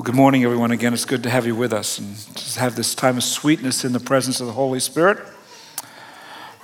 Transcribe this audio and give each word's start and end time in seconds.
Well, 0.00 0.06
good 0.06 0.14
morning, 0.14 0.44
everyone. 0.44 0.70
Again, 0.70 0.94
it's 0.94 1.04
good 1.04 1.22
to 1.24 1.28
have 1.28 1.44
you 1.44 1.54
with 1.54 1.74
us 1.74 1.98
and 1.98 2.16
just 2.34 2.56
have 2.56 2.74
this 2.74 2.94
time 2.94 3.18
of 3.18 3.22
sweetness 3.22 3.84
in 3.84 3.92
the 3.92 4.00
presence 4.00 4.40
of 4.40 4.46
the 4.46 4.54
Holy 4.54 4.80
Spirit. 4.80 5.18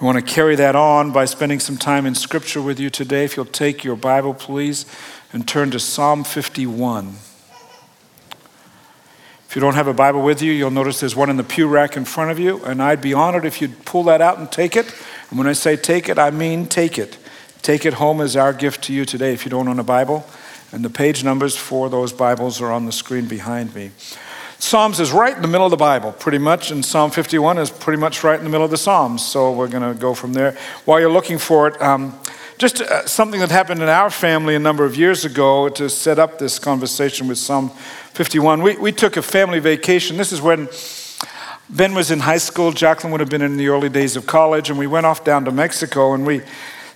We 0.00 0.06
want 0.06 0.16
to 0.16 0.24
carry 0.24 0.56
that 0.56 0.74
on 0.74 1.12
by 1.12 1.27
spending 1.27 1.61
some 1.61 1.77
time 1.77 2.07
in 2.07 2.14
Scripture 2.14 2.62
with 2.62 2.80
you 2.80 2.88
today. 2.88 3.27
If 3.27 3.37
you'll 3.37 3.45
take 3.45 3.85
your 3.85 3.95
Bible, 3.95 4.33
please, 4.33 4.87
and 5.35 5.46
turn 5.46 5.71
to 5.72 5.79
Psalm 5.79 6.25
51. 6.25 7.09
If 9.46 9.55
you 9.55 9.61
don't 9.61 9.75
have 9.75 9.87
a 9.87 9.93
Bible 9.93 10.23
with 10.23 10.41
you, 10.41 10.50
you'll 10.50 10.71
notice 10.71 11.00
there's 11.00 11.14
one 11.14 11.29
in 11.29 11.37
the 11.37 11.45
pew 11.45 11.68
rack 11.68 11.95
in 11.95 12.07
front 12.07 12.30
of 12.30 12.39
you, 12.39 12.64
and 12.64 12.82
I'd 12.82 13.03
be 13.03 13.12
honored 13.12 13.45
if 13.45 13.61
you'd 13.61 13.84
pull 13.84 14.05
that 14.05 14.23
out 14.23 14.39
and 14.39 14.50
take 14.50 14.77
it. 14.77 14.87
And 15.29 15.39
when 15.39 15.46
I 15.46 15.53
say 15.53 15.77
take 15.77 16.09
it, 16.09 16.18
I 16.18 16.30
mean 16.30 16.64
take 16.64 16.98
it. 16.98 17.18
Take 17.61 17.84
it 17.84 17.93
home 17.93 18.23
as 18.23 18.34
our 18.34 18.55
gift 18.55 18.84
to 18.84 18.95
you 18.95 19.05
today 19.05 19.34
if 19.34 19.45
you 19.45 19.50
don't 19.50 19.68
own 19.68 19.79
a 19.79 19.84
Bible. 19.84 20.27
And 20.73 20.85
the 20.85 20.91
page 20.91 21.23
numbers 21.23 21.57
for 21.57 21.89
those 21.89 22.12
Bibles 22.12 22.61
are 22.61 22.73
on 22.73 22.87
the 22.87 22.93
screen 22.93 23.27
behind 23.27 23.75
me. 23.75 23.93
Psalms 24.59 24.98
is 25.01 25.12
right 25.12 25.37
in 25.37 25.43
the 25.43 25.48
middle 25.48 25.66
of 25.66 25.70
the 25.70 25.77
Bible, 25.77 26.12
pretty 26.12 26.38
much, 26.38 26.70
and 26.70 26.84
Psalm 26.84 27.11
51 27.11 27.59
is 27.59 27.70
pretty 27.70 28.01
much 28.01 28.24
right 28.24 28.38
in 28.38 28.45
the 28.45 28.51
middle 28.51 28.65
of 28.65 28.71
the 28.71 28.77
Psalms. 28.77 29.24
So 29.24 29.52
we're 29.52 29.69
going 29.69 29.95
to 29.95 29.98
go 29.98 30.15
from 30.15 30.33
there. 30.33 30.57
While 30.87 30.98
you're 30.98 31.12
looking 31.12 31.38
for 31.38 31.69
it, 31.69 31.80
um, 31.80 32.19
just 32.59 32.80
uh, 32.80 33.07
something 33.07 33.38
that 33.41 33.51
happened 33.51 33.83
in 33.83 33.88
our 33.88 34.10
family 34.10 34.55
a 34.55 34.59
number 34.59 34.84
of 34.84 34.97
years 34.97 35.24
ago 35.24 35.69
to 35.69 35.91
set 35.91 36.19
up 36.19 36.38
this 36.38 36.59
conversation 36.59 37.29
with 37.29 37.38
Psalm 37.38 37.69
51. 38.15 38.62
We, 38.62 38.77
we 38.79 38.93
took 38.93 39.16
a 39.16 39.23
family 39.23 39.59
vacation. 39.59 40.16
This 40.16 40.33
is 40.33 40.41
when 40.41 40.69
Ben 41.69 41.95
was 41.95 42.10
in 42.10 42.21
high 42.21 42.38
school, 42.38 42.73
Jacqueline 42.73 43.12
would 43.12 43.21
have 43.21 43.29
been 43.29 43.43
in 43.43 43.57
the 43.57 43.69
early 43.69 43.88
days 43.88 44.16
of 44.16 44.27
college, 44.27 44.71
and 44.71 44.79
we 44.79 44.87
went 44.87 45.05
off 45.05 45.23
down 45.23 45.45
to 45.45 45.52
Mexico 45.52 46.15
and 46.15 46.24
we 46.24 46.41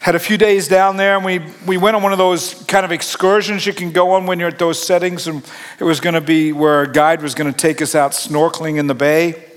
had 0.00 0.14
a 0.14 0.18
few 0.18 0.38
days 0.38 0.66
down 0.66 0.96
there 0.96 1.14
and 1.16 1.24
we, 1.24 1.40
we 1.66 1.76
went 1.76 1.94
on 1.94 2.02
one 2.02 2.10
of 2.12 2.18
those 2.18 2.54
kind 2.64 2.86
of 2.86 2.90
excursions 2.90 3.66
you 3.66 3.72
can 3.74 3.92
go 3.92 4.12
on 4.12 4.24
when 4.24 4.38
you're 4.38 4.48
at 4.48 4.58
those 4.58 4.82
settings 4.82 5.26
and 5.26 5.46
it 5.78 5.84
was 5.84 6.00
going 6.00 6.14
to 6.14 6.22
be 6.22 6.52
where 6.52 6.82
a 6.82 6.90
guide 6.90 7.20
was 7.20 7.34
going 7.34 7.52
to 7.52 7.56
take 7.56 7.82
us 7.82 7.94
out 7.94 8.12
snorkeling 8.12 8.78
in 8.78 8.86
the 8.86 8.94
bay 8.94 9.49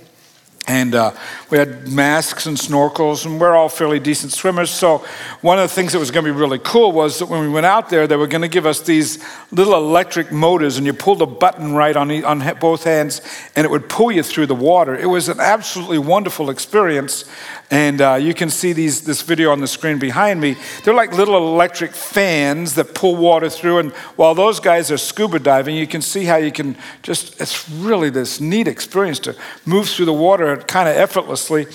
and 0.67 0.95
uh, 0.95 1.11
we 1.49 1.57
had 1.57 1.89
masks 1.89 2.45
and 2.45 2.55
snorkels, 2.55 3.25
and 3.25 3.39
we're 3.39 3.53
all 3.53 3.67
fairly 3.67 3.99
decent 3.99 4.31
swimmers. 4.31 4.71
So, 4.71 5.05
one 5.41 5.59
of 5.59 5.69
the 5.69 5.75
things 5.75 5.91
that 5.91 5.99
was 5.99 6.09
going 6.09 6.25
to 6.25 6.31
be 6.31 6.39
really 6.39 6.59
cool 6.59 6.93
was 6.93 7.19
that 7.19 7.25
when 7.25 7.41
we 7.41 7.49
went 7.49 7.65
out 7.65 7.89
there, 7.89 8.07
they 8.07 8.15
were 8.15 8.27
going 8.27 8.43
to 8.43 8.47
give 8.47 8.65
us 8.65 8.79
these 8.79 9.23
little 9.51 9.73
electric 9.75 10.31
motors, 10.31 10.77
and 10.77 10.85
you 10.85 10.93
pulled 10.93 11.21
a 11.21 11.25
button 11.25 11.73
right 11.73 11.95
on, 11.97 12.11
on 12.23 12.57
both 12.59 12.85
hands, 12.85 13.21
and 13.55 13.65
it 13.65 13.71
would 13.71 13.89
pull 13.89 14.11
you 14.11 14.23
through 14.23 14.45
the 14.45 14.55
water. 14.55 14.95
It 14.95 15.07
was 15.07 15.27
an 15.27 15.41
absolutely 15.41 15.99
wonderful 15.99 16.49
experience. 16.49 17.25
And 17.73 18.01
uh, 18.01 18.15
you 18.21 18.35
can 18.35 18.51
see 18.51 18.71
these, 18.71 19.01
this 19.01 19.23
video 19.23 19.51
on 19.51 19.59
the 19.59 19.67
screen 19.67 19.97
behind 19.97 20.39
me. 20.39 20.57
They're 20.83 20.93
like 20.93 21.11
little 21.11 21.35
electric 21.37 21.93
fans 21.93 22.75
that 22.75 22.93
pull 22.93 23.15
water 23.15 23.49
through. 23.49 23.79
And 23.79 23.91
while 24.15 24.35
those 24.35 24.59
guys 24.59 24.91
are 24.91 24.97
scuba 24.97 25.39
diving, 25.39 25.75
you 25.75 25.87
can 25.87 26.03
see 26.03 26.25
how 26.25 26.35
you 26.35 26.51
can 26.51 26.77
just, 27.01 27.41
it's 27.41 27.67
really 27.67 28.11
this 28.11 28.39
neat 28.39 28.67
experience 28.67 29.17
to 29.21 29.35
move 29.65 29.89
through 29.89 30.05
the 30.05 30.13
water 30.13 30.52
kind 30.57 30.89
of 30.89 30.95
effortlessly. 30.95 31.67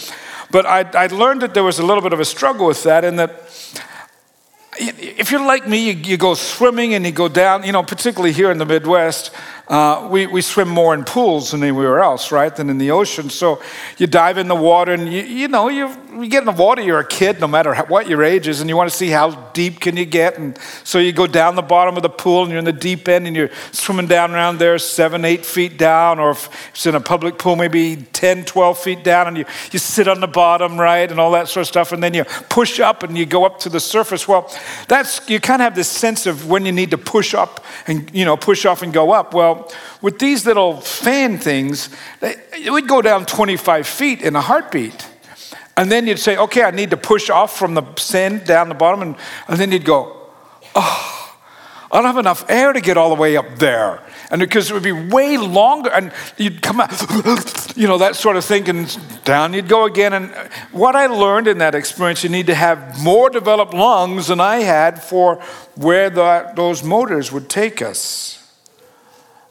But 0.50 0.66
I, 0.66 0.80
I 0.94 1.06
learned 1.08 1.42
that 1.42 1.54
there 1.54 1.64
was 1.64 1.78
a 1.78 1.84
little 1.84 2.02
bit 2.02 2.12
of 2.12 2.20
a 2.20 2.24
struggle 2.24 2.66
with 2.66 2.82
that, 2.84 3.04
and 3.04 3.18
that 3.18 3.30
if 4.78 5.30
you're 5.30 5.44
like 5.44 5.66
me, 5.66 5.90
you, 5.90 5.92
you, 5.92 6.16
go 6.16 6.34
swimming 6.34 6.94
and 6.94 7.04
you 7.04 7.12
go 7.12 7.28
down, 7.28 7.64
you 7.64 7.72
know, 7.72 7.82
particularly 7.82 8.32
here 8.32 8.50
in 8.50 8.58
the 8.58 8.64
Midwest, 8.64 9.32
uh, 9.68 10.08
we, 10.10 10.26
we 10.26 10.40
swim 10.40 10.68
more 10.68 10.94
in 10.94 11.04
pools 11.04 11.50
than 11.50 11.62
anywhere 11.62 12.00
else, 12.00 12.32
right, 12.32 12.54
than 12.56 12.70
in 12.70 12.78
the 12.78 12.90
ocean. 12.90 13.28
So 13.28 13.60
you 13.98 14.06
dive 14.06 14.38
in 14.38 14.48
the 14.48 14.54
water 14.54 14.92
and, 14.92 15.12
you, 15.12 15.22
you 15.22 15.48
know, 15.48 15.68
you, 15.68 15.94
you 16.14 16.26
get 16.28 16.38
in 16.38 16.46
the 16.46 16.52
water, 16.52 16.80
you're 16.80 17.00
a 17.00 17.06
kid, 17.06 17.38
no 17.38 17.46
matter 17.46 17.74
what 17.84 18.08
your 18.08 18.22
age 18.22 18.48
is, 18.48 18.60
and 18.62 18.70
you 18.70 18.76
want 18.76 18.90
to 18.90 18.96
see 18.96 19.08
how 19.08 19.30
deep 19.52 19.80
can 19.80 19.94
you 19.96 20.06
get. 20.06 20.38
And 20.38 20.58
so 20.84 20.98
you 20.98 21.12
go 21.12 21.26
down 21.26 21.54
the 21.54 21.60
bottom 21.62 21.96
of 21.96 22.02
the 22.02 22.08
pool 22.08 22.44
and 22.44 22.50
you're 22.50 22.58
in 22.58 22.64
the 22.64 22.72
deep 22.72 23.08
end 23.08 23.26
and 23.26 23.36
you're 23.36 23.50
swimming 23.72 24.06
down 24.06 24.32
around 24.32 24.58
there 24.58 24.78
seven, 24.78 25.26
eight 25.26 25.44
feet 25.44 25.76
down, 25.76 26.18
or 26.18 26.30
if 26.30 26.70
it's 26.70 26.86
in 26.86 26.94
a 26.94 27.00
public 27.00 27.36
pool, 27.36 27.54
maybe 27.54 27.96
10, 27.96 28.46
12 28.46 28.78
feet 28.78 29.04
down, 29.04 29.28
and 29.28 29.36
you, 29.36 29.44
you 29.70 29.78
sit 29.78 30.08
on 30.08 30.20
the 30.20 30.26
bottom, 30.26 30.80
right, 30.80 31.10
and 31.10 31.20
all 31.20 31.32
that 31.32 31.46
sort 31.46 31.62
of 31.62 31.68
stuff. 31.68 31.92
And 31.92 32.02
then 32.02 32.14
you 32.14 32.24
push 32.48 32.80
up 32.80 33.02
and 33.02 33.18
you 33.18 33.26
go 33.26 33.44
up 33.44 33.58
to 33.60 33.68
the 33.68 33.80
surface. 33.80 34.26
Well, 34.26 34.50
that's, 34.88 35.28
you 35.28 35.40
kind 35.40 35.60
of 35.60 35.64
have 35.64 35.74
this 35.74 35.90
sense 35.90 36.24
of 36.24 36.48
when 36.48 36.64
you 36.64 36.72
need 36.72 36.90
to 36.92 36.98
push 36.98 37.34
up 37.34 37.62
and, 37.86 38.10
you 38.14 38.24
know, 38.24 38.36
push 38.36 38.64
off 38.64 38.82
and 38.82 38.94
go 38.94 39.12
up. 39.12 39.34
Well, 39.34 39.57
with 40.02 40.18
these 40.18 40.46
little 40.46 40.80
fan 40.80 41.38
things, 41.38 41.90
it 42.20 42.70
would 42.70 42.88
go 42.88 43.02
down 43.02 43.26
25 43.26 43.86
feet 43.86 44.22
in 44.22 44.36
a 44.36 44.40
heartbeat. 44.40 45.06
And 45.76 45.92
then 45.92 46.06
you'd 46.08 46.18
say, 46.18 46.36
okay, 46.36 46.64
I 46.64 46.72
need 46.72 46.90
to 46.90 46.96
push 46.96 47.30
off 47.30 47.56
from 47.56 47.74
the 47.74 47.84
sand 47.96 48.44
down 48.44 48.68
the 48.68 48.74
bottom. 48.74 49.00
And, 49.00 49.16
and 49.46 49.58
then 49.58 49.70
you'd 49.70 49.84
go, 49.84 50.28
oh, 50.74 51.18
I 51.90 51.96
don't 51.96 52.04
have 52.04 52.18
enough 52.18 52.44
air 52.50 52.72
to 52.72 52.80
get 52.80 52.96
all 52.96 53.08
the 53.08 53.20
way 53.20 53.36
up 53.36 53.58
there. 53.58 54.02
And 54.30 54.40
because 54.40 54.70
it 54.70 54.74
would 54.74 54.82
be 54.82 54.92
way 54.92 55.38
longer, 55.38 55.88
and 55.90 56.12
you'd 56.36 56.60
come 56.60 56.80
out, 56.80 56.90
you 57.76 57.86
know, 57.86 57.96
that 57.98 58.14
sort 58.14 58.36
of 58.36 58.44
thing, 58.44 58.68
and 58.68 59.24
down 59.24 59.54
you'd 59.54 59.68
go 59.68 59.84
again. 59.86 60.12
And 60.12 60.30
what 60.70 60.96
I 60.96 61.06
learned 61.06 61.48
in 61.48 61.58
that 61.58 61.74
experience, 61.74 62.22
you 62.24 62.28
need 62.28 62.48
to 62.48 62.54
have 62.54 63.02
more 63.02 63.30
developed 63.30 63.72
lungs 63.72 64.26
than 64.26 64.40
I 64.40 64.56
had 64.56 65.02
for 65.02 65.36
where 65.76 66.10
the, 66.10 66.52
those 66.56 66.82
motors 66.82 67.32
would 67.32 67.48
take 67.48 67.80
us. 67.80 68.34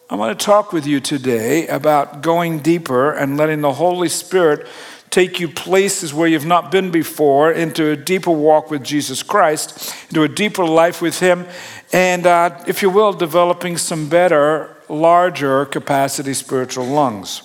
I 0.10 0.16
want 0.16 0.40
to 0.40 0.46
talk 0.46 0.72
with 0.72 0.88
you 0.88 1.02
today 1.02 1.68
about 1.68 2.22
going 2.22 2.60
deeper 2.60 3.12
and 3.12 3.36
letting 3.36 3.60
the 3.60 3.74
Holy 3.74 4.08
Spirit 4.08 4.66
take 5.10 5.38
you 5.42 5.50
places 5.50 6.14
where 6.14 6.30
you've 6.30 6.46
not 6.46 6.72
been 6.72 6.92
before 6.92 7.52
into 7.52 7.92
a 7.92 7.98
deeper 7.98 8.32
walk 8.32 8.72
with 8.72 8.86
Jesus 8.86 9.22
Christ, 9.22 9.94
into 10.08 10.24
a 10.24 10.30
deeper 10.30 10.64
life 10.64 11.02
with 11.02 11.20
Him, 11.20 11.46
and 11.92 12.26
uh, 12.26 12.64
if 12.68 12.82
you 12.82 12.90
will, 12.90 13.12
developing 13.12 13.78
some 13.78 14.08
better, 14.08 14.78
larger 14.88 15.66
capacity 15.66 16.34
spiritual 16.34 16.86
lungs. 16.86 17.42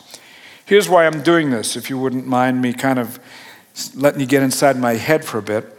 Here's 0.65 0.89
why 0.89 1.07
I'm 1.07 1.23
doing 1.25 1.51
this, 1.51 1.75
if 1.75 1.91
you 1.91 1.99
wouldn't 1.99 2.29
mind 2.29 2.63
me 2.63 2.75
kind 2.75 3.01
of 3.01 3.19
letting 3.97 4.21
you 4.21 4.27
get 4.27 4.45
inside 4.45 4.79
my 4.79 4.93
head 4.93 5.25
for 5.25 5.39
a 5.39 5.43
bit. 5.43 5.72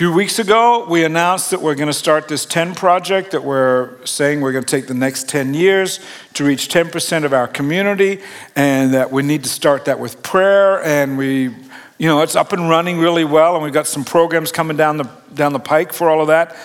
Few 0.00 0.10
weeks 0.10 0.38
ago, 0.38 0.86
we 0.88 1.04
announced 1.04 1.50
that 1.50 1.60
we're 1.60 1.74
going 1.74 1.86
to 1.86 1.92
start 1.92 2.26
this 2.26 2.46
10 2.46 2.74
project 2.74 3.32
that 3.32 3.44
we're 3.44 4.02
saying 4.06 4.40
we're 4.40 4.50
going 4.50 4.64
to 4.64 4.76
take 4.76 4.86
the 4.86 4.94
next 4.94 5.28
10 5.28 5.52
years 5.52 6.00
to 6.32 6.42
reach 6.42 6.68
10% 6.70 7.24
of 7.24 7.34
our 7.34 7.46
community, 7.46 8.22
and 8.56 8.94
that 8.94 9.12
we 9.12 9.22
need 9.22 9.42
to 9.42 9.50
start 9.50 9.84
that 9.84 10.00
with 10.00 10.22
prayer. 10.22 10.82
And 10.82 11.18
we, 11.18 11.48
you 11.98 12.06
know, 12.08 12.22
it's 12.22 12.34
up 12.34 12.54
and 12.54 12.70
running 12.70 12.98
really 12.98 13.26
well, 13.26 13.56
and 13.56 13.62
we've 13.62 13.74
got 13.74 13.86
some 13.86 14.02
programs 14.02 14.50
coming 14.50 14.78
down 14.78 14.96
the, 14.96 15.10
down 15.34 15.52
the 15.52 15.60
pike 15.60 15.92
for 15.92 16.08
all 16.08 16.22
of 16.22 16.28
that. 16.28 16.56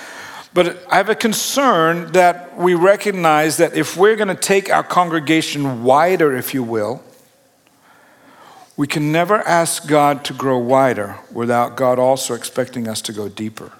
But 0.54 0.82
I 0.90 0.96
have 0.96 1.10
a 1.10 1.16
concern 1.16 2.14
that 2.14 2.58
we 2.58 2.74
recognize 2.74 3.58
that 3.58 3.76
if 3.76 3.98
we're 3.98 4.16
going 4.16 4.30
to 4.30 4.36
take 4.36 4.70
our 4.70 4.82
congregation 4.82 5.84
wider, 5.84 6.38
if 6.38 6.54
you 6.54 6.64
will, 6.64 7.04
we 8.78 8.88
can 8.88 9.12
never 9.12 9.36
ask 9.48 9.88
God 9.88 10.26
to 10.26 10.34
grow 10.34 10.58
wider 10.58 11.18
without 11.32 11.78
God 11.78 11.98
also 11.98 12.34
expecting 12.34 12.88
us 12.88 13.02
to 13.04 13.14
go 13.14 13.30
deeper. 13.30 13.72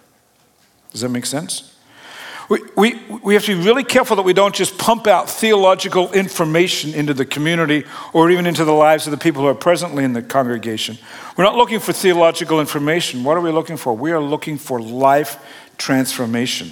Does 0.92 1.02
that 1.02 1.10
make 1.10 1.26
sense? 1.26 1.76
We, 2.48 2.60
we, 2.78 3.02
we 3.24 3.34
have 3.34 3.44
to 3.46 3.58
be 3.58 3.64
really 3.64 3.84
careful 3.84 4.16
that 4.18 4.22
we 4.22 4.34
don't 4.34 4.54
just 4.54 4.78
pump 4.78 5.08
out 5.08 5.30
theological 5.30 6.12
information 6.14 6.94
into 6.94 7.14
the 7.14 7.26
community 7.26 7.86
or 8.14 8.30
even 8.30 8.46
into 8.46 8.64
the 8.64 8.72
lives 8.72 9.08
of 9.08 9.12
the 9.12 9.18
people 9.18 9.42
who 9.42 9.48
are 9.48 9.56
presently 9.56 10.04
in 10.04 10.14
the 10.14 10.22
congregation. 10.22 10.98
We're 11.36 11.44
not 11.44 11.56
looking 11.56 11.80
for 11.80 11.92
theological 11.92 12.60
information. 12.60 13.24
What 13.24 13.36
are 13.36 13.42
we 13.42 13.52
looking 13.52 13.78
for? 13.78 13.94
We 13.94 14.12
are 14.12 14.22
looking 14.22 14.60
for 14.60 14.80
life 14.80 15.44
transformation. 15.78 16.72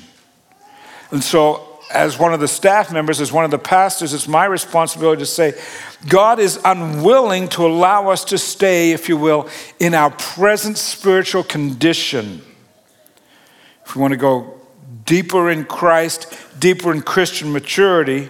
And 1.09 1.23
so 1.23 1.72
as 1.93 2.17
one 2.17 2.33
of 2.33 2.39
the 2.39 2.47
staff 2.47 2.91
members, 2.91 3.21
as 3.21 3.31
one 3.31 3.45
of 3.45 3.51
the 3.51 3.59
pastors, 3.59 4.13
it's 4.13 4.27
my 4.27 4.45
responsibility 4.45 5.19
to 5.21 5.25
say, 5.25 5.53
God 6.07 6.39
is 6.39 6.59
unwilling 6.65 7.47
to 7.49 7.65
allow 7.65 8.09
us 8.09 8.25
to 8.25 8.37
stay, 8.37 8.91
if 8.91 9.07
you 9.07 9.15
will, 9.15 9.47
in 9.79 9.93
our 9.93 10.09
present 10.09 10.77
spiritual 10.77 11.43
condition. 11.43 12.41
If 13.85 13.95
we 13.95 14.01
want 14.01 14.11
to 14.13 14.17
go 14.17 14.59
deeper 15.05 15.49
in 15.49 15.65
Christ, 15.65 16.35
deeper 16.59 16.91
in 16.91 17.01
Christian 17.01 17.51
maturity, 17.51 18.29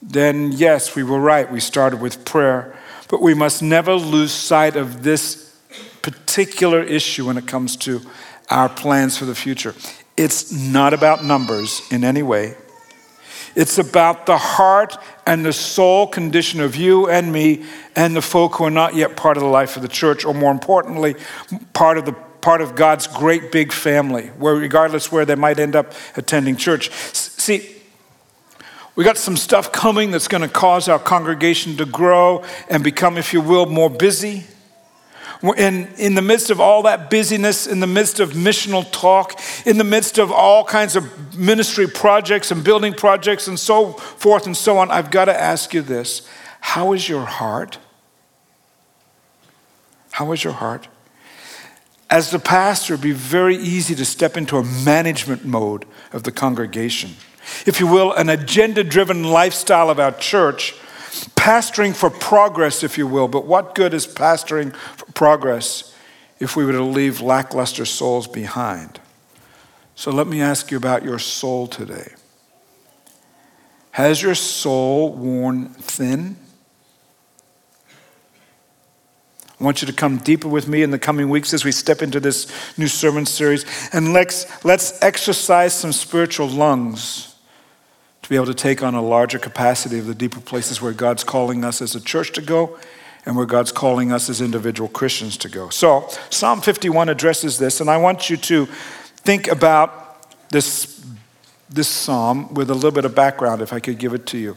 then 0.00 0.52
yes, 0.52 0.94
we 0.94 1.02
were 1.02 1.20
right. 1.20 1.50
We 1.50 1.60
started 1.60 2.00
with 2.00 2.24
prayer. 2.24 2.76
But 3.08 3.22
we 3.22 3.34
must 3.34 3.62
never 3.62 3.94
lose 3.94 4.32
sight 4.32 4.76
of 4.76 5.02
this 5.02 5.58
particular 6.02 6.82
issue 6.82 7.26
when 7.26 7.36
it 7.36 7.46
comes 7.46 7.76
to 7.78 8.02
our 8.50 8.68
plans 8.68 9.18
for 9.18 9.24
the 9.24 9.34
future. 9.34 9.74
It's 10.16 10.52
not 10.52 10.94
about 10.94 11.24
numbers 11.24 11.82
in 11.90 12.04
any 12.04 12.22
way. 12.22 12.56
It's 13.54 13.78
about 13.78 14.26
the 14.26 14.36
heart 14.36 14.98
and 15.26 15.44
the 15.44 15.52
soul 15.52 16.06
condition 16.06 16.60
of 16.60 16.76
you 16.76 17.08
and 17.08 17.32
me 17.32 17.64
and 17.94 18.14
the 18.14 18.22
folk 18.22 18.56
who 18.56 18.64
are 18.64 18.70
not 18.70 18.94
yet 18.94 19.16
part 19.16 19.36
of 19.38 19.42
the 19.42 19.48
life 19.48 19.76
of 19.76 19.82
the 19.82 19.88
church, 19.88 20.24
or 20.24 20.34
more 20.34 20.52
importantly, 20.52 21.16
part 21.72 21.96
of 21.96 22.04
the 22.04 22.12
part 22.42 22.60
of 22.60 22.76
God's 22.76 23.08
great 23.08 23.50
big 23.50 23.72
family, 23.72 24.28
where 24.38 24.54
regardless 24.54 25.10
where 25.10 25.24
they 25.24 25.34
might 25.34 25.58
end 25.58 25.74
up 25.74 25.92
attending 26.16 26.54
church. 26.54 26.92
See, 27.12 27.74
we 28.94 29.02
got 29.02 29.18
some 29.18 29.36
stuff 29.36 29.72
coming 29.72 30.12
that's 30.12 30.28
going 30.28 30.42
to 30.42 30.48
cause 30.48 30.88
our 30.88 31.00
congregation 31.00 31.76
to 31.78 31.84
grow 31.84 32.44
and 32.70 32.84
become, 32.84 33.18
if 33.18 33.32
you 33.32 33.40
will, 33.40 33.66
more 33.66 33.90
busy. 33.90 34.44
In, 35.42 35.88
in 35.98 36.14
the 36.14 36.22
midst 36.22 36.50
of 36.50 36.60
all 36.60 36.82
that 36.82 37.10
busyness, 37.10 37.66
in 37.66 37.80
the 37.80 37.86
midst 37.86 38.20
of 38.20 38.32
missional 38.32 38.90
talk, 38.90 39.40
in 39.64 39.78
the 39.78 39.84
midst 39.84 40.18
of 40.18 40.32
all 40.32 40.64
kinds 40.64 40.96
of 40.96 41.36
ministry 41.36 41.86
projects 41.86 42.50
and 42.50 42.64
building 42.64 42.94
projects 42.94 43.46
and 43.46 43.58
so 43.58 43.92
forth 43.92 44.46
and 44.46 44.56
so 44.56 44.78
on, 44.78 44.90
I've 44.90 45.10
got 45.10 45.26
to 45.26 45.38
ask 45.38 45.74
you 45.74 45.82
this 45.82 46.28
How 46.60 46.92
is 46.92 47.08
your 47.08 47.24
heart? 47.24 47.78
How 50.12 50.32
is 50.32 50.42
your 50.42 50.54
heart? 50.54 50.88
As 52.08 52.30
the 52.30 52.38
pastor, 52.38 52.94
it'd 52.94 53.02
be 53.02 53.12
very 53.12 53.56
easy 53.56 53.94
to 53.96 54.04
step 54.04 54.36
into 54.36 54.56
a 54.56 54.64
management 54.64 55.44
mode 55.44 55.84
of 56.12 56.22
the 56.22 56.32
congregation. 56.32 57.16
If 57.66 57.80
you 57.80 57.86
will, 57.86 58.12
an 58.12 58.28
agenda 58.28 58.84
driven 58.84 59.24
lifestyle 59.24 59.90
of 59.90 59.98
our 59.98 60.12
church, 60.12 60.74
pastoring 61.36 61.94
for 61.94 62.10
progress, 62.10 62.82
if 62.82 62.98
you 62.98 63.06
will. 63.06 63.28
But 63.28 63.46
what 63.46 63.74
good 63.74 63.94
is 63.94 64.06
pastoring 64.06 64.74
for 64.74 65.06
progress 65.12 65.94
if 66.38 66.56
we 66.56 66.64
were 66.64 66.72
to 66.72 66.82
leave 66.82 67.20
lackluster 67.20 67.84
souls 67.84 68.26
behind? 68.26 69.00
So 69.94 70.10
let 70.10 70.26
me 70.26 70.40
ask 70.40 70.70
you 70.70 70.76
about 70.76 71.04
your 71.04 71.18
soul 71.18 71.66
today. 71.66 72.14
Has 73.92 74.20
your 74.20 74.34
soul 74.34 75.12
worn 75.14 75.70
thin? 75.70 76.36
I 79.58 79.64
want 79.64 79.80
you 79.80 79.86
to 79.86 79.94
come 79.94 80.18
deeper 80.18 80.48
with 80.48 80.68
me 80.68 80.82
in 80.82 80.90
the 80.90 80.98
coming 80.98 81.30
weeks 81.30 81.54
as 81.54 81.64
we 81.64 81.72
step 81.72 82.02
into 82.02 82.20
this 82.20 82.46
new 82.76 82.88
sermon 82.88 83.24
series. 83.24 83.64
And 83.94 84.12
let's, 84.12 84.64
let's 84.66 85.02
exercise 85.02 85.72
some 85.72 85.92
spiritual 85.92 86.48
lungs 86.48 87.35
to 88.26 88.30
be 88.30 88.34
able 88.34 88.46
to 88.46 88.54
take 88.54 88.82
on 88.82 88.92
a 88.96 89.00
larger 89.00 89.38
capacity 89.38 90.00
of 90.00 90.06
the 90.06 90.14
deeper 90.14 90.40
places 90.40 90.82
where 90.82 90.92
God's 90.92 91.22
calling 91.22 91.62
us 91.62 91.80
as 91.80 91.94
a 91.94 92.00
church 92.00 92.32
to 92.32 92.42
go 92.42 92.76
and 93.24 93.36
where 93.36 93.46
God's 93.46 93.70
calling 93.70 94.10
us 94.10 94.28
as 94.28 94.40
individual 94.40 94.88
Christians 94.88 95.36
to 95.36 95.48
go. 95.48 95.68
So, 95.68 96.08
Psalm 96.28 96.60
51 96.60 97.08
addresses 97.08 97.56
this, 97.56 97.80
and 97.80 97.88
I 97.88 97.98
want 97.98 98.28
you 98.28 98.36
to 98.36 98.66
think 99.18 99.46
about 99.46 100.28
this, 100.50 101.06
this 101.70 101.86
psalm 101.86 102.52
with 102.52 102.68
a 102.68 102.74
little 102.74 102.90
bit 102.90 103.04
of 103.04 103.14
background, 103.14 103.62
if 103.62 103.72
I 103.72 103.78
could 103.78 103.96
give 103.96 104.12
it 104.12 104.26
to 104.26 104.38
you. 104.38 104.56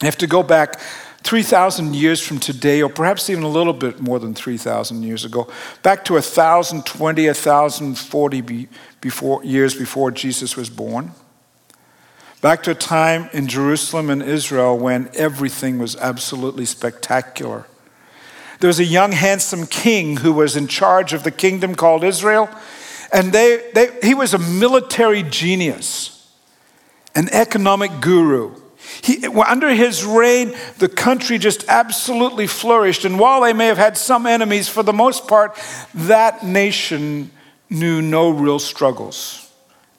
You 0.00 0.04
have 0.06 0.18
to 0.18 0.28
go 0.28 0.44
back 0.44 0.78
3,000 1.24 1.96
years 1.96 2.24
from 2.24 2.38
today, 2.38 2.80
or 2.80 2.88
perhaps 2.88 3.28
even 3.28 3.42
a 3.42 3.48
little 3.48 3.72
bit 3.72 3.98
more 3.98 4.20
than 4.20 4.34
3,000 4.34 5.02
years 5.02 5.24
ago, 5.24 5.50
back 5.82 6.04
to 6.04 6.12
1,020, 6.12 7.26
1,040 7.26 8.40
be, 8.40 8.68
before, 9.00 9.42
years 9.42 9.74
before 9.74 10.12
Jesus 10.12 10.56
was 10.56 10.70
born. 10.70 11.10
Back 12.44 12.62
to 12.64 12.72
a 12.72 12.74
time 12.74 13.30
in 13.32 13.46
Jerusalem 13.46 14.10
and 14.10 14.22
Israel 14.22 14.76
when 14.76 15.08
everything 15.14 15.78
was 15.78 15.96
absolutely 15.96 16.66
spectacular. 16.66 17.64
There 18.60 18.68
was 18.68 18.78
a 18.78 18.84
young, 18.84 19.12
handsome 19.12 19.66
king 19.66 20.18
who 20.18 20.30
was 20.30 20.54
in 20.54 20.66
charge 20.68 21.14
of 21.14 21.22
the 21.22 21.30
kingdom 21.30 21.74
called 21.74 22.04
Israel, 22.04 22.50
and 23.10 23.32
they, 23.32 23.70
they, 23.72 23.98
he 24.02 24.12
was 24.12 24.34
a 24.34 24.38
military 24.38 25.22
genius, 25.22 26.30
an 27.14 27.30
economic 27.32 28.02
guru 28.02 28.60
he, 29.00 29.26
under 29.26 29.70
his 29.70 30.04
reign, 30.04 30.54
the 30.76 30.90
country 30.90 31.38
just 31.38 31.66
absolutely 31.68 32.46
flourished. 32.46 33.06
And 33.06 33.18
while 33.18 33.40
they 33.40 33.54
may 33.54 33.68
have 33.68 33.78
had 33.78 33.96
some 33.96 34.26
enemies, 34.26 34.68
for 34.68 34.82
the 34.82 34.92
most 34.92 35.26
part, 35.26 35.58
that 35.94 36.44
nation 36.44 37.30
knew 37.70 38.02
no 38.02 38.28
real 38.28 38.58
struggles 38.58 39.43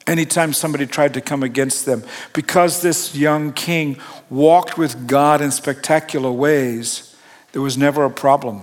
anytime 0.06 0.52
somebody 0.52 0.86
tried 0.86 1.14
to 1.14 1.20
come 1.20 1.42
against 1.42 1.86
them. 1.86 2.02
Because 2.32 2.82
this 2.82 3.14
young 3.14 3.52
king 3.52 3.98
walked 4.30 4.78
with 4.78 5.06
God 5.06 5.40
in 5.40 5.50
spectacular 5.50 6.30
ways, 6.30 7.16
there 7.52 7.62
was 7.62 7.76
never 7.76 8.04
a 8.04 8.10
problem. 8.10 8.62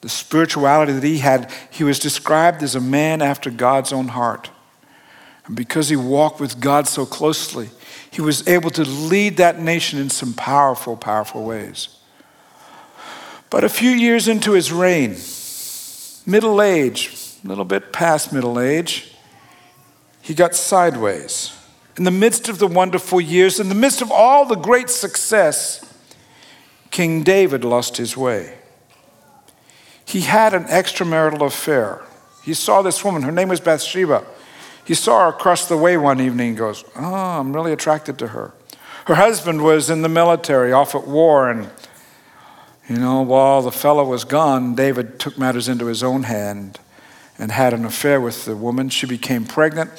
The 0.00 0.08
spirituality 0.08 0.92
that 0.92 1.02
he 1.02 1.18
had, 1.18 1.52
he 1.70 1.84
was 1.84 1.98
described 1.98 2.62
as 2.62 2.74
a 2.74 2.80
man 2.80 3.20
after 3.20 3.50
God's 3.50 3.92
own 3.92 4.08
heart. 4.08 4.50
And 5.46 5.54
because 5.56 5.88
he 5.88 5.96
walked 5.96 6.40
with 6.40 6.60
God 6.60 6.88
so 6.88 7.04
closely, 7.04 7.70
he 8.10 8.22
was 8.22 8.46
able 8.48 8.70
to 8.70 8.82
lead 8.82 9.36
that 9.36 9.60
nation 9.60 9.98
in 9.98 10.10
some 10.10 10.32
powerful, 10.32 10.96
powerful 10.96 11.44
ways. 11.44 11.96
But 13.50 13.64
a 13.64 13.68
few 13.68 13.90
years 13.90 14.28
into 14.28 14.52
his 14.52 14.72
reign, 14.72 15.16
middle 16.24 16.62
age, 16.62 17.16
a 17.44 17.48
little 17.48 17.64
bit 17.64 17.92
past 17.92 18.32
middle 18.32 18.60
age, 18.60 19.14
he 20.20 20.34
got 20.34 20.54
sideways. 20.54 21.56
In 21.96 22.04
the 22.04 22.10
midst 22.10 22.48
of 22.48 22.58
the 22.58 22.66
wonderful 22.66 23.20
years, 23.20 23.60
in 23.60 23.68
the 23.68 23.74
midst 23.74 24.00
of 24.00 24.10
all 24.10 24.44
the 24.44 24.54
great 24.54 24.88
success, 24.88 25.84
King 26.90 27.22
David 27.22 27.64
lost 27.64 27.96
his 27.96 28.16
way. 28.16 28.56
He 30.04 30.22
had 30.22 30.54
an 30.54 30.64
extramarital 30.64 31.46
affair. 31.46 32.02
He 32.42 32.54
saw 32.54 32.82
this 32.82 33.04
woman, 33.04 33.22
her 33.22 33.32
name 33.32 33.48
was 33.48 33.60
Bathsheba. 33.60 34.24
He 34.84 34.94
saw 34.94 35.24
her 35.24 35.28
across 35.28 35.68
the 35.68 35.76
way 35.76 35.96
one 35.96 36.20
evening 36.20 36.50
and 36.50 36.58
goes, 36.58 36.84
Oh, 36.96 37.14
I'm 37.14 37.54
really 37.54 37.72
attracted 37.72 38.18
to 38.18 38.28
her. 38.28 38.52
Her 39.06 39.14
husband 39.14 39.62
was 39.62 39.90
in 39.90 40.02
the 40.02 40.08
military, 40.08 40.72
off 40.72 40.94
at 40.94 41.06
war, 41.06 41.50
and 41.50 41.70
you 42.88 42.96
know, 42.96 43.22
while 43.22 43.62
the 43.62 43.70
fellow 43.70 44.04
was 44.04 44.24
gone, 44.24 44.74
David 44.74 45.20
took 45.20 45.38
matters 45.38 45.68
into 45.68 45.86
his 45.86 46.02
own 46.02 46.24
hand 46.24 46.80
and 47.40 47.50
had 47.50 47.72
an 47.72 47.84
affair 47.84 48.20
with 48.20 48.44
the 48.44 48.54
woman. 48.54 48.88
She 48.90 49.06
became 49.06 49.44
pregnant. 49.44 49.90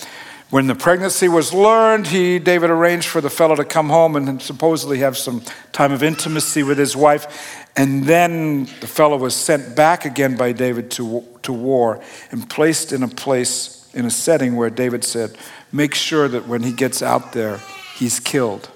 When 0.52 0.68
the 0.68 0.76
pregnancy 0.76 1.30
was 1.30 1.54
learned, 1.54 2.08
he, 2.08 2.38
David 2.38 2.70
arranged 2.70 3.08
for 3.08 3.22
the 3.22 3.30
fellow 3.30 3.56
to 3.56 3.64
come 3.64 3.90
home 3.90 4.18
and 4.18 4.42
supposedly 4.42 5.00
have 5.00 5.18
some 5.18 5.42
time 5.72 5.94
of 5.94 6.04
intimacy 6.04 6.62
with 6.62 6.78
his 6.78 6.96
wife. 6.96 7.66
And 7.78 8.04
then 8.04 8.66
the 8.82 8.88
fellow 8.88 9.18
was 9.18 9.34
sent 9.34 9.78
back 9.78 10.04
again 10.04 10.36
by 10.36 10.52
David 10.52 10.92
to, 10.92 11.26
to 11.44 11.54
war 11.54 12.04
and 12.32 12.50
placed 12.50 12.92
in 12.92 13.02
a 13.02 13.08
place 13.08 13.90
in 13.94 14.06
a 14.06 14.12
setting 14.12 14.56
where 14.56 14.70
David 14.70 15.04
said, 15.04 15.38
Make 15.72 15.96
sure 15.96 16.28
that 16.28 16.48
when 16.48 16.64
he 16.64 16.74
gets 16.74 17.02
out 17.02 17.32
there, 17.32 17.62
he's 17.96 18.20
killed. 18.20 18.70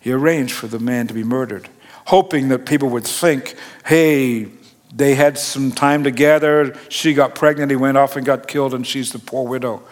He 0.00 0.12
arranged 0.12 0.52
for 0.52 0.66
the 0.66 0.78
man 0.78 1.06
to 1.06 1.14
be 1.14 1.24
murdered, 1.24 1.68
hoping 2.06 2.48
that 2.48 2.66
people 2.66 2.90
would 2.90 3.06
think, 3.06 3.56
Hey, 3.86 4.48
they 4.96 5.14
had 5.14 5.36
some 5.36 5.72
time 5.72 6.02
together. 6.02 6.74
She 6.88 7.12
got 7.12 7.34
pregnant, 7.34 7.70
he 7.70 7.76
went 7.76 7.98
off 7.98 8.16
and 8.16 8.24
got 8.24 8.48
killed, 8.48 8.72
and 8.72 8.86
she's 8.86 9.12
the 9.12 9.18
poor 9.18 9.46
widow. 9.46 9.82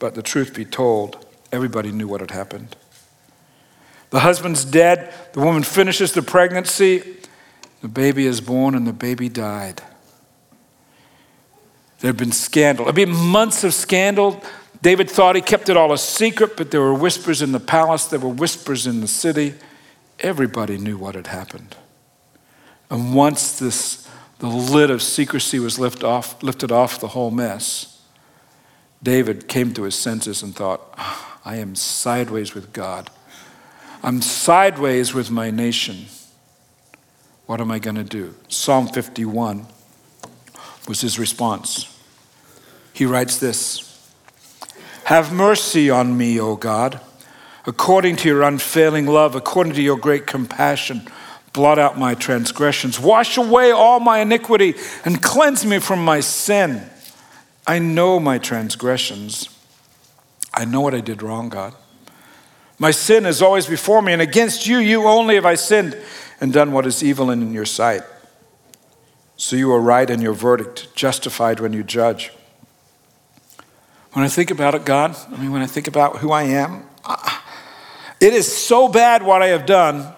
But 0.00 0.14
the 0.14 0.22
truth 0.22 0.52
be 0.52 0.64
told, 0.64 1.24
everybody 1.52 1.92
knew 1.92 2.08
what 2.08 2.20
had 2.20 2.32
happened. 2.32 2.74
The 4.10 4.20
husband's 4.20 4.64
dead, 4.64 5.14
the 5.32 5.40
woman 5.40 5.62
finishes 5.62 6.12
the 6.12 6.22
pregnancy, 6.22 7.16
the 7.82 7.88
baby 7.88 8.26
is 8.26 8.40
born, 8.40 8.74
and 8.74 8.86
the 8.86 8.92
baby 8.92 9.28
died. 9.28 9.80
There 12.00 12.08
had 12.08 12.16
been 12.16 12.32
scandal. 12.32 12.86
Had 12.86 12.94
been 12.94 13.14
months 13.14 13.64
of 13.64 13.74
scandal. 13.74 14.42
David 14.82 15.10
thought 15.10 15.36
he 15.36 15.42
kept 15.42 15.68
it 15.68 15.76
all 15.76 15.92
a 15.92 15.98
secret, 15.98 16.56
but 16.56 16.70
there 16.70 16.80
were 16.80 16.94
whispers 16.94 17.42
in 17.42 17.52
the 17.52 17.60
palace, 17.60 18.06
there 18.06 18.20
were 18.20 18.28
whispers 18.28 18.86
in 18.86 19.00
the 19.00 19.08
city. 19.08 19.54
Everybody 20.20 20.78
knew 20.78 20.96
what 20.96 21.14
had 21.14 21.28
happened. 21.28 21.76
And 22.90 23.14
once 23.14 23.58
this, 23.58 24.08
the 24.38 24.46
lid 24.46 24.90
of 24.90 25.02
secrecy 25.02 25.58
was 25.58 25.78
lift 25.78 26.04
off, 26.04 26.42
lifted 26.42 26.70
off 26.70 27.00
the 27.00 27.08
whole 27.08 27.30
mess, 27.30 28.00
David 29.02 29.48
came 29.48 29.72
to 29.74 29.84
his 29.84 29.94
senses 29.94 30.42
and 30.42 30.54
thought, 30.54 30.80
ah, 30.96 31.40
I 31.44 31.56
am 31.56 31.74
sideways 31.74 32.54
with 32.54 32.72
God. 32.72 33.10
I'm 34.02 34.22
sideways 34.22 35.14
with 35.14 35.30
my 35.30 35.50
nation. 35.50 36.06
What 37.46 37.60
am 37.60 37.70
I 37.70 37.78
going 37.78 37.96
to 37.96 38.04
do? 38.04 38.34
Psalm 38.48 38.88
51 38.88 39.66
was 40.86 41.00
his 41.00 41.18
response. 41.18 41.94
He 42.92 43.06
writes 43.06 43.38
this 43.38 44.10
Have 45.04 45.32
mercy 45.32 45.90
on 45.90 46.16
me, 46.16 46.38
O 46.40 46.56
God, 46.56 47.00
according 47.66 48.16
to 48.16 48.28
your 48.28 48.42
unfailing 48.42 49.06
love, 49.06 49.34
according 49.34 49.74
to 49.74 49.82
your 49.82 49.96
great 49.96 50.26
compassion. 50.26 51.08
Blot 51.52 51.78
out 51.78 51.98
my 51.98 52.14
transgressions, 52.14 53.00
wash 53.00 53.36
away 53.36 53.70
all 53.70 54.00
my 54.00 54.20
iniquity, 54.20 54.74
and 55.04 55.22
cleanse 55.22 55.64
me 55.64 55.78
from 55.78 56.04
my 56.04 56.20
sin. 56.20 56.88
I 57.66 57.78
know 57.78 58.20
my 58.20 58.38
transgressions. 58.38 59.48
I 60.54 60.64
know 60.64 60.80
what 60.80 60.94
I 60.94 61.00
did 61.00 61.22
wrong, 61.22 61.48
God. 61.48 61.74
My 62.78 62.90
sin 62.90 63.26
is 63.26 63.42
always 63.42 63.66
before 63.66 64.02
me, 64.02 64.12
and 64.12 64.22
against 64.22 64.66
you, 64.66 64.78
you 64.78 65.04
only 65.04 65.34
have 65.34 65.46
I 65.46 65.56
sinned 65.56 66.00
and 66.40 66.52
done 66.52 66.72
what 66.72 66.86
is 66.86 67.02
evil 67.02 67.30
in 67.30 67.52
your 67.52 67.64
sight. 67.64 68.02
So 69.36 69.56
you 69.56 69.72
are 69.72 69.80
right 69.80 70.08
in 70.08 70.20
your 70.20 70.32
verdict, 70.32 70.94
justified 70.94 71.60
when 71.60 71.72
you 71.72 71.82
judge. 71.82 72.30
When 74.12 74.24
I 74.24 74.28
think 74.28 74.50
about 74.50 74.74
it, 74.74 74.84
God, 74.84 75.16
I 75.30 75.36
mean, 75.36 75.52
when 75.52 75.62
I 75.62 75.66
think 75.66 75.88
about 75.88 76.18
who 76.18 76.32
I 76.32 76.42
am, 76.44 76.84
it 78.20 78.32
is 78.32 78.50
so 78.54 78.88
bad 78.88 79.22
what 79.22 79.42
I 79.42 79.48
have 79.48 79.66
done. 79.66 80.12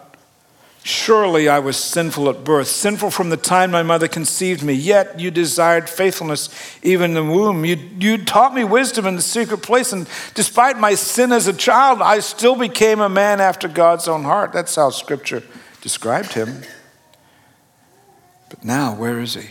Surely 0.83 1.47
I 1.47 1.59
was 1.59 1.77
sinful 1.77 2.31
at 2.31 2.43
birth, 2.43 2.69
sinful 2.69 3.11
from 3.11 3.29
the 3.29 3.37
time 3.37 3.71
my 3.71 3.83
mother 3.83 4.09
conceived 4.09 4.63
me. 4.63 4.73
Yet 4.73 5.21
you 5.21 5.31
desired 5.31 5.91
faithfulness 5.91 6.49
even 6.83 7.11
in 7.11 7.27
the 7.27 7.33
womb. 7.33 7.67
You, 7.67 7.77
you 7.99 8.25
taught 8.25 8.55
me 8.55 8.65
wisdom 8.65 9.05
in 9.05 9.15
the 9.15 9.23
secret 9.23 9.59
place, 9.59 9.93
and 9.93 10.09
despite 10.35 10.79
my 10.79 10.95
sin 10.95 11.33
as 11.33 11.47
a 11.47 11.53
child, 11.53 12.01
I 12.01 12.21
still 12.21 12.57
became 12.57 13.01
a 13.01 13.11
man 13.11 13.43
after 13.43 13.69
God's 13.69 14.09
own 14.09 14.25
heart. 14.25 14.55
That's 14.55 14.75
how 14.75 14.89
Scripture 14.89 15.43
described 15.83 16.33
him. 16.33 16.63
But 18.49 18.65
now, 18.65 18.95
where 18.95 19.21
is 19.21 19.35
he? 19.35 19.51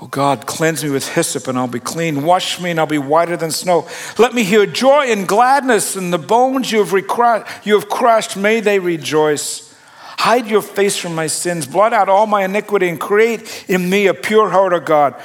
Oh 0.00 0.06
God, 0.06 0.46
cleanse 0.46 0.84
me 0.84 0.90
with 0.90 1.08
hyssop 1.08 1.48
and 1.48 1.58
I'll 1.58 1.66
be 1.66 1.80
clean. 1.80 2.22
Wash 2.22 2.60
me 2.60 2.70
and 2.70 2.78
I'll 2.78 2.86
be 2.86 2.98
whiter 2.98 3.36
than 3.36 3.50
snow. 3.50 3.88
Let 4.16 4.32
me 4.32 4.44
hear 4.44 4.64
joy 4.64 5.06
and 5.10 5.26
gladness, 5.26 5.96
and 5.96 6.12
the 6.12 6.18
bones 6.18 6.70
you 6.70 6.78
have, 6.78 6.90
recru- 6.90 7.46
you 7.66 7.74
have 7.74 7.88
crushed, 7.88 8.36
may 8.36 8.60
they 8.60 8.78
rejoice. 8.78 9.74
Hide 10.18 10.46
your 10.46 10.62
face 10.62 10.96
from 10.96 11.14
my 11.14 11.26
sins, 11.26 11.66
blot 11.66 11.92
out 11.92 12.08
all 12.08 12.26
my 12.26 12.44
iniquity, 12.44 12.88
and 12.88 13.00
create 13.00 13.64
in 13.68 13.90
me 13.90 14.06
a 14.06 14.14
pure 14.14 14.50
heart, 14.50 14.72
O 14.72 14.80
God. 14.80 15.20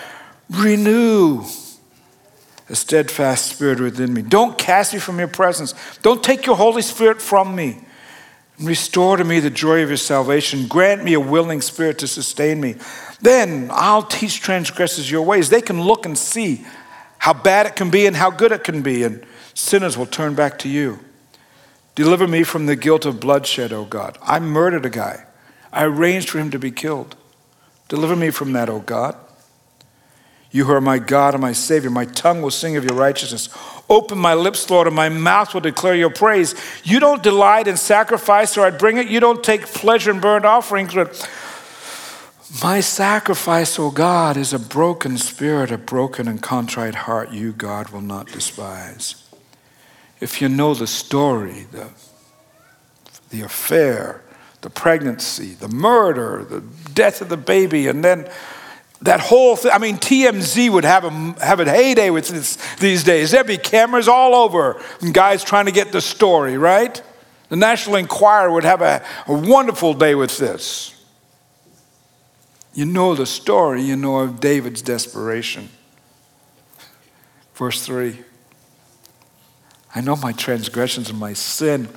Renew 0.50 1.44
a 2.70 2.76
steadfast 2.76 3.48
spirit 3.48 3.80
within 3.80 4.14
me. 4.14 4.24
Don't 4.24 4.58
cast 4.58 4.94
me 4.94 5.00
from 5.00 5.20
your 5.20 5.28
presence. 5.28 5.74
Don't 6.02 6.24
take 6.24 6.46
your 6.46 6.56
Holy 6.56 6.82
Spirit 6.82 7.22
from 7.22 7.56
me. 7.56 7.80
Restore 8.60 9.18
to 9.18 9.24
me 9.24 9.40
the 9.40 9.50
joy 9.50 9.82
of 9.82 9.90
your 9.90 9.98
salvation. 9.98 10.68
Grant 10.68 11.04
me 11.04 11.14
a 11.14 11.20
willing 11.20 11.60
spirit 11.60 11.98
to 12.00 12.08
sustain 12.08 12.62
me. 12.62 12.76
Then 13.24 13.70
I'll 13.72 14.04
teach 14.04 14.42
transgressors 14.42 15.10
your 15.10 15.24
ways. 15.24 15.50
They 15.50 15.62
can 15.62 15.82
look 15.82 16.06
and 16.06 16.18
see 16.18 16.66
how 17.18 17.34
bad 17.34 17.66
it 17.66 17.78
can 17.78 17.90
be 17.90 18.06
and 18.06 18.18
how 18.18 18.30
good 18.30 18.52
it 18.52 18.66
can 18.66 18.82
be, 18.84 19.04
and 19.04 19.26
sinners 19.54 19.98
will 19.98 20.06
turn 20.06 20.36
back 20.36 20.60
to 20.60 20.70
you. 20.70 21.00
Deliver 21.96 22.28
me 22.28 22.44
from 22.44 22.66
the 22.66 22.76
guilt 22.76 23.06
of 23.06 23.22
bloodshed, 23.22 23.72
O 23.72 23.86
God. 23.86 24.18
I 24.22 24.40
murdered 24.40 24.86
a 24.86 24.90
guy. 24.90 25.26
I 25.72 25.86
arranged 25.86 26.30
for 26.30 26.40
him 26.40 26.52
to 26.52 26.60
be 26.60 26.70
killed. 26.70 27.16
Deliver 27.88 28.16
me 28.16 28.30
from 28.30 28.52
that, 28.54 28.70
O 28.70 28.80
God. 28.80 29.16
You 30.52 30.66
who 30.66 30.74
are 30.74 30.82
my 30.82 31.00
God 31.00 31.34
and 31.34 31.42
my 31.42 31.54
Savior, 31.54 31.90
my 31.90 32.06
tongue 32.06 32.42
will 32.42 32.52
sing 32.52 32.76
of 32.76 32.84
your 32.84 32.96
righteousness. 32.96 33.48
Open 33.90 34.18
my 34.18 34.34
lips, 34.34 34.70
Lord, 34.70 34.86
and 34.88 34.96
my 34.96 35.08
mouth 35.08 35.54
will 35.54 35.62
declare 35.62 35.96
your 35.96 36.10
praise. 36.10 36.56
You 36.84 37.00
don't 37.00 37.24
delight 37.24 37.68
in 37.68 37.78
sacrifice, 37.78 38.58
or 38.58 38.66
I'd 38.66 38.78
bring 38.78 38.98
it. 38.98 39.08
You 39.08 39.20
don't 39.22 39.44
take 39.44 39.66
pleasure 39.66 40.12
in 40.12 40.20
burnt 40.20 40.46
offerings, 40.46 40.94
but 40.94 41.28
my 42.62 42.82
sacrifice, 42.82 43.80
O 43.80 43.90
God, 43.90 44.38
is 44.38 44.54
a 44.54 44.60
broken 44.60 45.18
spirit, 45.18 45.72
a 45.72 45.78
broken 45.78 46.28
and 46.28 46.42
contrite 46.42 46.94
heart, 46.94 47.32
you, 47.32 47.52
God, 47.52 47.90
will 47.90 48.02
not 48.02 48.28
despise. 48.28 49.24
If 50.20 50.42
you 50.42 50.50
know 50.50 50.74
the 50.74 50.86
story, 50.86 51.66
the, 51.72 51.90
the 53.32 53.42
affair, 53.42 54.22
the 54.62 54.70
pregnancy, 54.70 55.54
the 55.54 55.68
murder, 55.68 56.44
the 56.44 56.62
death 56.94 57.22
of 57.22 57.30
the 57.30 57.38
baby, 57.38 57.88
and 57.88 58.04
then 58.04 58.30
that 59.02 59.20
whole 59.20 59.56
thing, 59.56 59.72
I 59.72 59.80
mean, 59.80 59.98
TMZ 59.98 60.70
would 60.70 60.86
have 60.86 61.06
a, 61.06 61.10
have 61.44 61.60
a 61.60 61.66
heyday 61.66 62.12
with 62.12 62.28
this 62.28 62.58
these 62.76 63.04
days. 63.04 63.32
There'd 63.32 63.48
be 63.48 63.58
cameras 63.58 64.08
all 64.08 64.36
over, 64.36 64.82
and 65.02 65.14
guys 65.14 65.44
trying 65.44 65.66
to 65.66 65.72
get 65.72 65.92
the 65.92 66.02
story, 66.02 66.58
right? 66.58 67.02
The 67.50 67.56
National 67.56 67.96
Enquirer 67.96 68.52
would 68.52 68.64
have 68.64 68.82
a, 68.82 69.04
a 69.28 69.34
wonderful 69.34 69.94
day 69.94 70.16
with 70.16 70.38
this. 70.38 70.93
You 72.74 72.86
know 72.86 73.14
the 73.14 73.26
story, 73.26 73.84
you 73.84 73.96
know 73.96 74.20
of 74.20 74.40
David's 74.40 74.82
desperation. 74.82 75.70
Verse 77.56 77.86
3 77.86 78.20
I 79.96 80.02
know 80.02 80.16
my 80.16 80.32
transgressions 80.32 81.12
and 81.12 81.20
my 81.20 81.34
sin. 81.34 81.88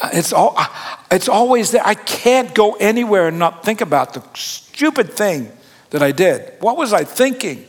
Uh, 0.00 0.08
it's, 0.12 0.32
all, 0.32 0.54
uh, 0.56 0.66
it's 1.10 1.28
always 1.28 1.72
there. 1.72 1.82
I 1.84 1.94
can't 1.94 2.54
go 2.54 2.74
anywhere 2.76 3.28
and 3.28 3.38
not 3.38 3.64
think 3.64 3.82
about 3.82 4.14
the 4.14 4.22
stupid 4.34 5.12
thing 5.12 5.52
that 5.90 6.02
I 6.02 6.12
did. 6.12 6.52
What 6.60 6.78
was 6.78 6.94
I 6.94 7.04
thinking? 7.04 7.66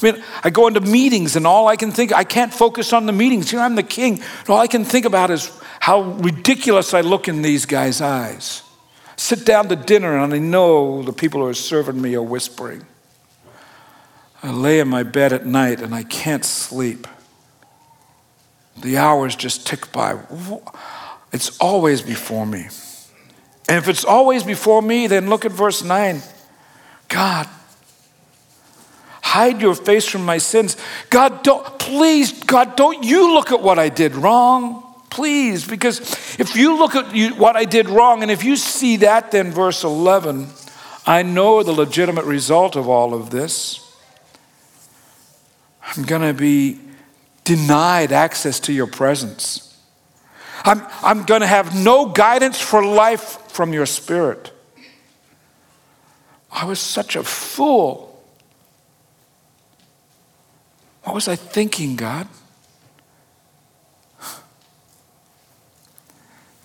I 0.00 0.12
mean, 0.12 0.22
I 0.44 0.50
go 0.50 0.68
into 0.68 0.80
meetings 0.80 1.34
and 1.34 1.46
all 1.46 1.66
I 1.66 1.76
can 1.76 1.90
think, 1.90 2.12
I 2.12 2.24
can't 2.24 2.52
focus 2.52 2.92
on 2.92 3.06
the 3.06 3.12
meetings. 3.12 3.50
Here 3.50 3.60
I'm 3.60 3.74
the 3.74 3.82
king. 3.82 4.20
And 4.40 4.50
all 4.50 4.58
I 4.58 4.66
can 4.66 4.84
think 4.84 5.04
about 5.04 5.30
is 5.30 5.50
how 5.80 6.02
ridiculous 6.02 6.94
I 6.94 7.00
look 7.00 7.26
in 7.26 7.42
these 7.42 7.66
guys' 7.66 8.00
eyes 8.00 8.63
sit 9.16 9.44
down 9.44 9.68
to 9.68 9.76
dinner 9.76 10.18
and 10.18 10.34
I 10.34 10.38
know 10.38 11.02
the 11.02 11.12
people 11.12 11.40
who 11.40 11.46
are 11.46 11.54
serving 11.54 12.00
me 12.00 12.14
are 12.14 12.22
whispering. 12.22 12.84
I 14.42 14.50
lay 14.50 14.80
in 14.80 14.88
my 14.88 15.02
bed 15.02 15.32
at 15.32 15.46
night 15.46 15.80
and 15.80 15.94
I 15.94 16.02
can't 16.02 16.44
sleep. 16.44 17.06
The 18.76 18.98
hours 18.98 19.36
just 19.36 19.66
tick 19.66 19.90
by. 19.92 20.18
It's 21.32 21.56
always 21.58 22.02
before 22.02 22.44
me. 22.44 22.68
And 23.68 23.78
if 23.78 23.88
it's 23.88 24.04
always 24.04 24.42
before 24.42 24.82
me, 24.82 25.06
then 25.06 25.30
look 25.30 25.44
at 25.44 25.52
verse 25.52 25.82
9. 25.82 26.20
God, 27.08 27.48
hide 29.22 29.62
your 29.62 29.74
face 29.74 30.06
from 30.06 30.24
my 30.26 30.38
sins. 30.38 30.76
God, 31.08 31.42
don't, 31.42 31.78
please, 31.78 32.44
God, 32.44 32.76
don't 32.76 33.02
you 33.02 33.32
look 33.32 33.50
at 33.52 33.62
what 33.62 33.78
I 33.78 33.88
did 33.88 34.14
wrong 34.14 34.83
please, 35.14 35.64
because 35.64 36.00
if 36.40 36.56
you 36.56 36.76
look 36.76 36.96
at 36.96 37.14
you, 37.14 37.34
what 37.36 37.54
I 37.54 37.64
did 37.64 37.88
wrong, 37.88 38.22
and 38.22 38.30
if 38.32 38.42
you 38.42 38.56
see 38.56 38.96
that, 38.96 39.30
then 39.30 39.52
verse 39.52 39.84
11, 39.84 40.48
I 41.06 41.22
know 41.22 41.62
the 41.62 41.72
legitimate 41.72 42.24
result 42.24 42.74
of 42.74 42.88
all 42.88 43.14
of 43.14 43.30
this. 43.30 43.80
I'm 45.96 46.02
going 46.02 46.22
to 46.22 46.34
be 46.34 46.80
denied 47.44 48.10
access 48.10 48.58
to 48.60 48.72
your 48.72 48.88
presence. 48.88 49.78
I'm, 50.64 50.82
I'm 51.02 51.22
going 51.22 51.42
to 51.42 51.46
have 51.46 51.76
no 51.76 52.06
guidance 52.06 52.60
for 52.60 52.84
life 52.84 53.38
from 53.52 53.72
your 53.72 53.86
spirit. 53.86 54.50
I 56.50 56.64
was 56.64 56.80
such 56.80 57.14
a 57.14 57.22
fool. 57.22 58.20
What 61.04 61.14
was 61.14 61.28
I 61.28 61.36
thinking, 61.36 61.94
God? 61.94 62.26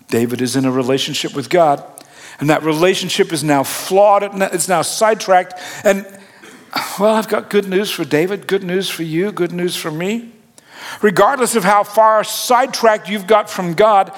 David 0.09 0.41
is 0.41 0.55
in 0.55 0.65
a 0.65 0.71
relationship 0.71 1.35
with 1.35 1.49
God, 1.49 1.83
and 2.39 2.49
that 2.49 2.63
relationship 2.63 3.31
is 3.31 3.43
now 3.43 3.63
flawed, 3.63 4.23
it's 4.53 4.67
now 4.67 4.81
sidetracked. 4.81 5.53
And, 5.83 6.05
well, 6.99 7.15
I've 7.15 7.27
got 7.27 7.49
good 7.49 7.67
news 7.67 7.91
for 7.91 8.05
David, 8.05 8.47
good 8.47 8.63
news 8.63 8.89
for 8.89 9.03
you, 9.03 9.31
good 9.31 9.51
news 9.51 9.75
for 9.75 9.91
me. 9.91 10.31
Regardless 11.01 11.55
of 11.55 11.63
how 11.63 11.83
far 11.83 12.23
sidetracked 12.23 13.09
you've 13.09 13.27
got 13.27 13.49
from 13.49 13.73
God, 13.73 14.11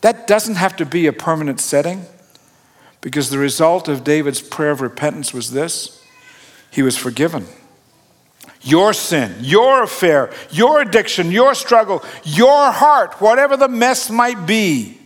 that 0.00 0.26
doesn't 0.26 0.56
have 0.56 0.76
to 0.76 0.86
be 0.86 1.06
a 1.06 1.12
permanent 1.12 1.60
setting 1.60 2.04
because 3.00 3.30
the 3.30 3.38
result 3.38 3.88
of 3.88 4.04
David's 4.04 4.40
prayer 4.40 4.70
of 4.70 4.80
repentance 4.80 5.32
was 5.32 5.52
this 5.52 6.04
he 6.70 6.82
was 6.82 6.96
forgiven. 6.96 7.46
Your 8.60 8.92
sin, 8.92 9.36
your 9.40 9.84
affair, 9.84 10.30
your 10.50 10.82
addiction, 10.82 11.30
your 11.30 11.54
struggle, 11.54 12.04
your 12.24 12.70
heart, 12.72 13.20
whatever 13.20 13.56
the 13.56 13.68
mess 13.68 14.10
might 14.10 14.46
be, 14.46 14.97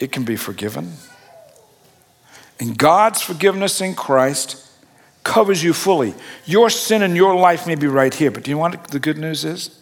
it 0.00 0.12
can 0.12 0.24
be 0.24 0.36
forgiven. 0.36 0.92
And 2.60 2.78
God's 2.78 3.22
forgiveness 3.22 3.80
in 3.80 3.94
Christ 3.94 4.64
covers 5.24 5.64
you 5.64 5.72
fully. 5.72 6.14
Your 6.44 6.70
sin 6.70 7.02
and 7.02 7.16
your 7.16 7.34
life 7.34 7.66
may 7.66 7.74
be 7.74 7.86
right 7.86 8.14
here, 8.14 8.30
but 8.30 8.44
do 8.44 8.50
you 8.50 8.56
know 8.56 8.62
what 8.62 8.88
the 8.88 9.00
good 9.00 9.18
news 9.18 9.44
is? 9.44 9.80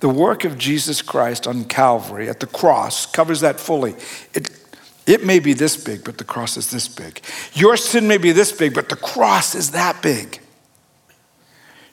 The 0.00 0.08
work 0.08 0.44
of 0.44 0.58
Jesus 0.58 1.02
Christ 1.02 1.46
on 1.46 1.64
Calvary 1.64 2.28
at 2.28 2.40
the 2.40 2.46
cross 2.46 3.06
covers 3.06 3.40
that 3.40 3.60
fully. 3.60 3.94
It, 4.34 4.50
it 5.06 5.24
may 5.24 5.38
be 5.38 5.52
this 5.52 5.82
big, 5.82 6.04
but 6.04 6.18
the 6.18 6.24
cross 6.24 6.56
is 6.56 6.70
this 6.70 6.88
big. 6.88 7.20
Your 7.52 7.76
sin 7.76 8.08
may 8.08 8.18
be 8.18 8.32
this 8.32 8.52
big, 8.52 8.74
but 8.74 8.88
the 8.88 8.96
cross 8.96 9.54
is 9.54 9.70
that 9.70 10.02
big. 10.02 10.40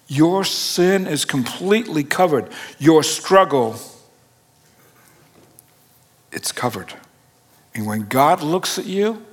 Your 0.07 0.45
sin 0.45 1.05
is 1.05 1.25
completely 1.25 2.03
covered. 2.03 2.49
Your 2.79 3.03
struggle, 3.03 3.75
it's 6.31 6.51
covered. 6.53 6.93
And 7.73 7.85
when 7.85 8.07
God 8.07 8.41
looks 8.41 8.79
at 8.79 8.85
you, 8.85 9.23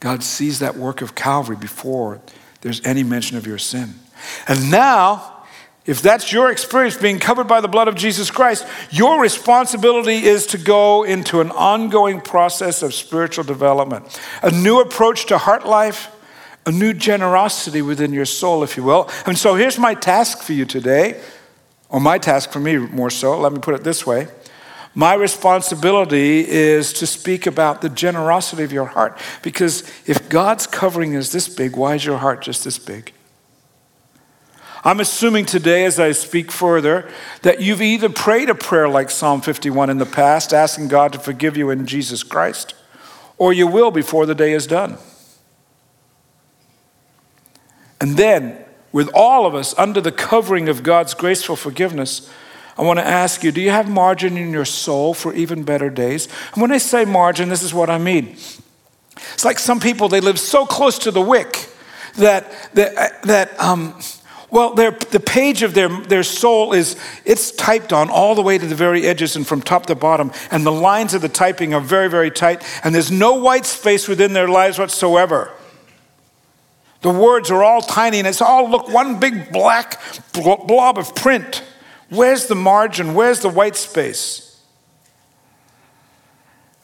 God 0.00 0.22
sees 0.22 0.58
that 0.58 0.76
work 0.76 1.00
of 1.00 1.14
Calvary 1.14 1.56
before 1.56 2.20
there's 2.60 2.84
any 2.84 3.02
mention 3.02 3.36
of 3.36 3.46
your 3.46 3.58
sin. 3.58 3.94
And 4.48 4.70
now, 4.70 5.44
if 5.86 6.00
that's 6.00 6.32
your 6.32 6.50
experience 6.50 6.96
being 6.96 7.18
covered 7.18 7.46
by 7.46 7.60
the 7.60 7.68
blood 7.68 7.88
of 7.88 7.94
Jesus 7.94 8.30
Christ, 8.30 8.66
your 8.90 9.20
responsibility 9.20 10.24
is 10.24 10.46
to 10.46 10.58
go 10.58 11.04
into 11.04 11.40
an 11.40 11.50
ongoing 11.50 12.20
process 12.20 12.82
of 12.82 12.94
spiritual 12.94 13.44
development, 13.44 14.20
a 14.42 14.50
new 14.50 14.80
approach 14.80 15.26
to 15.26 15.38
heart 15.38 15.66
life, 15.66 16.10
a 16.66 16.72
new 16.72 16.94
generosity 16.94 17.82
within 17.82 18.12
your 18.12 18.24
soul, 18.24 18.62
if 18.62 18.76
you 18.76 18.82
will. 18.82 19.10
And 19.26 19.36
so 19.38 19.54
here's 19.54 19.78
my 19.78 19.92
task 19.92 20.42
for 20.42 20.54
you 20.54 20.64
today, 20.64 21.20
or 21.90 22.00
my 22.00 22.16
task 22.16 22.50
for 22.50 22.60
me 22.60 22.78
more 22.78 23.10
so. 23.10 23.38
Let 23.38 23.52
me 23.52 23.58
put 23.58 23.74
it 23.74 23.84
this 23.84 24.06
way 24.06 24.28
my 24.94 25.14
responsibility 25.14 26.48
is 26.48 26.92
to 26.94 27.06
speak 27.06 27.46
about 27.46 27.82
the 27.82 27.88
generosity 27.88 28.62
of 28.62 28.72
your 28.72 28.86
heart. 28.86 29.18
Because 29.42 29.82
if 30.06 30.28
God's 30.28 30.66
covering 30.66 31.14
is 31.14 31.32
this 31.32 31.48
big, 31.48 31.76
why 31.76 31.96
is 31.96 32.04
your 32.04 32.18
heart 32.18 32.42
just 32.42 32.62
this 32.64 32.78
big? 32.78 33.12
I'm 34.84 35.00
assuming 35.00 35.46
today, 35.46 35.86
as 35.86 35.98
I 35.98 36.12
speak 36.12 36.52
further, 36.52 37.10
that 37.40 37.60
you've 37.60 37.80
either 37.80 38.10
prayed 38.10 38.50
a 38.50 38.54
prayer 38.54 38.88
like 38.88 39.10
Psalm 39.10 39.40
51 39.40 39.88
in 39.88 39.96
the 39.96 40.06
past, 40.06 40.52
asking 40.52 40.88
God 40.88 41.12
to 41.14 41.18
forgive 41.18 41.56
you 41.56 41.70
in 41.70 41.86
Jesus 41.86 42.22
Christ, 42.22 42.74
or 43.38 43.52
you 43.52 43.66
will 43.66 43.90
before 43.90 44.26
the 44.26 44.34
day 44.34 44.52
is 44.52 44.66
done. 44.66 44.98
And 47.98 48.18
then, 48.18 48.62
with 48.92 49.08
all 49.14 49.46
of 49.46 49.54
us 49.54 49.74
under 49.78 50.02
the 50.02 50.12
covering 50.12 50.68
of 50.68 50.82
God's 50.82 51.14
graceful 51.14 51.56
forgiveness, 51.56 52.30
I 52.76 52.82
want 52.82 52.98
to 52.98 53.06
ask 53.06 53.44
you 53.44 53.52
do 53.52 53.60
you 53.60 53.70
have 53.70 53.88
margin 53.88 54.36
in 54.36 54.50
your 54.50 54.64
soul 54.64 55.14
for 55.14 55.34
even 55.34 55.62
better 55.62 55.90
days? 55.90 56.28
And 56.52 56.62
when 56.62 56.72
I 56.72 56.78
say 56.78 57.04
margin, 57.04 57.48
this 57.48 57.62
is 57.62 57.72
what 57.72 57.90
I 57.90 57.98
mean. 57.98 58.36
It's 59.32 59.44
like 59.44 59.58
some 59.58 59.80
people, 59.80 60.08
they 60.08 60.20
live 60.20 60.40
so 60.40 60.66
close 60.66 60.98
to 61.00 61.10
the 61.10 61.20
wick 61.20 61.68
that, 62.16 62.50
that, 62.74 63.22
that 63.22 63.60
um, 63.60 63.94
well, 64.54 64.72
the 64.72 65.22
page 65.24 65.64
of 65.64 65.74
their, 65.74 65.88
their 65.88 66.22
soul 66.22 66.74
is, 66.74 66.96
it's 67.24 67.50
typed 67.50 67.92
on 67.92 68.08
all 68.08 68.36
the 68.36 68.42
way 68.42 68.56
to 68.56 68.64
the 68.64 68.76
very 68.76 69.04
edges 69.04 69.34
and 69.34 69.44
from 69.44 69.60
top 69.60 69.86
to 69.86 69.96
bottom. 69.96 70.30
And 70.52 70.64
the 70.64 70.70
lines 70.70 71.12
of 71.12 71.22
the 71.22 71.28
typing 71.28 71.74
are 71.74 71.80
very, 71.80 72.08
very 72.08 72.30
tight. 72.30 72.62
And 72.84 72.94
there's 72.94 73.10
no 73.10 73.34
white 73.34 73.66
space 73.66 74.06
within 74.06 74.32
their 74.32 74.46
lives 74.46 74.78
whatsoever. 74.78 75.50
The 77.00 77.10
words 77.10 77.50
are 77.50 77.64
all 77.64 77.82
tiny 77.82 78.20
and 78.20 78.28
it's 78.28 78.40
all, 78.40 78.70
look, 78.70 78.88
one 78.88 79.18
big 79.18 79.50
black 79.50 80.00
blob 80.32 80.98
of 80.98 81.16
print. 81.16 81.64
Where's 82.10 82.46
the 82.46 82.54
margin? 82.54 83.14
Where's 83.14 83.40
the 83.40 83.48
white 83.48 83.76
space? 83.76 84.60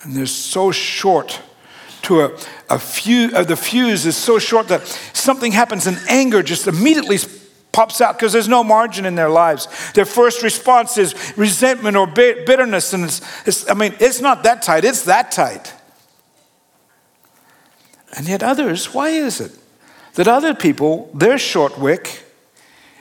And 0.03 0.15
they're 0.15 0.27
so 0.27 0.73
short 0.73 1.41
to 2.03 2.23
a, 2.23 2.39
a 2.71 2.79
fuse, 2.79 3.35
uh, 3.35 3.45
the 3.45 3.57
fuse 3.57 4.07
is 4.07 4.17
so 4.17 4.39
short 4.39 4.69
that 4.69 4.87
something 5.13 5.53
happens 5.53 5.87
and 5.87 5.99
anger 6.09 6.43
just 6.43 6.67
immediately 6.67 7.19
pops 7.73 8.01
out 8.01 8.17
because 8.17 8.33
there's 8.33 8.49
no 8.49 8.65
margin 8.65 9.05
in 9.05 9.15
their 9.15 9.29
lives. 9.29 9.69
Their 9.93 10.05
first 10.05 10.43
response 10.43 10.97
is 10.99 11.15
resentment 11.37 11.97
or 11.97 12.07
bitterness. 12.07 12.93
And 12.93 13.05
it's, 13.05 13.21
it's, 13.47 13.71
I 13.71 13.75
mean, 13.75 13.95
it's 14.01 14.21
not 14.21 14.43
that 14.45 14.63
tight, 14.63 14.85
it's 14.85 15.03
that 15.05 15.31
tight. 15.31 15.75
And 18.17 18.27
yet, 18.27 18.43
others, 18.43 18.93
why 18.93 19.11
is 19.11 19.41
it 19.41 19.53
that 20.15 20.27
other 20.27 20.55
people, 20.55 21.11
their 21.15 21.39
short 21.39 21.79
wick 21.79 22.25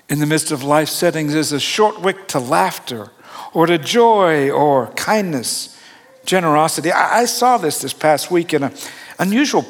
in 0.10 0.20
the 0.20 0.26
midst 0.26 0.52
of 0.52 0.64
life 0.64 0.90
settings 0.90 1.34
is 1.34 1.52
a 1.52 1.60
short 1.60 2.02
wick 2.02 2.28
to 2.30 2.40
laughter 2.40 3.12
or 3.54 3.66
to 3.66 3.78
joy 3.78 4.50
or 4.50 4.88
kindness, 4.94 5.78
generosity? 6.26 6.92
I, 6.92 7.20
I 7.22 7.26
saw 7.26 7.58
this 7.58 7.80
this 7.80 7.94
past 7.94 8.30
week 8.30 8.54
in 8.54 8.64
an 8.64 8.74
unusual 9.20 9.66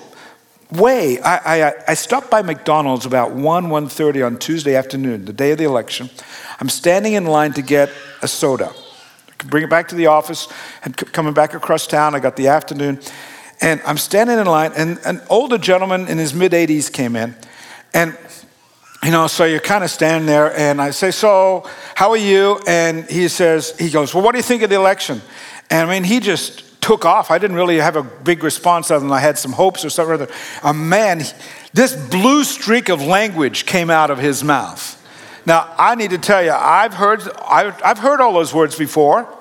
way, 0.71 1.19
I, 1.21 1.67
I, 1.67 1.73
I, 1.87 1.93
stopped 1.95 2.29
by 2.29 2.41
McDonald's 2.41 3.05
about 3.05 3.31
1, 3.31 3.65
1.30 3.67 4.25
on 4.25 4.37
Tuesday 4.37 4.75
afternoon, 4.75 5.25
the 5.25 5.33
day 5.33 5.51
of 5.51 5.57
the 5.57 5.63
election. 5.63 6.09
I'm 6.59 6.69
standing 6.69 7.13
in 7.13 7.25
line 7.25 7.53
to 7.53 7.61
get 7.61 7.89
a 8.21 8.27
soda. 8.27 8.71
Bring 9.45 9.63
it 9.63 9.69
back 9.69 9.87
to 9.87 9.95
the 9.95 10.07
office 10.07 10.47
and 10.83 10.95
coming 10.95 11.33
back 11.33 11.53
across 11.53 11.87
town. 11.87 12.13
I 12.13 12.19
got 12.19 12.35
the 12.35 12.49
afternoon. 12.49 12.99
And 13.61 13.81
I'm 13.85 13.97
standing 13.97 14.37
in 14.37 14.45
line, 14.45 14.71
and 14.75 14.99
an 15.05 15.21
older 15.29 15.57
gentleman 15.57 16.07
in 16.07 16.17
his 16.17 16.33
mid 16.33 16.51
80s 16.51 16.91
came 16.91 17.15
in. 17.15 17.35
And, 17.93 18.17
you 19.03 19.11
know, 19.11 19.27
so 19.27 19.45
you're 19.45 19.59
kind 19.59 19.83
of 19.83 19.89
standing 19.89 20.25
there, 20.27 20.57
and 20.57 20.81
I 20.81 20.91
say, 20.91 21.11
So, 21.11 21.69
how 21.95 22.11
are 22.11 22.17
you? 22.17 22.59
And 22.67 23.09
he 23.09 23.27
says, 23.29 23.77
He 23.79 23.89
goes, 23.89 24.13
Well, 24.13 24.23
what 24.23 24.33
do 24.33 24.39
you 24.39 24.43
think 24.43 24.61
of 24.61 24.69
the 24.69 24.75
election? 24.75 25.21
And 25.69 25.89
I 25.89 25.93
mean, 25.93 26.03
he 26.03 26.19
just 26.19 26.81
took 26.81 27.05
off. 27.05 27.31
I 27.31 27.37
didn't 27.37 27.55
really 27.55 27.77
have 27.77 27.95
a 27.95 28.03
big 28.03 28.43
response 28.43 28.91
other 28.91 29.01
than 29.01 29.11
I 29.11 29.19
had 29.19 29.37
some 29.37 29.51
hopes 29.51 29.85
or 29.85 29.89
something. 29.89 30.15
Other. 30.15 30.27
A 30.63 30.73
man, 30.73 31.21
this 31.73 31.95
blue 32.09 32.43
streak 32.43 32.89
of 32.89 33.01
language 33.01 33.65
came 33.65 33.89
out 33.89 34.09
of 34.09 34.17
his 34.17 34.43
mouth. 34.43 34.95
Now, 35.45 35.73
I 35.77 35.95
need 35.95 36.11
to 36.11 36.17
tell 36.17 36.43
you, 36.43 36.51
I've 36.51 36.93
heard, 36.93 37.21
I've 37.39 37.99
heard 37.99 38.21
all 38.21 38.33
those 38.33 38.53
words 38.53 38.77
before. 38.77 39.33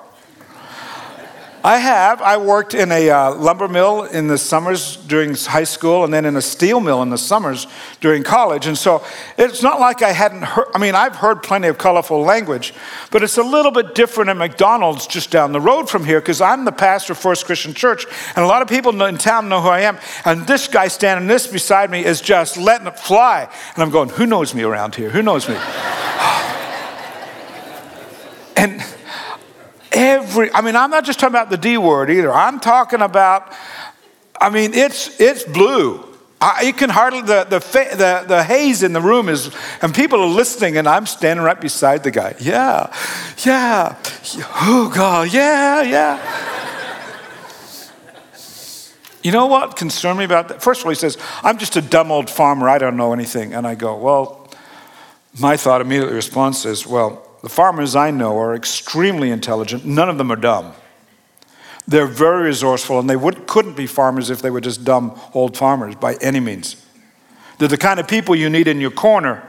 I 1.63 1.77
have. 1.77 2.21
I 2.21 2.37
worked 2.37 2.73
in 2.73 2.89
a 2.91 3.09
uh, 3.09 3.35
lumber 3.35 3.67
mill 3.67 4.03
in 4.03 4.27
the 4.27 4.37
summers 4.37 4.95
during 4.95 5.35
high 5.35 5.65
school 5.65 6.05
and 6.05 6.13
then 6.13 6.23
in 6.23 6.37
a 6.37 6.41
steel 6.41 6.79
mill 6.79 7.01
in 7.01 7.09
the 7.09 7.17
summers 7.17 7.67
during 7.99 8.23
college. 8.23 8.65
And 8.65 8.77
so 8.77 9.03
it's 9.37 9.61
not 9.61 9.79
like 9.79 10.01
I 10.01 10.13
hadn't 10.13 10.43
heard, 10.43 10.67
I 10.73 10.77
mean, 10.77 10.95
I've 10.95 11.17
heard 11.17 11.43
plenty 11.43 11.67
of 11.67 11.77
colorful 11.77 12.21
language, 12.21 12.73
but 13.11 13.23
it's 13.23 13.37
a 13.37 13.43
little 13.43 13.71
bit 13.71 13.93
different 13.93 14.29
at 14.29 14.37
McDonald's 14.37 15.05
just 15.05 15.31
down 15.31 15.51
the 15.51 15.59
road 15.59 15.89
from 15.89 16.05
here 16.05 16.21
because 16.21 16.39
I'm 16.39 16.63
the 16.63 16.71
pastor 16.71 17.11
of 17.11 17.19
First 17.19 17.45
Christian 17.45 17.73
Church. 17.73 18.05
And 18.35 18.45
a 18.45 18.47
lot 18.47 18.61
of 18.61 18.69
people 18.69 19.01
in 19.01 19.17
town 19.17 19.49
know 19.49 19.61
who 19.61 19.67
I 19.67 19.81
am. 19.81 19.97
And 20.23 20.47
this 20.47 20.69
guy 20.69 20.87
standing 20.87 21.27
this 21.27 21.45
beside 21.45 21.91
me 21.91 22.05
is 22.05 22.21
just 22.21 22.55
letting 22.55 22.87
it 22.87 22.97
fly. 22.97 23.49
And 23.73 23.83
I'm 23.83 23.89
going, 23.89 24.07
who 24.09 24.25
knows 24.25 24.55
me 24.55 24.63
around 24.63 24.95
here? 24.95 25.09
Who 25.09 25.21
knows 25.21 25.49
me? 25.49 25.55
and 28.55 28.81
Every, 29.91 30.53
I 30.53 30.61
mean, 30.61 30.75
I'm 30.75 30.91
not 30.91 31.05
just 31.05 31.19
talking 31.19 31.33
about 31.33 31.49
the 31.49 31.57
D 31.57 31.77
word 31.77 32.09
either. 32.09 32.31
I'm 32.31 32.59
talking 32.59 33.01
about, 33.01 33.53
I 34.39 34.49
mean, 34.49 34.73
it's, 34.73 35.19
it's 35.19 35.43
blue. 35.43 36.05
I, 36.41 36.61
you 36.61 36.73
can 36.73 36.89
hardly, 36.89 37.21
the, 37.21 37.43
the, 37.43 37.59
the, 37.59 38.25
the 38.27 38.43
haze 38.43 38.83
in 38.83 38.93
the 38.93 39.01
room 39.01 39.27
is, 39.27 39.53
and 39.81 39.93
people 39.93 40.21
are 40.21 40.27
listening, 40.27 40.77
and 40.77 40.87
I'm 40.87 41.05
standing 41.05 41.43
right 41.43 41.59
beside 41.59 42.03
the 42.03 42.11
guy. 42.11 42.35
Yeah, 42.39 42.95
yeah, 43.39 43.97
oh 44.61 44.91
God, 44.93 45.33
yeah, 45.33 45.81
yeah. 45.81 46.55
you 49.21 49.33
know 49.33 49.47
what 49.47 49.75
concerned 49.75 50.17
me 50.17 50.23
about 50.23 50.47
that? 50.47 50.61
First 50.61 50.81
of 50.81 50.85
all, 50.85 50.91
he 50.91 50.95
says, 50.95 51.17
I'm 51.43 51.57
just 51.57 51.75
a 51.75 51.81
dumb 51.81 52.09
old 52.09 52.29
farmer, 52.29 52.69
I 52.69 52.77
don't 52.77 52.95
know 52.95 53.11
anything. 53.11 53.53
And 53.53 53.67
I 53.67 53.75
go, 53.75 53.97
well, 53.97 54.47
my 55.37 55.57
thought 55.57 55.81
immediately 55.81 56.15
response 56.15 56.65
is, 56.65 56.87
well, 56.87 57.28
the 57.41 57.49
farmers 57.49 57.95
I 57.95 58.11
know 58.11 58.37
are 58.37 58.55
extremely 58.55 59.31
intelligent. 59.31 59.85
None 59.85 60.09
of 60.09 60.17
them 60.17 60.31
are 60.31 60.35
dumb. 60.35 60.73
They're 61.87 62.05
very 62.05 62.43
resourceful, 62.43 62.99
and 62.99 63.09
they 63.09 63.15
would, 63.15 63.47
couldn't 63.47 63.75
be 63.75 63.87
farmers 63.87 64.29
if 64.29 64.41
they 64.41 64.51
were 64.51 64.61
just 64.61 64.83
dumb 64.83 65.19
old 65.33 65.57
farmers 65.57 65.95
by 65.95 66.15
any 66.15 66.39
means. 66.39 66.85
They're 67.57 67.67
the 67.67 67.77
kind 67.77 67.99
of 67.99 68.07
people 68.07 68.35
you 68.35 68.49
need 68.49 68.67
in 68.67 68.79
your 68.79 68.91
corner. 68.91 69.43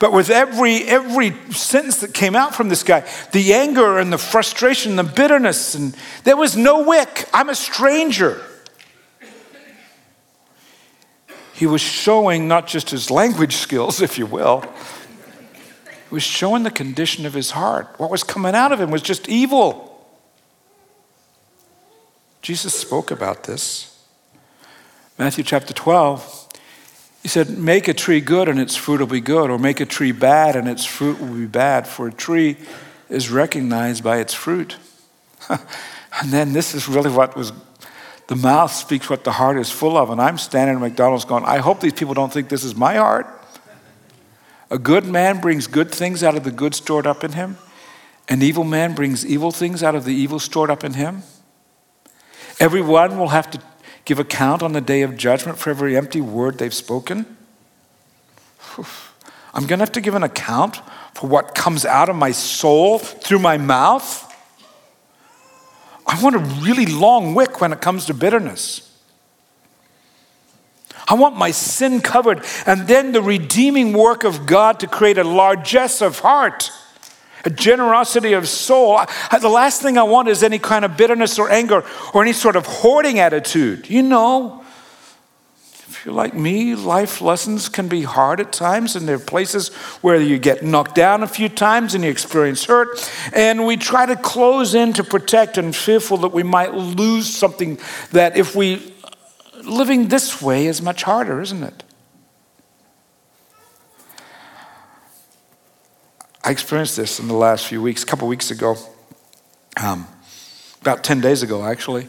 But 0.00 0.12
with 0.12 0.30
every, 0.30 0.82
every 0.84 1.32
sentence 1.52 2.00
that 2.00 2.12
came 2.12 2.34
out 2.34 2.54
from 2.54 2.68
this 2.68 2.82
guy, 2.82 3.08
the 3.32 3.54
anger 3.54 3.98
and 3.98 4.12
the 4.12 4.18
frustration, 4.18 4.96
the 4.96 5.04
bitterness, 5.04 5.74
and 5.74 5.96
there 6.24 6.36
was 6.36 6.56
no 6.56 6.82
wick. 6.82 7.28
I'm 7.32 7.48
a 7.48 7.54
stranger. 7.54 8.42
He 11.54 11.66
was 11.66 11.80
showing 11.80 12.48
not 12.48 12.66
just 12.66 12.90
his 12.90 13.10
language 13.10 13.54
skills, 13.54 14.00
if 14.02 14.18
you 14.18 14.26
will, 14.26 14.64
was 16.14 16.22
showing 16.22 16.62
the 16.62 16.70
condition 16.70 17.26
of 17.26 17.34
his 17.34 17.50
heart. 17.50 17.94
What 17.98 18.10
was 18.10 18.22
coming 18.22 18.54
out 18.54 18.72
of 18.72 18.80
him 18.80 18.90
was 18.90 19.02
just 19.02 19.28
evil. 19.28 19.90
Jesus 22.40 22.74
spoke 22.78 23.10
about 23.10 23.44
this. 23.44 23.90
Matthew 25.18 25.44
chapter 25.44 25.72
12, 25.72 26.48
he 27.22 27.28
said, 27.28 27.50
Make 27.50 27.88
a 27.88 27.94
tree 27.94 28.20
good 28.20 28.48
and 28.48 28.58
its 28.58 28.76
fruit 28.76 29.00
will 29.00 29.06
be 29.06 29.20
good, 29.20 29.50
or 29.50 29.58
make 29.58 29.80
a 29.80 29.86
tree 29.86 30.12
bad 30.12 30.56
and 30.56 30.68
its 30.68 30.84
fruit 30.84 31.20
will 31.20 31.34
be 31.34 31.46
bad, 31.46 31.86
for 31.86 32.08
a 32.08 32.12
tree 32.12 32.56
is 33.08 33.30
recognized 33.30 34.02
by 34.02 34.18
its 34.18 34.34
fruit. 34.34 34.76
and 35.48 36.30
then 36.30 36.52
this 36.52 36.74
is 36.74 36.88
really 36.88 37.10
what 37.10 37.36
was 37.36 37.52
the 38.26 38.36
mouth 38.36 38.72
speaks 38.72 39.10
what 39.10 39.24
the 39.24 39.32
heart 39.32 39.58
is 39.58 39.70
full 39.70 39.96
of. 39.96 40.10
And 40.10 40.20
I'm 40.20 40.38
standing 40.38 40.76
at 40.76 40.80
McDonald's 40.80 41.24
going, 41.24 41.44
I 41.44 41.58
hope 41.58 41.80
these 41.80 41.92
people 41.92 42.14
don't 42.14 42.32
think 42.32 42.48
this 42.48 42.64
is 42.64 42.74
my 42.74 42.94
heart. 42.94 43.26
A 44.74 44.78
good 44.78 45.06
man 45.06 45.40
brings 45.40 45.68
good 45.68 45.92
things 45.92 46.24
out 46.24 46.34
of 46.34 46.42
the 46.42 46.50
good 46.50 46.74
stored 46.74 47.06
up 47.06 47.22
in 47.22 47.30
him. 47.30 47.58
An 48.28 48.42
evil 48.42 48.64
man 48.64 48.92
brings 48.92 49.24
evil 49.24 49.52
things 49.52 49.84
out 49.84 49.94
of 49.94 50.04
the 50.04 50.12
evil 50.12 50.40
stored 50.40 50.68
up 50.68 50.82
in 50.82 50.94
him. 50.94 51.22
Everyone 52.58 53.16
will 53.16 53.28
have 53.28 53.48
to 53.52 53.60
give 54.04 54.18
account 54.18 54.64
on 54.64 54.72
the 54.72 54.80
day 54.80 55.02
of 55.02 55.16
judgment 55.16 55.58
for 55.58 55.70
every 55.70 55.96
empty 55.96 56.20
word 56.20 56.58
they've 56.58 56.74
spoken. 56.74 57.36
I'm 59.54 59.68
going 59.68 59.78
to 59.78 59.84
have 59.84 59.92
to 59.92 60.00
give 60.00 60.16
an 60.16 60.24
account 60.24 60.80
for 61.14 61.28
what 61.28 61.54
comes 61.54 61.86
out 61.86 62.08
of 62.08 62.16
my 62.16 62.32
soul 62.32 62.98
through 62.98 63.38
my 63.38 63.56
mouth. 63.56 64.28
I 66.04 66.20
want 66.20 66.34
a 66.34 66.40
really 66.64 66.86
long 66.86 67.36
wick 67.36 67.60
when 67.60 67.72
it 67.72 67.80
comes 67.80 68.06
to 68.06 68.14
bitterness. 68.14 68.93
I 71.06 71.14
want 71.14 71.36
my 71.36 71.50
sin 71.50 72.00
covered, 72.00 72.44
and 72.66 72.88
then 72.88 73.12
the 73.12 73.20
redeeming 73.20 73.92
work 73.92 74.24
of 74.24 74.46
God 74.46 74.80
to 74.80 74.86
create 74.86 75.18
a 75.18 75.24
largesse 75.24 76.00
of 76.00 76.20
heart, 76.20 76.70
a 77.44 77.50
generosity 77.50 78.32
of 78.32 78.48
soul. 78.48 79.00
The 79.38 79.48
last 79.48 79.82
thing 79.82 79.98
I 79.98 80.02
want 80.02 80.28
is 80.28 80.42
any 80.42 80.58
kind 80.58 80.84
of 80.84 80.96
bitterness 80.96 81.38
or 81.38 81.50
anger 81.50 81.84
or 82.14 82.22
any 82.22 82.32
sort 82.32 82.56
of 82.56 82.64
hoarding 82.64 83.18
attitude. 83.18 83.90
You 83.90 84.02
know, 84.02 84.64
if 85.86 86.06
you're 86.06 86.14
like 86.14 86.32
me, 86.32 86.74
life 86.74 87.20
lessons 87.20 87.68
can 87.68 87.86
be 87.86 88.02
hard 88.02 88.40
at 88.40 88.50
times, 88.50 88.96
and 88.96 89.06
there 89.06 89.16
are 89.16 89.18
places 89.18 89.68
where 90.00 90.18
you 90.18 90.38
get 90.38 90.62
knocked 90.62 90.94
down 90.94 91.22
a 91.22 91.28
few 91.28 91.50
times 91.50 91.94
and 91.94 92.02
you 92.02 92.10
experience 92.10 92.64
hurt, 92.64 93.10
and 93.34 93.66
we 93.66 93.76
try 93.76 94.06
to 94.06 94.16
close 94.16 94.74
in 94.74 94.94
to 94.94 95.04
protect 95.04 95.58
and 95.58 95.76
fearful 95.76 96.16
that 96.16 96.32
we 96.32 96.42
might 96.42 96.72
lose 96.72 97.28
something 97.28 97.78
that 98.12 98.38
if 98.38 98.56
we 98.56 98.93
living 99.64 100.08
this 100.08 100.40
way 100.40 100.66
is 100.66 100.80
much 100.82 101.02
harder, 101.02 101.40
isn't 101.40 101.62
it? 101.62 101.82
I 106.42 106.50
experienced 106.50 106.96
this 106.96 107.18
in 107.18 107.26
the 107.26 107.34
last 107.34 107.66
few 107.66 107.80
weeks, 107.80 108.02
a 108.02 108.06
couple 108.06 108.28
weeks 108.28 108.50
ago, 108.50 108.76
um, 109.82 110.06
about 110.82 111.02
10 111.02 111.22
days 111.22 111.42
ago, 111.42 111.64
actually. 111.64 112.06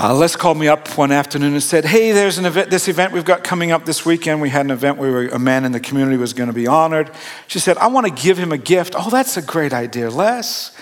Uh, 0.00 0.14
Les 0.14 0.36
called 0.36 0.58
me 0.58 0.68
up 0.68 0.86
one 0.96 1.10
afternoon 1.10 1.54
and 1.54 1.62
said, 1.62 1.84
Hey, 1.84 2.12
there's 2.12 2.38
an 2.38 2.44
event, 2.44 2.70
this 2.70 2.86
event 2.86 3.12
we've 3.12 3.24
got 3.24 3.42
coming 3.42 3.72
up 3.72 3.86
this 3.86 4.04
weekend. 4.04 4.40
We 4.40 4.50
had 4.50 4.66
an 4.66 4.70
event 4.70 4.98
where 4.98 5.26
a 5.28 5.38
man 5.38 5.64
in 5.64 5.72
the 5.72 5.80
community 5.80 6.18
was 6.18 6.34
going 6.34 6.48
to 6.48 6.52
be 6.52 6.66
honored. 6.66 7.10
She 7.48 7.58
said, 7.58 7.78
I 7.78 7.88
want 7.88 8.06
to 8.06 8.12
give 8.12 8.38
him 8.38 8.52
a 8.52 8.58
gift. 8.58 8.94
Oh, 8.96 9.10
that's 9.10 9.36
a 9.36 9.42
great 9.42 9.72
idea, 9.72 10.10
Les. 10.10 10.76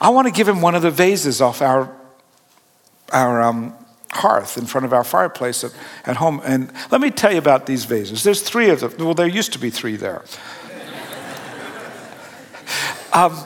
I 0.00 0.08
want 0.08 0.26
to 0.26 0.32
give 0.32 0.48
him 0.48 0.60
one 0.62 0.74
of 0.74 0.82
the 0.82 0.90
vases 0.90 1.40
off 1.40 1.60
our, 1.60 1.94
our 3.12 3.42
um, 3.42 3.74
hearth 4.12 4.58
in 4.58 4.66
front 4.66 4.84
of 4.84 4.92
our 4.92 5.04
fireplace 5.04 5.64
at, 5.64 5.74
at 6.04 6.16
home. 6.16 6.40
And 6.44 6.72
let 6.90 7.00
me 7.00 7.10
tell 7.10 7.32
you 7.32 7.38
about 7.38 7.66
these 7.66 7.84
vases. 7.84 8.22
There's 8.22 8.42
three 8.42 8.70
of 8.70 8.80
them. 8.80 8.94
Well, 8.98 9.14
there 9.14 9.26
used 9.26 9.52
to 9.54 9.58
be 9.58 9.70
three 9.70 9.96
there. 9.96 10.22
um, 13.12 13.36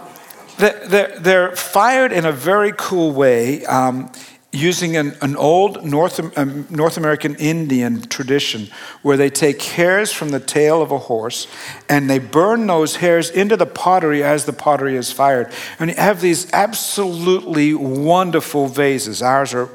they're, 0.59 1.19
they're, 1.19 1.57
fired 1.57 2.13
in 2.13 2.25
a 2.25 2.33
very 2.33 2.73
cool 2.77 3.13
way. 3.13 3.65
Um, 3.67 4.11
using 4.53 4.97
an, 4.97 5.15
an 5.21 5.37
old 5.37 5.85
North, 5.85 6.39
um, 6.39 6.67
North 6.71 6.97
American 6.97 7.35
Indian 7.37 8.03
tradition 8.03 8.69
where 9.03 9.17
they 9.17 9.29
take 9.29 9.63
hairs 9.63 10.13
from 10.13 10.31
the 10.31 10.41
tail 10.41 10.81
of 10.81 10.91
a 10.91 10.99
horse 10.99 11.47
and 11.89 12.09
they 12.09 12.19
burn 12.19 12.67
those 12.67 12.97
hairs 12.97 13.29
into 13.29 13.57
the 13.57 13.67
pottery 13.67 14.25
as 14.25 14.47
the 14.47 14.53
pottery 14.53 14.97
is 14.97 15.13
fired. 15.13 15.53
And 15.79 15.91
you 15.91 15.97
have 15.97 16.21
these 16.21 16.51
absolutely 16.53 17.75
wonderful 17.75 18.67
vases. 18.67 19.21
Ours 19.21 19.53
are 19.53 19.69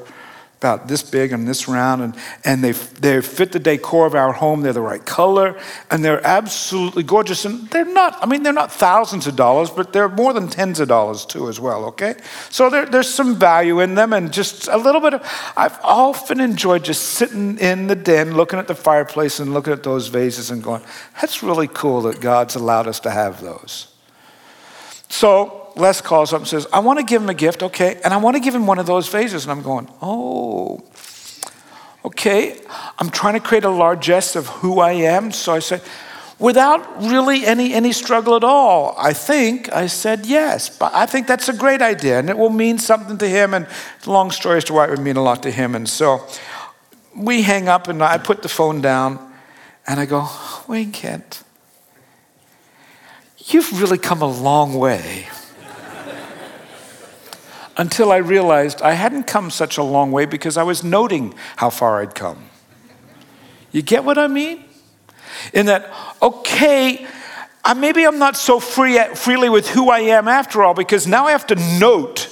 about 0.62 0.86
this 0.88 1.02
big 1.02 1.32
and 1.32 1.46
this 1.46 1.66
round, 1.66 2.02
and, 2.02 2.16
and 2.44 2.62
they, 2.62 2.72
they 2.72 3.20
fit 3.20 3.52
the 3.52 3.58
decor 3.58 4.06
of 4.06 4.14
our 4.14 4.32
home. 4.32 4.60
They're 4.60 4.72
the 4.72 4.80
right 4.80 5.04
color, 5.04 5.58
and 5.90 6.04
they're 6.04 6.24
absolutely 6.24 7.02
gorgeous. 7.02 7.44
And 7.44 7.68
they're 7.70 7.84
not, 7.84 8.16
I 8.22 8.26
mean, 8.26 8.42
they're 8.42 8.52
not 8.52 8.70
thousands 8.70 9.26
of 9.26 9.34
dollars, 9.34 9.70
but 9.70 9.92
they're 9.92 10.08
more 10.08 10.32
than 10.32 10.48
tens 10.48 10.78
of 10.80 10.88
dollars 10.88 11.26
too, 11.26 11.48
as 11.48 11.58
well, 11.58 11.84
okay? 11.86 12.14
So 12.50 12.70
there, 12.70 12.86
there's 12.86 13.12
some 13.12 13.36
value 13.36 13.80
in 13.80 13.94
them, 13.94 14.12
and 14.12 14.32
just 14.32 14.68
a 14.68 14.76
little 14.76 15.00
bit 15.00 15.14
of, 15.14 15.52
I've 15.56 15.78
often 15.82 16.40
enjoyed 16.40 16.84
just 16.84 17.02
sitting 17.02 17.58
in 17.58 17.88
the 17.88 17.96
den, 17.96 18.36
looking 18.36 18.58
at 18.58 18.68
the 18.68 18.74
fireplace 18.74 19.40
and 19.40 19.52
looking 19.52 19.72
at 19.72 19.82
those 19.82 20.08
vases 20.08 20.50
and 20.50 20.62
going, 20.62 20.82
that's 21.20 21.42
really 21.42 21.68
cool 21.68 22.02
that 22.02 22.20
God's 22.20 22.54
allowed 22.54 22.86
us 22.86 23.00
to 23.00 23.10
have 23.10 23.40
those. 23.40 23.88
So 25.08 25.61
Les 25.76 26.00
calls 26.00 26.32
up 26.32 26.40
and 26.40 26.48
says, 26.48 26.66
I 26.72 26.80
want 26.80 26.98
to 26.98 27.04
give 27.04 27.22
him 27.22 27.30
a 27.30 27.34
gift, 27.34 27.62
okay, 27.62 28.00
and 28.04 28.12
I 28.12 28.16
want 28.18 28.36
to 28.36 28.40
give 28.40 28.54
him 28.54 28.66
one 28.66 28.78
of 28.78 28.86
those 28.86 29.08
vases. 29.08 29.44
And 29.44 29.52
I'm 29.52 29.62
going, 29.62 29.88
oh, 30.00 30.82
okay. 32.04 32.60
I'm 32.98 33.10
trying 33.10 33.34
to 33.34 33.40
create 33.40 33.64
a 33.64 33.70
largesse 33.70 34.36
of 34.36 34.46
who 34.46 34.80
I 34.80 34.92
am. 34.92 35.32
So 35.32 35.52
I 35.52 35.60
said, 35.60 35.82
without 36.38 37.02
really 37.02 37.46
any, 37.46 37.72
any 37.72 37.92
struggle 37.92 38.36
at 38.36 38.44
all, 38.44 38.94
I 38.98 39.12
think 39.12 39.72
I 39.72 39.86
said 39.86 40.26
yes. 40.26 40.68
But 40.68 40.92
I 40.94 41.06
think 41.06 41.26
that's 41.26 41.48
a 41.48 41.56
great 41.56 41.82
idea, 41.82 42.18
and 42.18 42.28
it 42.28 42.36
will 42.36 42.50
mean 42.50 42.78
something 42.78 43.18
to 43.18 43.28
him. 43.28 43.54
And 43.54 43.66
long 44.06 44.30
story 44.30 44.58
as 44.58 44.64
to 44.64 44.72
why 44.72 44.84
it 44.84 44.90
would 44.90 45.00
mean 45.00 45.16
a 45.16 45.22
lot 45.22 45.42
to 45.44 45.50
him. 45.50 45.74
And 45.74 45.88
so 45.88 46.26
we 47.16 47.42
hang 47.42 47.68
up, 47.68 47.88
and 47.88 48.02
I 48.02 48.18
put 48.18 48.42
the 48.42 48.48
phone 48.48 48.80
down, 48.80 49.18
and 49.86 49.98
I 49.98 50.06
go, 50.06 50.28
Wayne 50.68 50.92
Kent, 50.92 51.42
you've 53.38 53.80
really 53.80 53.98
come 53.98 54.22
a 54.22 54.26
long 54.26 54.74
way 54.74 55.26
until 57.76 58.12
I 58.12 58.18
realized 58.18 58.82
I 58.82 58.92
hadn't 58.92 59.26
come 59.26 59.50
such 59.50 59.78
a 59.78 59.82
long 59.82 60.12
way 60.12 60.26
because 60.26 60.56
I 60.56 60.62
was 60.62 60.84
noting 60.84 61.34
how 61.56 61.70
far 61.70 62.00
I'd 62.00 62.14
come. 62.14 62.46
You 63.70 63.82
get 63.82 64.04
what 64.04 64.18
I 64.18 64.28
mean? 64.28 64.64
In 65.52 65.66
that, 65.66 65.90
okay, 66.20 67.06
uh, 67.64 67.74
maybe 67.74 68.06
I'm 68.06 68.18
not 68.18 68.36
so 68.36 68.60
free 68.60 68.98
uh, 68.98 69.14
freely 69.14 69.48
with 69.48 69.68
who 69.68 69.90
I 69.90 70.00
am 70.00 70.28
after 70.28 70.62
all 70.62 70.74
because 70.74 71.06
now 71.06 71.26
I 71.26 71.32
have 71.32 71.46
to 71.48 71.78
note 71.78 72.28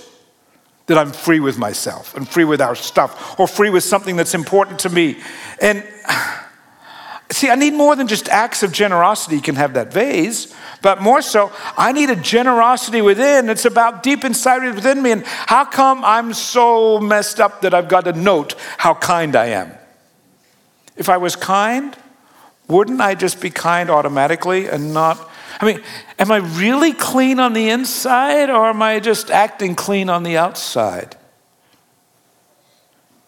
that 0.87 0.99
I'm 0.99 1.13
free 1.13 1.41
with 1.41 1.57
myself 1.57 2.17
and 2.17 2.29
free 2.29 2.45
with 2.45 2.61
our 2.61 2.75
stuff 2.75 3.39
or 3.39 3.47
free 3.47 3.71
with 3.71 3.85
something 3.85 4.17
that's 4.17 4.35
important 4.35 4.81
to 4.81 4.91
me. 4.91 5.19
And 5.63 5.87
see, 7.31 7.49
I 7.49 7.55
need 7.55 7.75
more 7.75 7.97
than 7.97 8.07
just 8.07 8.29
acts 8.29 8.63
of 8.63 8.73
generosity. 8.73 9.37
You 9.37 9.43
can 9.43 9.57
have 9.57 9.75
that 9.75 9.93
vase, 9.93 10.55
but 10.83 11.01
more 11.01 11.23
so, 11.23 11.53
I 11.77 11.93
need 11.93 12.11
a 12.11 12.17
generosity 12.17 13.03
within. 13.03 13.49
It's 13.49 13.65
about 13.65 14.03
deep 14.03 14.25
inside 14.25 14.75
within 14.75 15.03
me. 15.03 15.13
And 15.13 15.25
how 15.25 15.65
come 15.65 16.05
I'm 16.05 16.33
so 16.33 16.99
messed 16.99 17.41
up 17.41 17.63
that 17.63 17.75
I've 17.75 17.89
got 17.89 18.05
to 18.05 18.13
note 18.13 18.55
how 18.79 18.95
kind 18.95 19.37
I 19.37 19.47
am? 19.47 19.73
If 20.97 21.09
I 21.09 21.17
was 21.17 21.37
kind, 21.37 21.97
wouldn't 22.69 23.01
I 23.01 23.15
just 23.15 23.41
be 23.41 23.51
kind 23.51 23.91
automatically 23.91 24.67
and 24.69 24.95
not? 24.95 25.29
I 25.61 25.67
mean, 25.67 25.83
am 26.19 26.31
I 26.31 26.37
really 26.39 26.93
clean 26.93 27.39
on 27.39 27.53
the 27.53 27.69
inside 27.69 28.49
or 28.49 28.67
am 28.67 28.81
I 28.83 29.01
just 29.01 29.31
acting 29.31 29.75
clean 29.75 30.09
on 30.09 30.23
the 30.23 30.37
outside? 30.37 31.17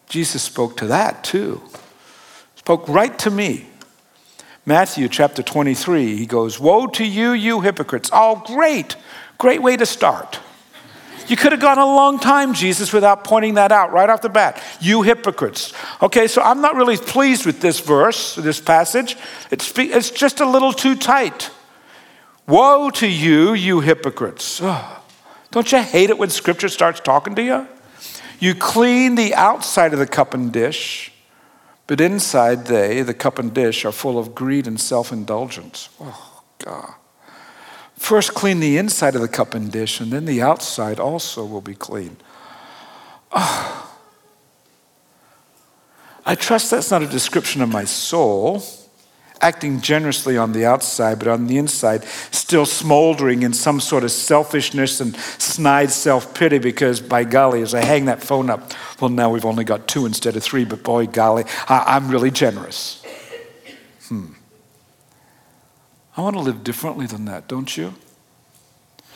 Jesus 0.08 0.42
spoke 0.42 0.76
to 0.78 0.86
that 0.86 1.24
too. 1.24 1.62
Spoke 2.56 2.88
right 2.88 3.18
to 3.20 3.30
me. 3.30 3.66
Matthew 4.64 5.08
chapter 5.08 5.42
23, 5.42 6.16
he 6.16 6.26
goes, 6.26 6.60
Woe 6.60 6.86
to 6.88 7.04
you, 7.04 7.32
you 7.32 7.62
hypocrites. 7.62 8.10
Oh, 8.12 8.42
great, 8.46 8.94
great 9.36 9.60
way 9.60 9.76
to 9.76 9.84
start. 9.84 10.38
You 11.26 11.36
could 11.36 11.52
have 11.52 11.60
gone 11.60 11.78
a 11.78 11.86
long 11.86 12.18
time, 12.18 12.54
Jesus, 12.54 12.92
without 12.92 13.24
pointing 13.24 13.54
that 13.54 13.72
out 13.72 13.92
right 13.92 14.08
off 14.08 14.22
the 14.22 14.28
bat. 14.28 14.62
You 14.80 15.02
hypocrites. 15.02 15.72
Okay, 16.00 16.28
so 16.28 16.42
I'm 16.42 16.60
not 16.60 16.76
really 16.76 16.96
pleased 16.96 17.44
with 17.44 17.60
this 17.60 17.80
verse, 17.80 18.36
this 18.36 18.60
passage. 18.60 19.16
It's, 19.50 19.76
it's 19.78 20.10
just 20.10 20.40
a 20.40 20.48
little 20.48 20.72
too 20.72 20.94
tight. 20.94 21.50
Woe 22.46 22.90
to 22.90 23.06
you, 23.06 23.54
you 23.54 23.80
hypocrites. 23.80 24.60
Oh, 24.62 25.02
don't 25.50 25.70
you 25.72 25.78
hate 25.78 26.10
it 26.10 26.18
when 26.18 26.30
scripture 26.30 26.68
starts 26.68 27.00
talking 27.00 27.34
to 27.34 27.42
you? 27.42 27.66
You 28.38 28.54
clean 28.54 29.14
the 29.14 29.34
outside 29.34 29.92
of 29.92 29.98
the 29.98 30.06
cup 30.06 30.34
and 30.34 30.52
dish 30.52 31.11
but 31.86 32.00
inside 32.00 32.66
they, 32.66 33.02
the 33.02 33.14
cup 33.14 33.38
and 33.38 33.52
dish, 33.52 33.84
are 33.84 33.92
full 33.92 34.18
of 34.18 34.34
greed 34.34 34.66
and 34.66 34.80
self 34.80 35.12
indulgence. 35.12 35.88
Oh, 36.00 36.42
God. 36.58 36.94
First, 37.96 38.34
clean 38.34 38.60
the 38.60 38.78
inside 38.78 39.14
of 39.14 39.20
the 39.20 39.28
cup 39.28 39.54
and 39.54 39.70
dish, 39.70 40.00
and 40.00 40.12
then 40.12 40.24
the 40.24 40.42
outside 40.42 40.98
also 40.98 41.44
will 41.44 41.60
be 41.60 41.74
clean. 41.74 42.16
Oh. 43.30 43.78
I 46.24 46.34
trust 46.34 46.70
that's 46.70 46.90
not 46.90 47.02
a 47.02 47.06
description 47.06 47.62
of 47.62 47.68
my 47.68 47.84
soul 47.84 48.62
acting 49.42 49.80
generously 49.80 50.38
on 50.38 50.52
the 50.52 50.64
outside, 50.64 51.18
but 51.18 51.26
on 51.26 51.48
the 51.48 51.58
inside, 51.58 52.04
still 52.30 52.64
smoldering 52.64 53.42
in 53.42 53.52
some 53.52 53.80
sort 53.80 54.04
of 54.04 54.12
selfishness 54.12 55.00
and 55.00 55.16
snide 55.16 55.90
self 55.90 56.32
pity 56.32 56.58
because, 56.58 57.00
by 57.00 57.24
golly, 57.24 57.60
as 57.60 57.74
I 57.74 57.84
hang 57.84 58.04
that 58.04 58.22
phone 58.22 58.48
up, 58.48 58.72
well, 59.00 59.10
now 59.10 59.30
we've 59.30 59.44
only 59.44 59.64
got 59.64 59.88
two 59.88 60.06
instead 60.06 60.36
of 60.36 60.44
three, 60.44 60.64
but 60.64 60.84
boy, 60.84 61.06
golly, 61.08 61.44
I- 61.68 61.96
am 61.96 62.08
really 62.08 62.30
generous. 62.30 63.02
Hmm. 64.08 64.26
I 66.16 66.20
want 66.20 66.36
to 66.36 66.40
live 66.40 66.62
differently 66.62 67.06
than 67.06 67.24
that, 67.24 67.48
don't 67.48 67.76
you? 67.76 67.94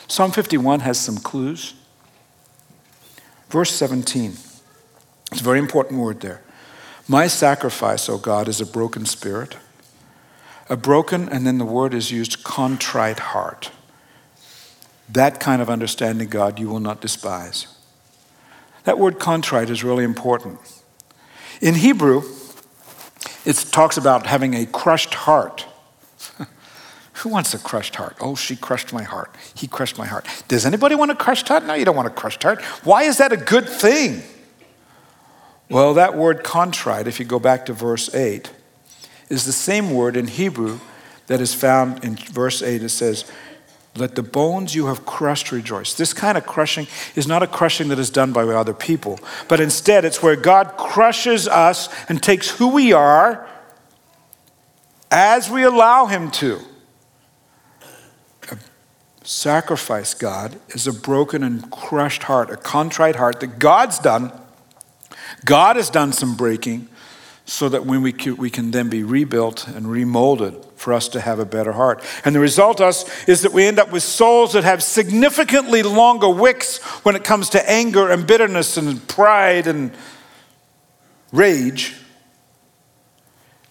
Psalm 0.07 0.31
51 0.31 0.81
has 0.81 0.99
some 0.99 1.17
clues. 1.17 1.73
Verse 3.49 3.71
17, 3.71 4.33
it's 5.31 5.39
a 5.39 5.43
very 5.43 5.59
important 5.59 6.01
word 6.01 6.19
there. 6.19 6.41
My 7.07 7.27
sacrifice, 7.27 8.09
O 8.09 8.17
God, 8.17 8.49
is 8.49 8.59
a 8.59 8.65
broken 8.65 9.05
spirit 9.05 9.55
a 10.69 10.77
broken, 10.77 11.29
and 11.29 11.45
then 11.45 11.57
the 11.57 11.65
word 11.65 11.93
is 11.93 12.11
used, 12.11 12.43
contrite 12.43 13.19
heart. 13.19 13.71
That 15.09 15.39
kind 15.39 15.61
of 15.61 15.69
understanding, 15.69 16.27
God, 16.27 16.59
you 16.59 16.67
will 16.69 16.79
not 16.79 17.01
despise. 17.01 17.67
That 18.83 18.99
word 18.99 19.19
contrite 19.19 19.69
is 19.69 19.83
really 19.83 20.03
important. 20.03 20.59
In 21.61 21.75
Hebrew, 21.75 22.23
it 23.45 23.55
talks 23.71 23.97
about 23.97 24.27
having 24.27 24.53
a 24.53 24.65
crushed 24.65 25.13
heart. 25.13 25.65
Who 27.13 27.29
wants 27.29 27.53
a 27.53 27.59
crushed 27.59 27.95
heart? 27.95 28.17
Oh, 28.19 28.35
she 28.35 28.55
crushed 28.55 28.93
my 28.93 29.03
heart. 29.03 29.35
He 29.55 29.67
crushed 29.67 29.97
my 29.97 30.05
heart. 30.05 30.27
Does 30.47 30.65
anybody 30.65 30.95
want 30.95 31.11
a 31.11 31.15
crushed 31.15 31.47
heart? 31.47 31.65
No, 31.65 31.73
you 31.73 31.85
don't 31.85 31.95
want 31.95 32.07
a 32.07 32.11
crushed 32.11 32.43
heart. 32.43 32.61
Why 32.83 33.03
is 33.03 33.17
that 33.17 33.31
a 33.31 33.37
good 33.37 33.67
thing? 33.67 34.21
Well, 35.69 35.95
that 35.95 36.15
word 36.15 36.43
contrite, 36.43 37.07
if 37.07 37.19
you 37.19 37.25
go 37.25 37.39
back 37.39 37.65
to 37.65 37.73
verse 37.73 38.13
8, 38.13 38.51
is 39.29 39.45
the 39.45 39.51
same 39.51 39.91
word 39.91 40.15
in 40.15 40.27
Hebrew 40.27 40.79
that 41.27 41.41
is 41.41 41.53
found 41.53 42.03
in 42.03 42.15
verse 42.15 42.61
8. 42.61 42.81
It 42.83 42.89
says, 42.89 43.29
Let 43.95 44.15
the 44.15 44.23
bones 44.23 44.73
you 44.73 44.87
have 44.87 45.05
crushed 45.05 45.51
rejoice. 45.51 45.93
This 45.93 46.13
kind 46.13 46.37
of 46.37 46.45
crushing 46.45 46.87
is 47.15 47.27
not 47.27 47.43
a 47.43 47.47
crushing 47.47 47.89
that 47.89 47.99
is 47.99 48.09
done 48.09 48.33
by 48.33 48.43
other 48.43 48.73
people, 48.73 49.19
but 49.47 49.59
instead 49.59 50.05
it's 50.05 50.23
where 50.23 50.35
God 50.35 50.77
crushes 50.77 51.47
us 51.47 51.89
and 52.09 52.21
takes 52.21 52.49
who 52.49 52.69
we 52.69 52.93
are 52.93 53.47
as 55.11 55.49
we 55.49 55.63
allow 55.63 56.05
Him 56.05 56.31
to. 56.31 56.61
Sacrifice, 59.23 60.13
God, 60.13 60.57
is 60.69 60.87
a 60.87 60.93
broken 60.93 61.43
and 61.43 61.69
crushed 61.69 62.23
heart, 62.23 62.49
a 62.49 62.55
contrite 62.55 63.17
heart 63.17 63.41
that 63.41 63.59
God's 63.59 63.99
done. 63.99 64.31
God 65.43 65.75
has 65.75 65.89
done 65.89 66.13
some 66.13 66.37
breaking 66.37 66.87
so 67.47 67.69
that 67.69 67.85
when 67.85 68.01
we 68.01 68.11
can, 68.11 68.35
we 68.35 68.49
can 68.49 68.71
then 68.71 68.89
be 68.89 69.03
rebuilt 69.03 69.69
and 69.69 69.89
remolded 69.89 70.65
for 70.75 70.91
us 70.91 71.07
to 71.07 71.21
have 71.21 71.39
a 71.39 71.45
better 71.45 71.71
heart. 71.71 72.03
And 72.25 72.35
the 72.35 72.41
result 72.41 72.81
us 72.81 73.05
is 73.25 73.41
that 73.43 73.53
we 73.53 73.65
end 73.65 73.79
up 73.79 73.89
with 73.89 74.03
souls 74.03 74.51
that 74.51 74.65
have 74.65 74.83
significantly 74.83 75.81
longer 75.81 76.27
wicks 76.27 76.79
when 77.05 77.15
it 77.15 77.23
comes 77.23 77.49
to 77.51 77.69
anger 77.69 78.11
and 78.11 78.27
bitterness 78.27 78.75
and 78.75 79.07
pride 79.07 79.65
and 79.65 79.93
rage, 81.31 81.95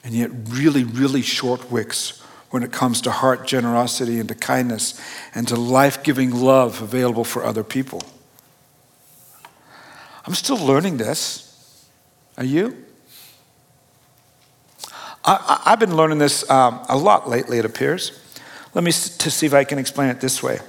and 0.03 0.15
yet 0.15 0.31
really, 0.49 0.85
really 0.85 1.23
short 1.23 1.71
wicks 1.71 2.23
when 2.49 2.63
it 2.63 2.73
comes 2.73 3.03
to 3.03 3.11
heart 3.11 3.47
generosity 3.47 4.19
and 4.19 4.31
to 4.31 4.35
kindness 4.35 4.99
and 5.35 5.47
to 5.49 5.57
life 5.57 6.03
giving 6.03 6.31
love 6.31 6.81
available 6.81 7.25
for 7.25 7.45
other 7.45 7.63
people. 7.63 8.01
I'm 10.25 10.35
still 10.35 10.57
learning 10.57 10.97
this. 10.97 11.87
Are 12.39 12.45
you? 12.45 12.86
I, 15.27 15.71
have 15.71 15.81
been 15.81 15.97
learning 15.97 16.19
this 16.19 16.49
um, 16.49 16.81
a 16.89 16.97
lot 16.97 17.29
lately, 17.29 17.59
it 17.59 17.65
appears. 17.65 18.13
Let 18.75 18.85
me 18.85 18.93
to 18.93 19.31
see 19.31 19.47
if 19.47 19.55
I 19.55 19.65
can 19.65 19.79
explain 19.79 20.09
it 20.09 20.21
this 20.21 20.41
way. 20.41 20.61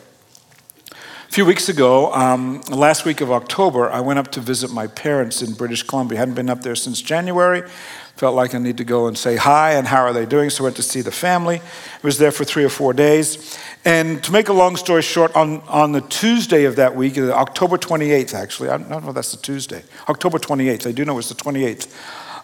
A 0.92 1.32
few 1.32 1.46
weeks 1.46 1.70
ago, 1.70 2.12
um, 2.14 2.62
last 2.62 3.06
week 3.06 3.22
of 3.22 3.32
October, 3.32 3.88
I 3.92 4.00
went 4.00 4.18
up 4.18 4.32
to 4.32 4.40
visit 4.40 4.72
my 4.72 4.88
parents 4.88 5.44
in 5.44 5.54
British 5.54 5.84
Columbia. 5.84 6.18
I 6.18 6.20
hadn't 6.22 6.34
been 6.34 6.50
up 6.50 6.62
there 6.62 6.76
since 6.76 7.02
January. 7.02 7.70
Felt 8.16 8.36
like 8.36 8.56
I 8.56 8.58
need 8.58 8.78
to 8.78 8.84
go 8.84 9.06
and 9.06 9.16
say 9.16 9.36
hi 9.36 9.74
and 9.74 9.86
how 9.86 10.02
are 10.02 10.14
they 10.14 10.26
doing, 10.26 10.50
so 10.50 10.64
I 10.64 10.66
went 10.66 10.78
to 10.78 10.84
see 10.84 11.02
the 11.02 11.12
family. 11.12 11.58
I 11.58 12.00
was 12.02 12.18
there 12.18 12.32
for 12.32 12.44
three 12.44 12.64
or 12.64 12.70
four 12.70 12.94
days. 12.94 13.60
And 13.86 14.24
to 14.24 14.32
make 14.32 14.50
a 14.50 14.54
long 14.54 14.76
story 14.76 15.04
short, 15.04 15.36
on, 15.36 15.62
on 15.68 15.92
the 15.92 16.02
Tuesday 16.02 16.64
of 16.64 16.78
that 16.78 16.96
week, 16.96 17.20
October 17.20 17.78
28th, 17.78 18.34
actually, 18.34 18.70
I 18.70 18.78
don't 18.78 18.90
know 18.90 19.10
if 19.10 19.14
that's 19.14 19.32
the 19.32 19.38
Tuesday, 19.38 19.84
October 20.10 20.40
28th, 20.40 20.88
I 20.88 20.92
do 20.94 21.06
know 21.06 21.14
it 21.14 21.18
was 21.18 21.30
the 21.30 21.36
28th. 21.36 21.94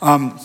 Um, 0.04 0.39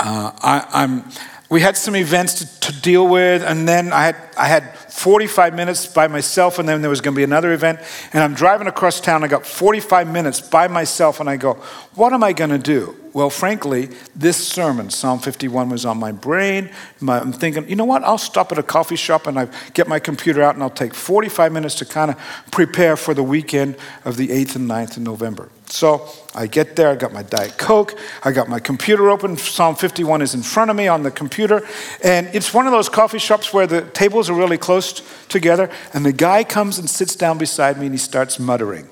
uh, 0.00 0.32
I, 0.42 1.02
we 1.50 1.60
had 1.60 1.76
some 1.76 1.96
events 1.96 2.34
to, 2.34 2.60
to, 2.60 2.80
deal 2.80 3.06
with, 3.06 3.42
and 3.42 3.68
then 3.68 3.92
I 3.92 4.04
had, 4.04 4.16
I 4.36 4.46
had 4.46 4.64
45 4.90 5.54
minutes 5.54 5.86
by 5.86 6.08
myself, 6.08 6.58
and 6.58 6.68
then 6.68 6.80
there 6.80 6.90
was 6.90 7.00
going 7.00 7.14
to 7.14 7.16
be 7.16 7.24
another 7.24 7.52
event. 7.52 7.80
And 8.12 8.22
I'm 8.22 8.34
driving 8.34 8.66
across 8.66 9.00
town, 9.00 9.24
I 9.24 9.28
got 9.28 9.46
45 9.46 10.10
minutes 10.10 10.40
by 10.40 10.68
myself, 10.68 11.20
and 11.20 11.30
I 11.30 11.36
go, 11.36 11.54
What 11.94 12.12
am 12.12 12.22
I 12.22 12.32
going 12.32 12.50
to 12.50 12.58
do? 12.58 12.96
Well, 13.12 13.30
frankly, 13.30 13.90
this 14.14 14.36
sermon, 14.36 14.90
Psalm 14.90 15.18
51, 15.18 15.68
was 15.68 15.84
on 15.84 15.98
my 15.98 16.12
brain. 16.12 16.70
I'm 17.06 17.32
thinking, 17.32 17.68
you 17.68 17.74
know 17.74 17.84
what? 17.84 18.04
I'll 18.04 18.18
stop 18.18 18.52
at 18.52 18.58
a 18.58 18.62
coffee 18.62 18.96
shop 18.96 19.26
and 19.26 19.36
I 19.36 19.48
get 19.74 19.88
my 19.88 19.98
computer 19.98 20.42
out, 20.42 20.54
and 20.54 20.62
I'll 20.62 20.70
take 20.70 20.94
45 20.94 21.52
minutes 21.52 21.74
to 21.76 21.84
kind 21.84 22.12
of 22.12 22.18
prepare 22.52 22.96
for 22.96 23.14
the 23.14 23.22
weekend 23.22 23.76
of 24.04 24.16
the 24.16 24.28
8th 24.28 24.56
and 24.56 24.70
9th 24.70 24.96
of 24.96 25.02
November. 25.02 25.48
So 25.66 26.08
I 26.34 26.46
get 26.46 26.74
there, 26.74 26.88
I 26.88 26.96
got 26.96 27.12
my 27.12 27.22
Diet 27.22 27.56
Coke, 27.56 27.96
I 28.24 28.32
got 28.32 28.48
my 28.48 28.58
computer 28.58 29.08
open. 29.08 29.36
Psalm 29.36 29.76
51 29.76 30.20
is 30.20 30.34
in 30.34 30.42
front 30.42 30.70
of 30.70 30.76
me 30.76 30.88
on 30.88 31.04
the 31.04 31.12
computer. 31.12 31.66
And 32.02 32.28
it's 32.32 32.52
one 32.52 32.66
of 32.66 32.72
those 32.72 32.88
coffee 32.88 33.18
shops 33.18 33.52
where 33.52 33.68
the 33.68 33.82
tables 33.82 34.28
are 34.28 34.34
really 34.34 34.58
close 34.58 34.79
together. 35.28 35.70
And 35.94 36.04
the 36.04 36.12
guy 36.12 36.44
comes 36.44 36.78
and 36.78 36.88
sits 36.88 37.14
down 37.16 37.38
beside 37.38 37.78
me 37.78 37.86
and 37.86 37.94
he 37.94 37.98
starts 37.98 38.38
muttering. 38.38 38.88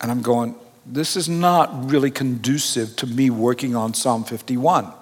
And 0.00 0.10
I'm 0.10 0.22
going, 0.22 0.54
this 0.86 1.16
is 1.16 1.28
not 1.28 1.90
really 1.90 2.10
conducive 2.10 2.96
to 2.96 3.06
me 3.06 3.30
working 3.30 3.74
on 3.74 3.94
Psalm 3.94 4.24
51. 4.24 4.92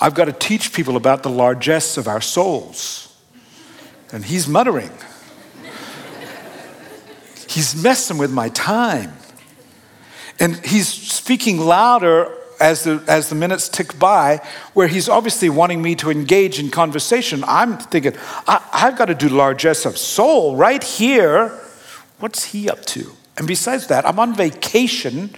I've 0.00 0.14
got 0.14 0.26
to 0.26 0.32
teach 0.32 0.72
people 0.72 0.96
about 0.96 1.22
the 1.22 1.30
largesse 1.30 1.96
of 1.96 2.06
our 2.06 2.20
souls. 2.20 3.04
And 4.12 4.24
he's 4.24 4.46
muttering. 4.46 4.92
He's 7.48 7.82
messing 7.82 8.18
with 8.18 8.30
my 8.30 8.50
time. 8.50 9.12
And 10.38 10.54
he's 10.64 10.86
speaking 10.86 11.58
louder 11.58 12.32
as 12.60 12.84
the, 12.84 13.02
as 13.06 13.28
the 13.28 13.34
minutes 13.34 13.68
tick 13.68 13.98
by, 13.98 14.40
where 14.74 14.88
he's 14.88 15.08
obviously 15.08 15.48
wanting 15.48 15.82
me 15.82 15.94
to 15.96 16.10
engage 16.10 16.58
in 16.58 16.70
conversation. 16.70 17.44
I'm 17.46 17.78
thinking, 17.78 18.14
I, 18.46 18.62
have 18.72 18.96
got 18.96 19.06
to 19.06 19.14
do 19.14 19.28
largesse 19.28 19.86
of 19.86 19.96
soul 19.98 20.56
right 20.56 20.82
here. 20.82 21.48
What's 22.18 22.44
he 22.44 22.68
up 22.68 22.84
to? 22.86 23.12
And 23.36 23.46
besides 23.46 23.86
that, 23.88 24.06
I'm 24.06 24.18
on 24.18 24.34
vacation. 24.34 25.30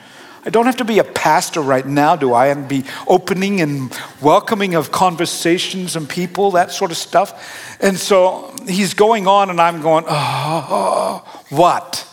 I 0.45 0.49
don't 0.49 0.65
have 0.65 0.79
to 0.79 0.85
be 0.85 0.99
a 0.99 1.05
pastor 1.05 1.61
right 1.61 1.87
now, 1.87 2.17
do 2.17 2.33
I? 2.33 2.47
And 2.47 2.67
be 2.67 2.85
opening 3.07 3.61
and 3.61 3.95
welcoming 4.23 4.75
of 4.75 4.91
conversations 4.91 5.97
and 5.97 6.09
people, 6.09 6.53
that 6.53 6.73
sort 6.73 6.91
of 6.91 6.97
stuff. 6.97 7.77
And 7.83 7.99
so 7.99 8.55
he's 8.67 8.95
going 8.95 9.27
on, 9.27 9.51
and 9.51 9.61
I'm 9.61 9.83
going, 9.83 10.05
oh, 10.09 11.23
what? 11.51 12.10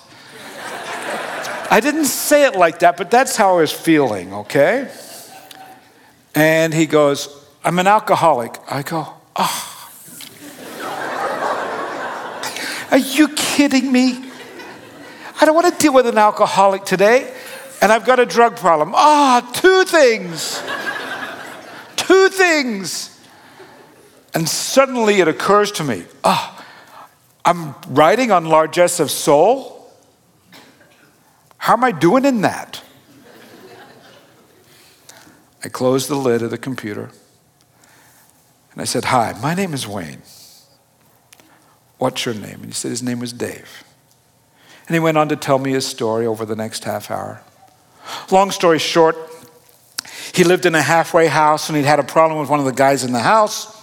I 1.70 1.80
didn't 1.82 2.06
say 2.06 2.46
it 2.46 2.56
like 2.56 2.80
that, 2.80 2.98
but 2.98 3.12
that's 3.12 3.36
how 3.36 3.58
I 3.58 3.62
was 3.62 3.72
feeling, 3.72 4.34
okay? 4.34 4.90
And 6.34 6.74
he 6.74 6.86
goes, 6.86 7.30
I'm 7.64 7.78
an 7.80 7.88
alcoholic. 7.88 8.56
I 8.70 8.84
go, 8.84 9.08
oh. 9.36 9.74
Are 12.90 12.98
you 12.98 13.28
kidding 13.30 13.92
me? 13.92 14.24
I 15.40 15.46
don't 15.46 15.56
want 15.56 15.74
to 15.74 15.80
deal 15.80 15.94
with 15.94 16.08
an 16.08 16.18
alcoholic 16.18 16.86
today, 16.86 17.32
and 17.82 17.92
I've 17.92 18.06
got 18.06 18.20
a 18.20 18.26
drug 18.26 18.56
problem. 18.56 18.94
Ah, 18.96 19.44
oh, 19.44 19.52
two 19.54 19.84
things. 19.84 20.62
two 21.96 22.30
things. 22.30 23.14
And 24.34 24.48
suddenly 24.48 25.20
it 25.20 25.28
occurs 25.28 25.72
to 25.74 25.84
me 25.84 26.04
ah, 26.24 26.54
oh, 26.56 26.66
I'm 27.44 27.76
writing 27.88 28.32
on 28.32 28.46
largesse 28.46 29.00
of 29.00 29.12
soul. 29.12 29.77
How 31.68 31.74
am 31.74 31.84
I 31.84 31.92
doing 31.92 32.24
in 32.24 32.40
that? 32.44 32.82
I 35.66 35.68
closed 35.68 36.08
the 36.08 36.16
lid 36.16 36.42
of 36.42 36.50
the 36.50 36.58
computer 36.58 37.12
and 38.72 38.82
I 38.82 38.86
said, 38.86 39.04
Hi, 39.04 39.38
my 39.42 39.54
name 39.54 39.74
is 39.74 39.86
Wayne. 39.86 40.22
What's 41.98 42.26
your 42.26 42.36
name? 42.36 42.62
And 42.62 42.68
he 42.68 42.72
said 42.72 42.92
his 42.92 43.04
name 43.04 43.20
was 43.20 43.34
Dave. 43.34 43.84
And 44.88 44.96
he 44.96 45.00
went 45.02 45.18
on 45.18 45.28
to 45.28 45.36
tell 45.36 45.60
me 45.60 45.72
his 45.72 45.86
story 45.86 46.26
over 46.26 46.46
the 46.46 46.56
next 46.56 46.86
half 46.86 47.12
hour. 47.12 47.42
Long 48.32 48.52
story 48.52 48.80
short, 48.80 49.18
he 50.34 50.46
lived 50.46 50.66
in 50.66 50.74
a 50.74 50.82
halfway 50.82 51.28
house 51.28 51.68
and 51.68 51.76
he'd 51.76 51.84
had 51.84 52.00
a 52.00 52.04
problem 52.04 52.40
with 52.40 52.50
one 52.50 52.62
of 52.62 52.66
the 52.66 52.72
guys 52.72 53.04
in 53.04 53.12
the 53.12 53.20
house. 53.20 53.77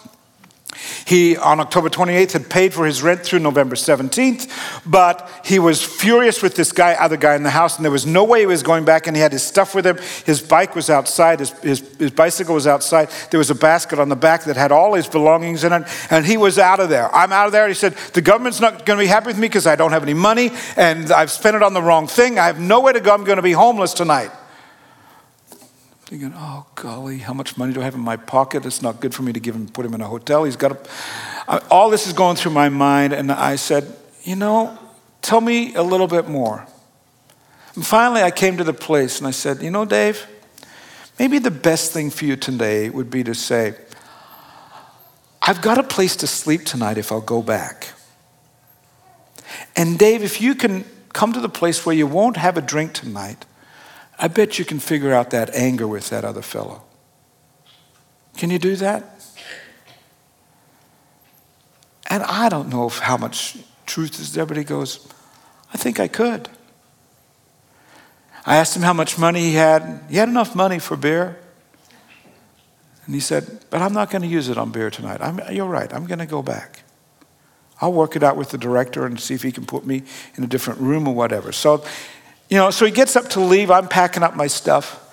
He, 1.07 1.37
on 1.37 1.61
October 1.61 1.89
28th, 1.89 2.33
had 2.33 2.51
paid 2.51 2.75
for 2.75 2.87
his 2.87 3.03
rent 3.03 3.23
through 3.23 3.41
November 3.41 3.77
17th, 3.77 4.51
but 4.85 5.31
he 5.45 5.59
was 5.59 5.83
furious 5.83 6.43
with 6.43 6.57
this 6.57 6.73
guy, 6.73 6.95
other 6.95 7.17
guy 7.17 7.35
in 7.35 7.43
the 7.43 7.51
house, 7.51 7.77
and 7.77 7.85
there 7.85 7.93
was 7.93 8.07
no 8.07 8.25
way 8.25 8.41
he 8.41 8.47
was 8.47 8.63
going 8.63 8.85
back, 8.85 9.07
and 9.07 9.17
he 9.17 9.23
had 9.23 9.33
his 9.33 9.43
stuff 9.43 9.75
with 9.75 9.87
him. 9.87 9.99
His 10.25 10.43
bike 10.43 10.75
was 10.75 10.91
outside, 10.91 11.41
his, 11.41 11.51
his, 11.61 11.97
his 11.99 12.11
bicycle 12.11 12.55
was 12.55 12.67
outside. 12.67 13.11
There 13.31 13.39
was 13.39 13.51
a 13.51 13.55
basket 13.55 13.99
on 13.99 14.09
the 14.09 14.17
back 14.17 14.45
that 14.45 14.57
had 14.57 14.73
all 14.73 14.95
his 14.95 15.07
belongings 15.07 15.65
in 15.65 15.73
it, 15.73 15.87
and 16.11 16.27
he 16.27 16.37
was 16.37 16.59
out 16.59 16.81
of 16.81 16.89
there. 16.89 17.15
I'm 17.15 17.33
out 17.33 17.47
of 17.47 17.53
there. 17.53 17.69
He 17.69 17.75
said, 17.75 17.95
The 18.13 18.23
government's 18.23 18.61
not 18.61 18.87
going 18.87 18.99
to 18.99 19.03
be 19.03 19.09
happy 19.09 19.27
with 19.27 19.39
me 19.39 19.49
because 19.49 19.67
I 19.67 19.77
don't 19.77 19.93
have 19.93 20.03
any 20.03 20.15
money, 20.15 20.51
and 20.77 21.11
I've 21.11 21.31
spent 21.31 21.57
it 21.57 21.63
on 21.63 21.75
the 21.75 21.83
wrong 21.83 22.07
thing. 22.07 22.39
I 22.39 22.47
have 22.47 22.61
nowhere 22.61 22.93
to 22.93 23.01
go. 23.01 23.13
I'm 23.13 23.25
going 23.25 23.37
to 23.37 23.43
be 23.43 23.53
homeless 23.53 23.95
tonight 23.95 24.31
thinking, 26.07 26.35
oh, 26.37 26.67
golly, 26.75 27.19
how 27.19 27.33
much 27.33 27.57
money 27.57 27.73
do 27.73 27.81
I 27.81 27.85
have 27.85 27.95
in 27.95 28.01
my 28.01 28.17
pocket? 28.17 28.67
It's 28.67 28.83
not 28.83 29.01
good 29.01 29.15
for 29.15 29.23
me 29.23 29.33
to 29.33 29.41
give 29.41 29.55
him, 29.55 29.67
put 29.69 29.87
him 29.87 29.95
in 29.95 30.01
a 30.01 30.07
hotel. 30.07 30.45
He's 30.45 30.57
got 30.57 30.89
a, 31.49 31.63
all 31.71 31.91
this 31.91 32.07
is 32.07 32.13
going 32.13 32.37
through 32.37 32.53
my 32.53 32.69
mind. 32.69 33.13
And 33.13 33.33
I 33.33 33.57
said, 33.57 33.97
you 34.23 34.37
know, 34.37 34.79
tell 35.23 35.41
me 35.41 35.75
a 35.75 35.83
little 35.83 36.07
bit 36.07 36.29
more. 36.29 36.67
And 37.75 37.85
finally, 37.85 38.23
I 38.23 38.31
came 38.31 38.59
to 38.59 38.65
the 38.65 38.75
place 38.75 39.19
and 39.19 39.27
I 39.27 39.31
said, 39.31 39.63
you 39.63 39.71
know, 39.71 39.85
Dave, 39.85 40.27
maybe 41.19 41.39
the 41.39 41.51
best 41.51 41.93
thing 41.93 42.11
for 42.11 42.27
you 42.27 42.37
today 42.37 42.91
would 42.91 43.11
be 43.11 43.25
to 43.25 43.35
say, 43.35 43.75
I've 45.43 45.61
got 45.63 45.79
a 45.79 45.83
place 45.83 46.17
to 46.17 46.27
sleep 46.27 46.65
tonight 46.65 46.99
if 46.99 47.11
I'll 47.11 47.21
go 47.21 47.43
back. 47.43 47.93
And 49.77 49.99
Dave, 49.99 50.23
if 50.23 50.41
you 50.41 50.55
can 50.55 50.85
come 51.13 51.33
to 51.33 51.41
the 51.41 51.49
place 51.49 51.85
where 51.85 51.95
you 51.95 52.07
won't 52.07 52.37
have 52.37 52.57
a 52.57 52.63
drink 52.63 52.93
tonight, 52.93 53.45
I 54.19 54.29
bet 54.29 54.59
you 54.59 54.65
can 54.65 54.79
figure 54.79 55.13
out 55.13 55.31
that 55.31 55.55
anger 55.55 55.87
with 55.89 56.11
that 56.11 56.25
other 56.25 56.43
fellow. 56.43 56.83
Can 58.37 58.51
you 58.51 58.59
do 58.59 58.77
that? 58.77 59.11
And 62.09 62.23
I 62.23 62.49
don't 62.49 62.69
know 62.69 62.89
how 62.89 63.17
much 63.17 63.57
truth 63.87 64.21
is 64.21 64.33
there, 64.35 64.47
but 64.47 64.57
he 64.57 64.65
goes, 64.65 65.07
I 65.73 65.77
think 65.77 65.99
I 65.99 66.09
could. 66.09 66.49
I 68.47 68.57
asked 68.57 68.77
him 68.77 68.83
how 68.83 68.93
much 68.93 69.19
money 69.19 69.41
he 69.41 69.55
had. 69.55 70.05
He 70.09 70.17
had 70.17 70.29
enough 70.29 70.55
money 70.55 70.79
for 70.79 70.97
beer. 70.97 71.39
And 73.07 73.15
he 73.15 73.21
said, 73.21 73.65
But 73.71 73.83
I'm 73.83 73.93
not 73.93 74.11
going 74.11 74.23
to 74.23 74.29
use 74.29 74.49
it 74.49 74.59
on 74.59 74.71
beer 74.71 74.91
tonight. 74.91 75.21
I'm, 75.21 75.41
you're 75.51 75.67
right. 75.67 75.93
I'm 75.93 76.07
going 76.07 76.19
to 76.19 76.27
go 76.27 76.43
back. 76.43 76.81
I'll 77.81 77.93
work 77.93 78.17
it 78.17 78.23
out 78.23 78.37
with 78.37 78.51
the 78.51 78.59
director 78.59 79.05
and 79.05 79.19
see 79.19 79.35
if 79.35 79.43
he 79.43 79.51
can 79.51 79.67
put 79.67 79.85
me 79.85 80.03
in 80.37 80.45
a 80.45 80.47
different 80.47 80.81
room 80.81 81.09
or 81.09 81.15
whatever. 81.15 81.53
So 81.53 81.85
you 82.55 82.61
know, 82.61 82.71
so 82.71 82.87
he 82.87 82.93
gets 82.93 83.17
up 83.17 83.31
to 83.31 83.41
leave. 83.41 83.69
I'm 83.69 83.89
packing 83.89 84.23
up 84.23 84.37
my 84.37 84.47
stuff. 84.47 85.13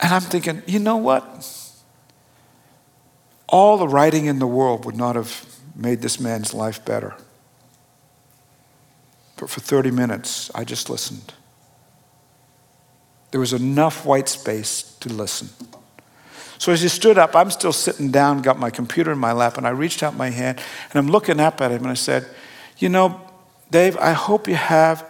And 0.00 0.12
I'm 0.12 0.20
thinking, 0.20 0.62
you 0.66 0.80
know 0.80 0.96
what? 0.96 1.24
All 3.46 3.76
the 3.78 3.86
writing 3.86 4.26
in 4.26 4.40
the 4.40 4.48
world 4.48 4.84
would 4.84 4.96
not 4.96 5.14
have 5.14 5.46
made 5.76 6.02
this 6.02 6.18
man's 6.18 6.52
life 6.52 6.84
better. 6.84 7.14
But 9.36 9.48
for 9.48 9.60
30 9.60 9.92
minutes, 9.92 10.50
I 10.56 10.64
just 10.64 10.90
listened. 10.90 11.32
There 13.30 13.38
was 13.38 13.52
enough 13.52 14.04
white 14.04 14.28
space 14.28 14.82
to 14.98 15.08
listen. 15.08 15.50
So 16.58 16.72
as 16.72 16.82
he 16.82 16.88
stood 16.88 17.16
up, 17.16 17.36
I'm 17.36 17.52
still 17.52 17.72
sitting 17.72 18.10
down, 18.10 18.42
got 18.42 18.58
my 18.58 18.70
computer 18.70 19.12
in 19.12 19.18
my 19.18 19.30
lap, 19.30 19.56
and 19.56 19.68
I 19.68 19.70
reached 19.70 20.02
out 20.02 20.16
my 20.16 20.30
hand 20.30 20.58
and 20.90 20.98
I'm 20.98 21.12
looking 21.12 21.38
up 21.38 21.60
at 21.60 21.70
him 21.70 21.82
and 21.82 21.92
I 21.92 21.94
said, 21.94 22.26
You 22.78 22.88
know, 22.88 23.20
Dave, 23.70 23.96
I 23.98 24.14
hope 24.14 24.48
you 24.48 24.56
have 24.56 25.08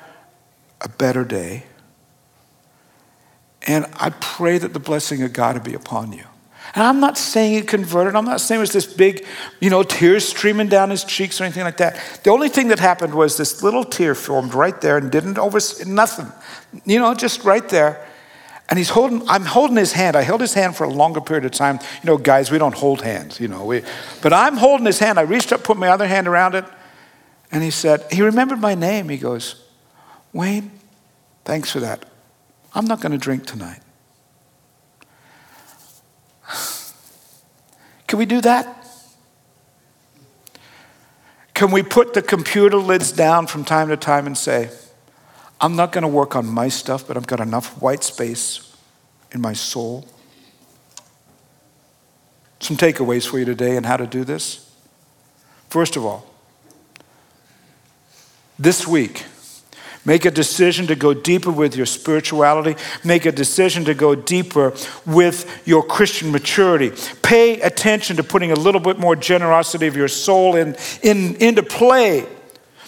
a 0.82 0.88
better 0.88 1.24
day. 1.24 1.64
And 3.66 3.86
I 3.94 4.10
pray 4.10 4.58
that 4.58 4.72
the 4.72 4.80
blessing 4.80 5.22
of 5.22 5.32
God 5.32 5.56
will 5.56 5.62
be 5.62 5.74
upon 5.74 6.12
you. 6.12 6.24
And 6.74 6.84
I'm 6.84 7.00
not 7.00 7.18
saying 7.18 7.54
he 7.54 7.62
converted. 7.62 8.16
I'm 8.16 8.24
not 8.24 8.40
saying 8.40 8.58
it 8.58 8.62
was 8.62 8.72
this 8.72 8.86
big, 8.86 9.26
you 9.60 9.68
know, 9.68 9.82
tears 9.82 10.26
streaming 10.26 10.68
down 10.68 10.90
his 10.90 11.04
cheeks 11.04 11.40
or 11.40 11.44
anything 11.44 11.64
like 11.64 11.76
that. 11.76 12.20
The 12.24 12.30
only 12.30 12.48
thing 12.48 12.68
that 12.68 12.78
happened 12.78 13.14
was 13.14 13.36
this 13.36 13.62
little 13.62 13.84
tear 13.84 14.14
formed 14.14 14.54
right 14.54 14.80
there 14.80 14.96
and 14.96 15.10
didn't 15.12 15.38
over 15.38 15.58
nothing, 15.86 16.32
you 16.86 16.98
know, 16.98 17.14
just 17.14 17.44
right 17.44 17.68
there. 17.68 18.06
And 18.70 18.78
he's 18.78 18.88
holding, 18.88 19.28
I'm 19.28 19.44
holding 19.44 19.76
his 19.76 19.92
hand. 19.92 20.16
I 20.16 20.22
held 20.22 20.40
his 20.40 20.54
hand 20.54 20.74
for 20.74 20.84
a 20.84 20.88
longer 20.88 21.20
period 21.20 21.44
of 21.44 21.50
time. 21.50 21.78
You 22.02 22.06
know, 22.06 22.16
guys, 22.16 22.50
we 22.50 22.56
don't 22.56 22.74
hold 22.74 23.02
hands, 23.02 23.38
you 23.38 23.48
know. 23.48 23.66
We, 23.66 23.82
but 24.22 24.32
I'm 24.32 24.56
holding 24.56 24.86
his 24.86 24.98
hand. 24.98 25.18
I 25.18 25.22
reached 25.22 25.52
up, 25.52 25.62
put 25.62 25.76
my 25.76 25.88
other 25.88 26.06
hand 26.06 26.26
around 26.26 26.54
it, 26.54 26.64
and 27.50 27.62
he 27.62 27.70
said, 27.70 28.06
he 28.10 28.22
remembered 28.22 28.60
my 28.60 28.74
name. 28.74 29.10
He 29.10 29.18
goes, 29.18 29.61
Wayne, 30.32 30.70
thanks 31.44 31.70
for 31.70 31.80
that. 31.80 32.04
I'm 32.74 32.86
not 32.86 33.00
going 33.00 33.12
to 33.12 33.18
drink 33.18 33.44
tonight. 33.46 33.80
Can 38.06 38.18
we 38.18 38.26
do 38.26 38.40
that? 38.40 38.78
Can 41.54 41.70
we 41.70 41.82
put 41.82 42.14
the 42.14 42.22
computer 42.22 42.78
lids 42.78 43.12
down 43.12 43.46
from 43.46 43.64
time 43.64 43.88
to 43.88 43.96
time 43.96 44.26
and 44.26 44.36
say, 44.36 44.70
I'm 45.60 45.76
not 45.76 45.92
going 45.92 46.02
to 46.02 46.08
work 46.08 46.34
on 46.34 46.46
my 46.46 46.68
stuff, 46.68 47.06
but 47.06 47.16
I've 47.16 47.26
got 47.26 47.38
enough 47.38 47.80
white 47.80 48.02
space 48.02 48.74
in 49.30 49.40
my 49.40 49.52
soul? 49.52 50.08
Some 52.58 52.76
takeaways 52.76 53.28
for 53.28 53.38
you 53.38 53.44
today 53.44 53.76
on 53.76 53.84
how 53.84 53.96
to 53.96 54.06
do 54.06 54.24
this. 54.24 54.72
First 55.68 55.96
of 55.96 56.04
all, 56.04 56.26
this 58.58 58.86
week, 58.86 59.24
Make 60.04 60.24
a 60.24 60.32
decision 60.32 60.88
to 60.88 60.96
go 60.96 61.14
deeper 61.14 61.50
with 61.50 61.76
your 61.76 61.86
spirituality. 61.86 62.74
Make 63.04 63.24
a 63.24 63.30
decision 63.30 63.84
to 63.84 63.94
go 63.94 64.16
deeper 64.16 64.74
with 65.06 65.62
your 65.64 65.84
Christian 65.84 66.32
maturity. 66.32 66.92
Pay 67.22 67.60
attention 67.60 68.16
to 68.16 68.24
putting 68.24 68.50
a 68.50 68.56
little 68.56 68.80
bit 68.80 68.98
more 68.98 69.14
generosity 69.14 69.86
of 69.86 69.96
your 69.96 70.08
soul 70.08 70.56
in, 70.56 70.76
in, 71.02 71.36
into 71.36 71.62
play, 71.62 72.26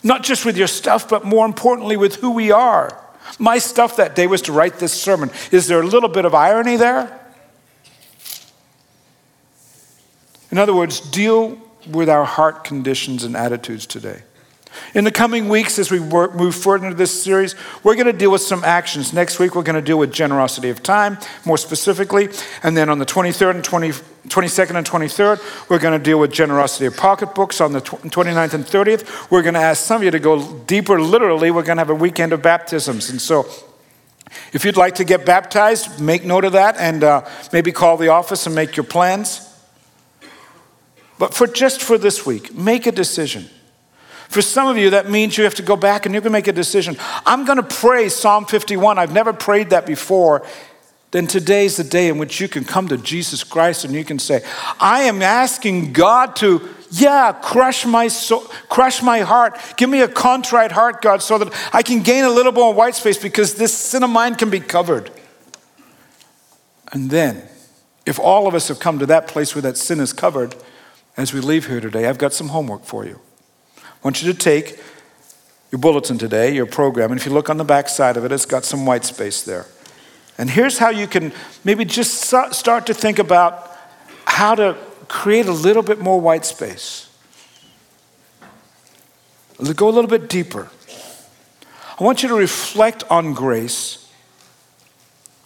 not 0.02 0.24
just 0.24 0.44
with 0.44 0.56
your 0.56 0.66
stuff, 0.66 1.08
but 1.08 1.24
more 1.24 1.46
importantly 1.46 1.96
with 1.96 2.16
who 2.16 2.32
we 2.32 2.50
are. 2.50 3.00
My 3.38 3.58
stuff 3.58 3.96
that 3.96 4.16
day 4.16 4.26
was 4.26 4.42
to 4.42 4.52
write 4.52 4.80
this 4.80 4.92
sermon. 4.92 5.30
Is 5.52 5.68
there 5.68 5.80
a 5.80 5.86
little 5.86 6.08
bit 6.08 6.24
of 6.24 6.34
irony 6.34 6.76
there? 6.76 7.20
In 10.50 10.58
other 10.58 10.74
words, 10.74 11.00
deal 11.00 11.60
with 11.88 12.08
our 12.08 12.24
heart 12.24 12.64
conditions 12.64 13.22
and 13.22 13.36
attitudes 13.36 13.86
today. 13.86 14.22
In 14.94 15.04
the 15.04 15.10
coming 15.10 15.48
weeks, 15.48 15.78
as 15.78 15.90
we 15.90 16.00
work, 16.00 16.34
move 16.34 16.54
further 16.54 16.86
into 16.86 16.96
this 16.96 17.22
series, 17.22 17.54
we're 17.82 17.94
going 17.94 18.06
to 18.06 18.12
deal 18.12 18.30
with 18.30 18.42
some 18.42 18.62
actions. 18.64 19.12
Next 19.12 19.38
week, 19.38 19.54
we're 19.54 19.62
going 19.62 19.76
to 19.76 19.82
deal 19.82 19.98
with 19.98 20.12
generosity 20.12 20.70
of 20.70 20.82
time, 20.82 21.18
more 21.44 21.58
specifically. 21.58 22.28
And 22.62 22.76
then 22.76 22.88
on 22.88 22.98
the 22.98 23.06
23rd 23.06 23.56
and 23.56 23.64
20, 23.64 23.88
22nd 23.90 24.76
and 24.76 24.86
23rd, 24.86 25.68
we're 25.68 25.78
going 25.78 25.98
to 25.98 26.02
deal 26.02 26.18
with 26.18 26.32
generosity 26.32 26.86
of 26.86 26.96
pocketbooks. 26.96 27.60
On 27.60 27.72
the 27.72 27.80
29th 27.80 28.54
and 28.54 28.64
30th, 28.64 29.30
we're 29.30 29.42
going 29.42 29.54
to 29.54 29.60
ask 29.60 29.84
some 29.84 29.96
of 29.98 30.04
you 30.04 30.10
to 30.10 30.18
go 30.18 30.58
deeper 30.60 31.00
literally. 31.00 31.50
We're 31.50 31.62
going 31.62 31.76
to 31.76 31.80
have 31.80 31.90
a 31.90 31.94
weekend 31.94 32.32
of 32.32 32.42
baptisms. 32.42 33.10
And 33.10 33.20
so, 33.20 33.46
if 34.52 34.64
you'd 34.64 34.76
like 34.76 34.96
to 34.96 35.04
get 35.04 35.24
baptized, 35.26 36.00
make 36.00 36.24
note 36.24 36.44
of 36.44 36.52
that 36.52 36.76
and 36.78 37.04
uh, 37.04 37.28
maybe 37.52 37.72
call 37.72 37.96
the 37.96 38.08
office 38.08 38.46
and 38.46 38.54
make 38.54 38.76
your 38.76 38.84
plans. 38.84 39.50
But 41.18 41.34
for 41.34 41.46
just 41.46 41.82
for 41.82 41.98
this 41.98 42.26
week, 42.26 42.54
make 42.54 42.86
a 42.86 42.92
decision. 42.92 43.48
For 44.34 44.42
some 44.42 44.66
of 44.66 44.76
you, 44.76 44.90
that 44.90 45.08
means 45.08 45.38
you 45.38 45.44
have 45.44 45.54
to 45.54 45.62
go 45.62 45.76
back 45.76 46.06
and 46.06 46.12
going 46.12 46.24
to 46.24 46.28
make 46.28 46.48
a 46.48 46.52
decision. 46.52 46.96
I'm 47.24 47.44
going 47.44 47.58
to 47.58 47.62
pray 47.62 48.08
Psalm 48.08 48.46
51. 48.46 48.98
I've 48.98 49.12
never 49.12 49.32
prayed 49.32 49.70
that 49.70 49.86
before. 49.86 50.44
Then 51.12 51.28
today's 51.28 51.76
the 51.76 51.84
day 51.84 52.08
in 52.08 52.18
which 52.18 52.40
you 52.40 52.48
can 52.48 52.64
come 52.64 52.88
to 52.88 52.96
Jesus 52.96 53.44
Christ 53.44 53.84
and 53.84 53.94
you 53.94 54.04
can 54.04 54.18
say, 54.18 54.44
I 54.80 55.02
am 55.02 55.22
asking 55.22 55.92
God 55.92 56.34
to, 56.36 56.68
yeah, 56.90 57.30
crush 57.30 57.86
my 57.86 58.08
soul, 58.08 58.40
crush 58.68 59.04
my 59.04 59.20
heart. 59.20 59.56
Give 59.76 59.88
me 59.88 60.00
a 60.00 60.08
contrite 60.08 60.72
heart, 60.72 61.00
God, 61.00 61.22
so 61.22 61.38
that 61.38 61.54
I 61.72 61.82
can 61.82 62.02
gain 62.02 62.24
a 62.24 62.30
little 62.30 62.50
more 62.50 62.74
white 62.74 62.96
space 62.96 63.18
because 63.18 63.54
this 63.54 63.72
sin 63.72 64.02
of 64.02 64.10
mine 64.10 64.34
can 64.34 64.50
be 64.50 64.58
covered. 64.58 65.12
And 66.90 67.08
then, 67.08 67.44
if 68.04 68.18
all 68.18 68.48
of 68.48 68.54
us 68.56 68.66
have 68.66 68.80
come 68.80 68.98
to 68.98 69.06
that 69.06 69.28
place 69.28 69.54
where 69.54 69.62
that 69.62 69.76
sin 69.76 70.00
is 70.00 70.12
covered, 70.12 70.56
as 71.16 71.32
we 71.32 71.38
leave 71.38 71.68
here 71.68 71.78
today, 71.78 72.08
I've 72.08 72.18
got 72.18 72.32
some 72.32 72.48
homework 72.48 72.84
for 72.84 73.06
you. 73.06 73.20
I 74.04 74.08
want 74.08 74.22
you 74.22 74.30
to 74.34 74.38
take 74.38 74.78
your 75.72 75.78
bulletin 75.78 76.18
today, 76.18 76.54
your 76.54 76.66
program, 76.66 77.10
and 77.10 77.18
if 77.18 77.24
you 77.24 77.32
look 77.32 77.48
on 77.48 77.56
the 77.56 77.64
back 77.64 77.88
side 77.88 78.18
of 78.18 78.24
it, 78.26 78.32
it's 78.32 78.44
got 78.44 78.66
some 78.66 78.84
white 78.84 79.06
space 79.06 79.40
there. 79.40 79.64
And 80.36 80.50
here's 80.50 80.76
how 80.76 80.90
you 80.90 81.06
can 81.06 81.32
maybe 81.64 81.86
just 81.86 82.20
start 82.20 82.86
to 82.86 82.92
think 82.92 83.18
about 83.18 83.74
how 84.26 84.54
to 84.56 84.76
create 85.08 85.46
a 85.46 85.52
little 85.52 85.82
bit 85.82 86.00
more 86.00 86.20
white 86.20 86.44
space. 86.44 87.08
Go 89.74 89.88
a 89.88 89.90
little 89.90 90.10
bit 90.10 90.28
deeper. 90.28 90.68
I 91.98 92.04
want 92.04 92.22
you 92.22 92.28
to 92.28 92.34
reflect 92.34 93.04
on 93.10 93.32
grace, 93.32 94.06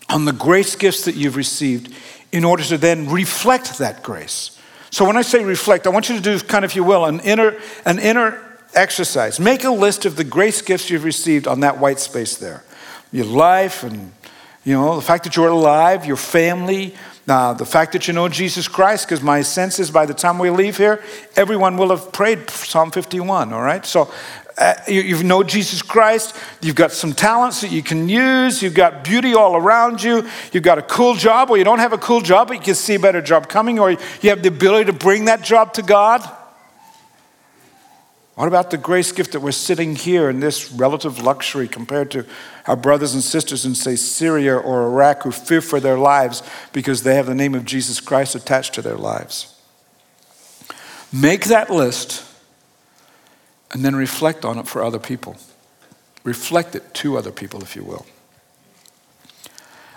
on 0.09 0.25
the 0.25 0.33
grace 0.33 0.75
gifts 0.75 1.05
that 1.05 1.15
you've 1.15 1.37
received, 1.37 1.95
in 2.33 2.43
order 2.43 2.65
to 2.65 2.77
then 2.77 3.09
reflect 3.09 3.79
that 3.79 4.03
grace. 4.03 4.59
So 4.91 5.05
when 5.07 5.17
I 5.17 5.23
say 5.23 5.45
reflect, 5.45 5.87
I 5.87 5.91
want 5.91 6.09
you 6.09 6.17
to 6.17 6.23
do 6.23 6.41
kind 6.41 6.65
of, 6.65 6.73
if 6.73 6.75
you 6.75 6.83
will, 6.83 7.05
an 7.05 7.21
inner, 7.21 7.57
an 7.85 8.01
inner 8.01 8.43
exercise. 8.75 9.41
Make 9.41 9.65
a 9.65 9.71
list 9.71 10.05
of 10.05 10.17
the 10.17 10.25
grace 10.25 10.63
gifts 10.63 10.91
you've 10.91 11.05
received 11.05 11.47
on 11.47 11.61
that 11.61 11.79
white 11.79 11.99
space 11.99 12.37
there. 12.37 12.65
Your 13.13 13.27
life 13.27 13.83
and 13.83 14.13
you 14.65 14.75
know, 14.75 14.97
the 14.97 15.03
fact 15.03 15.25
that 15.25 15.35
you're 15.35 15.49
alive, 15.49 16.05
your 16.05 16.17
family, 16.17 16.95
uh, 17.27 17.55
the 17.55 17.65
fact 17.65 17.93
that 17.93 18.07
you 18.07 18.13
know 18.13 18.29
Jesus 18.29 18.69
Christ, 18.69 19.07
because 19.07 19.23
my 19.23 19.41
sense 19.41 19.79
is 19.79 19.91
by 19.91 20.05
the 20.05 20.13
time 20.13 20.39
we 20.39 20.51
leave 20.51 20.77
here, 20.77 21.03
everyone 21.37 21.79
will 21.79 21.89
have 21.89 22.13
prayed 22.13 22.51
Psalm 22.51 22.91
51, 22.91 23.53
all 23.55 23.63
right? 23.63 23.87
So 23.87 24.13
uh, 24.59 24.75
you, 24.87 25.01
you 25.01 25.23
know 25.23 25.43
Jesus 25.43 25.81
Christ, 25.81 26.37
you've 26.61 26.75
got 26.75 26.93
some 26.93 27.15
talents 27.15 27.63
that 27.63 27.71
you 27.71 27.83
can 27.83 28.11
use, 28.11 28.63
you've 28.63 28.75
got 28.75 29.05
beauty 29.05 29.33
all 29.33 29.57
around 29.57 30.03
you, 30.03 30.29
you've 30.53 30.65
got 30.65 30.77
a 30.79 30.83
cool 30.83 31.15
job, 31.15 31.49
or 31.49 31.57
you 31.57 31.65
don't 31.65 31.79
have 31.79 31.95
a 31.95 31.99
cool 31.99 32.21
job, 32.21 32.49
but 32.49 32.59
you 32.59 32.63
can 32.63 32.75
see 32.75 32.97
a 32.97 33.01
better 33.01 33.23
job 33.23 33.49
coming, 33.49 33.79
or 33.79 33.93
you 33.93 34.31
have 34.31 34.43
the 34.43 34.49
ability 34.49 34.87
to 34.87 34.93
bring 34.93 35.27
that 35.27 35.41
job 35.41 35.73
to 35.75 35.83
God. 35.83 36.21
What 38.39 38.47
about 38.47 38.71
the 38.71 38.79
grace 38.79 39.11
gift 39.11 39.33
that 39.33 39.41
we're 39.41 39.51
sitting 39.51 39.97
here 39.97 40.31
in 40.31 40.39
this 40.39 40.71
relative 40.71 41.21
luxury 41.21 41.67
compared 41.67 42.13
to 42.13 42.25
our 42.69 42.77
brothers 42.77 43.13
and 43.13 43.21
sisters 43.21 43.65
in, 43.65 43.75
say, 43.75 43.97
Syria 43.97 44.57
or 44.57 44.85
Iraq 44.85 45.25
who 45.25 45.33
fear 45.33 45.61
for 45.61 45.81
their 45.81 45.99
lives 45.99 46.45
because 46.73 47.03
they 47.03 47.17
have 47.17 47.27
the 47.27 47.35
name 47.35 47.57
of 47.57 47.65
Jesus 47.65 47.99
Christ 47.99 48.37
attached 48.37 48.75
to 48.75 48.81
their 48.81 48.95
lives? 48.95 49.61
Make 51.13 51.47
that 51.47 51.69
list 51.69 52.25
and 53.73 53.85
then 53.85 53.97
reflect 53.97 54.45
on 54.45 54.57
it 54.57 54.69
for 54.69 54.85
other 54.85 55.01
people. 55.01 55.37
Reflect 56.23 56.77
it 56.77 56.95
to 56.95 57.19
other 57.19 57.33
people, 57.33 57.61
if 57.61 57.75
you 57.75 57.83
will. 57.83 58.07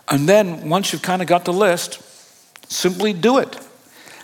And 0.10 0.28
then, 0.28 0.68
once 0.68 0.92
you've 0.92 1.04
kind 1.04 1.22
of 1.22 1.28
got 1.28 1.46
the 1.46 1.54
list, 1.54 2.02
simply 2.72 3.14
do 3.14 3.38
it. 3.38 3.60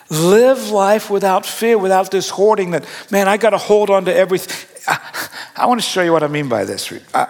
Live 0.10 0.70
life 0.70 1.10
without 1.10 1.46
fear, 1.46 1.78
without 1.78 2.12
this 2.12 2.30
hoarding 2.30 2.72
that, 2.72 2.86
man, 3.12 3.28
I 3.28 3.38
got 3.38 3.50
to 3.50 3.58
hold 3.58 3.89
on 3.89 4.06
to 4.06 4.15
everything. 4.15 4.56
I, 4.88 5.30
I, 5.58 5.65
want 5.65 5.82
to 5.82 5.86
show 5.86 6.02
you 6.02 6.13
what 6.13 6.24
I 6.24 6.28
mean 6.28 6.48
by 6.48 6.63
this. 6.63 6.93
Uh, 7.13 7.26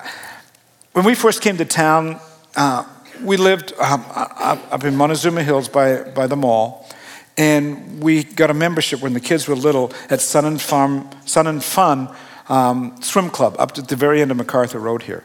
when 0.93 1.03
we 1.03 1.15
first 1.15 1.41
came 1.41 1.57
to 1.57 1.65
town, 1.65 2.19
uh, 2.55 2.85
we 3.23 3.37
lived 3.37 3.73
um, 3.79 4.05
up 4.11 4.83
in 4.83 4.95
Montezuma 4.95 5.41
Hills 5.41 5.67
by, 5.67 6.03
by 6.03 6.27
the 6.27 6.35
mall, 6.35 6.87
and 7.35 8.01
we 8.01 8.23
got 8.23 8.51
a 8.51 8.53
membership 8.53 9.01
when 9.01 9.13
the 9.13 9.19
kids 9.19 9.47
were 9.47 9.55
little 9.55 9.91
at 10.09 10.21
Sun 10.21 10.45
and, 10.45 10.61
Farm, 10.61 11.09
Sun 11.25 11.47
and 11.47 11.63
Fun 11.63 12.15
um, 12.47 13.01
Swim 13.01 13.29
Club 13.29 13.55
up 13.57 13.77
at 13.77 13.87
the 13.87 13.95
very 13.95 14.21
end 14.21 14.29
of 14.29 14.37
MacArthur 14.37 14.79
Road 14.79 15.03
here. 15.03 15.23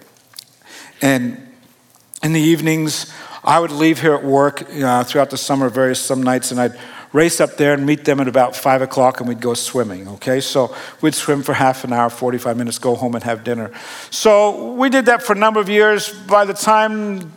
And 1.02 1.48
in 2.22 2.32
the 2.32 2.40
evenings, 2.40 3.12
I 3.44 3.58
would 3.58 3.72
leave 3.72 4.00
here 4.00 4.14
at 4.14 4.24
work 4.24 4.62
uh, 4.62 5.04
throughout 5.04 5.30
the 5.30 5.36
summer, 5.36 5.68
various 5.68 6.00
some 6.00 6.22
nights, 6.22 6.50
and 6.50 6.60
I'd 6.60 6.78
race 7.12 7.40
up 7.40 7.56
there 7.56 7.74
and 7.74 7.84
meet 7.84 8.04
them 8.04 8.20
at 8.20 8.28
about 8.28 8.56
five 8.56 8.82
o'clock 8.82 9.20
and 9.20 9.28
we'd 9.28 9.40
go 9.40 9.54
swimming, 9.54 10.08
okay? 10.08 10.40
So 10.40 10.74
we'd 11.00 11.14
swim 11.14 11.42
for 11.42 11.52
half 11.52 11.84
an 11.84 11.92
hour, 11.92 12.08
45 12.10 12.56
minutes, 12.56 12.78
go 12.78 12.94
home 12.94 13.14
and 13.14 13.24
have 13.24 13.44
dinner. 13.44 13.70
So 14.10 14.72
we 14.72 14.88
did 14.88 15.06
that 15.06 15.22
for 15.22 15.34
a 15.34 15.38
number 15.38 15.60
of 15.60 15.68
years. 15.68 16.10
By 16.10 16.44
the 16.44 16.54
time 16.54 17.32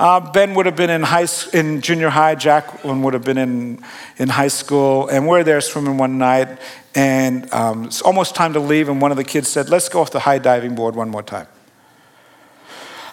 uh, 0.00 0.18
Ben 0.18 0.54
would 0.54 0.64
have 0.64 0.76
been 0.76 0.88
in 0.88 1.02
high 1.02 1.26
in 1.52 1.82
junior 1.82 2.08
high. 2.08 2.34
Jacqueline 2.34 3.02
would 3.02 3.12
have 3.12 3.22
been 3.22 3.36
in 3.36 3.84
in 4.16 4.30
high 4.30 4.48
school, 4.48 5.08
and 5.08 5.28
we're 5.28 5.44
there 5.44 5.60
swimming 5.60 5.98
one 5.98 6.16
night, 6.16 6.58
and 6.94 7.52
um, 7.52 7.84
it's 7.84 8.00
almost 8.00 8.34
time 8.34 8.54
to 8.54 8.60
leave. 8.60 8.88
And 8.88 8.98
one 8.98 9.10
of 9.10 9.18
the 9.18 9.24
kids 9.24 9.48
said, 9.48 9.68
"Let's 9.68 9.90
go 9.90 10.00
off 10.00 10.10
the 10.10 10.20
high 10.20 10.38
diving 10.38 10.74
board 10.74 10.96
one 10.96 11.10
more 11.10 11.22
time." 11.22 11.46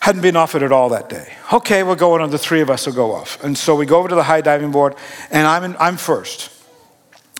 Hadn't 0.07 0.21
been 0.21 0.37
offered 0.37 0.63
at 0.63 0.71
all 0.71 0.87
that 0.87 1.09
day. 1.09 1.33
Okay, 1.51 1.83
we're 1.83 1.97
going 1.97 2.21
on, 2.21 2.29
the 2.29 2.37
three 2.37 2.61
of 2.61 2.69
us 2.69 2.85
will 2.85 2.93
go 2.93 3.11
off. 3.11 3.43
And 3.43 3.57
so 3.57 3.75
we 3.75 3.85
go 3.85 3.99
over 3.99 4.07
to 4.07 4.15
the 4.15 4.23
high 4.23 4.39
diving 4.39 4.71
board, 4.71 4.95
and 5.31 5.45
I'm, 5.45 5.65
in, 5.65 5.75
I'm 5.81 5.97
first. 5.97 6.49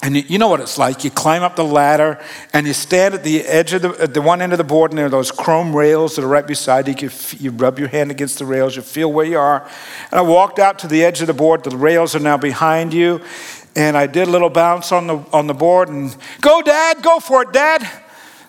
And 0.03 0.29
you 0.29 0.37
know 0.37 0.49
what 0.49 0.59
it's 0.59 0.77
like. 0.77 1.05
You 1.05 1.09
climb 1.09 1.43
up 1.43 1.55
the 1.55 1.63
ladder 1.63 2.21
and 2.51 2.67
you 2.67 2.73
stand 2.73 3.13
at 3.13 3.23
the 3.23 3.39
edge 3.43 3.71
of 3.71 3.83
the, 3.83 4.07
the 4.07 4.21
one 4.21 4.41
end 4.41 4.51
of 4.51 4.57
the 4.57 4.65
board, 4.65 4.91
and 4.91 4.97
there 4.97 5.05
are 5.05 5.09
those 5.09 5.31
chrome 5.31 5.73
rails 5.73 6.17
that 6.17 6.25
are 6.25 6.27
right 6.27 6.45
beside 6.45 6.89
you. 6.89 7.07
You, 7.07 7.09
you 7.39 7.51
rub 7.51 7.79
your 7.79 7.87
hand 7.87 8.11
against 8.11 8.37
the 8.37 8.45
rails, 8.45 8.75
you 8.75 8.81
feel 8.81 9.13
where 9.13 9.25
you 9.25 9.39
are. 9.39 9.65
And 10.11 10.19
I 10.19 10.23
walked 10.23 10.59
out 10.59 10.77
to 10.79 10.89
the 10.89 11.05
edge 11.05 11.21
of 11.21 11.27
the 11.27 11.33
board. 11.33 11.63
The 11.63 11.77
rails 11.77 12.15
are 12.15 12.19
now 12.19 12.35
behind 12.35 12.93
you. 12.93 13.21
And 13.77 13.95
I 13.95 14.07
did 14.07 14.27
a 14.27 14.31
little 14.31 14.49
bounce 14.49 14.91
on 14.91 15.07
the, 15.07 15.25
on 15.31 15.47
the 15.47 15.53
board 15.53 15.87
and 15.87 16.13
go, 16.41 16.61
Dad, 16.61 17.01
go 17.01 17.21
for 17.21 17.43
it, 17.43 17.53
Dad 17.53 17.87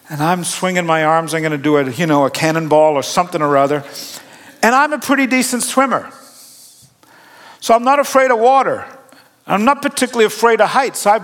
and 0.08 0.22
I'm 0.22 0.44
swinging 0.44 0.86
my 0.86 1.04
arms. 1.04 1.34
I'm 1.34 1.42
going 1.42 1.52
to 1.52 1.58
do 1.58 1.76
a, 1.76 1.90
you 1.90 2.06
know, 2.06 2.24
a 2.24 2.30
cannonball 2.30 2.94
or 2.94 3.02
something 3.02 3.42
or 3.42 3.56
other. 3.56 3.84
And 4.62 4.74
I'm 4.74 4.92
a 4.92 4.98
pretty 4.98 5.26
decent 5.26 5.62
swimmer. 5.62 6.10
So 7.60 7.74
I'm 7.74 7.84
not 7.84 7.98
afraid 7.98 8.30
of 8.30 8.38
water. 8.38 8.86
I'm 9.46 9.64
not 9.64 9.82
particularly 9.82 10.26
afraid 10.26 10.60
of 10.60 10.68
heights. 10.68 11.06
I've 11.06 11.22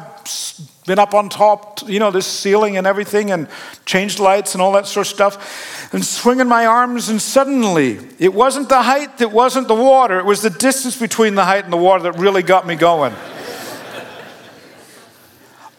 been 0.87 0.99
up 0.99 1.15
on 1.15 1.29
top, 1.29 1.81
you 1.89 1.99
know, 1.99 2.11
this 2.11 2.27
ceiling 2.27 2.77
and 2.77 2.87
everything, 2.87 3.31
and 3.31 3.49
changed 3.87 4.19
lights 4.19 4.55
and 4.55 4.63
all 4.63 4.73
that 4.73 4.87
sort 4.87 5.07
of 5.07 5.13
stuff, 5.13 5.93
and 5.95 6.05
swinging 6.05 6.49
my 6.49 6.67
arms, 6.67 7.09
and 7.09 7.21
suddenly 7.21 7.99
it 8.19 8.33
wasn't 8.33 8.69
the 8.69 8.83
height, 8.83 9.21
it 9.21 9.31
wasn't 9.31 9.69
the 9.69 9.75
water, 9.75 10.19
it 10.19 10.25
was 10.25 10.43
the 10.43 10.51
distance 10.51 10.99
between 10.99 11.35
the 11.35 11.45
height 11.45 11.65
and 11.65 11.73
the 11.73 11.79
water 11.79 12.03
that 12.05 12.19
really 12.19 12.43
got 12.43 12.67
me 12.67 12.75
going. 12.75 13.15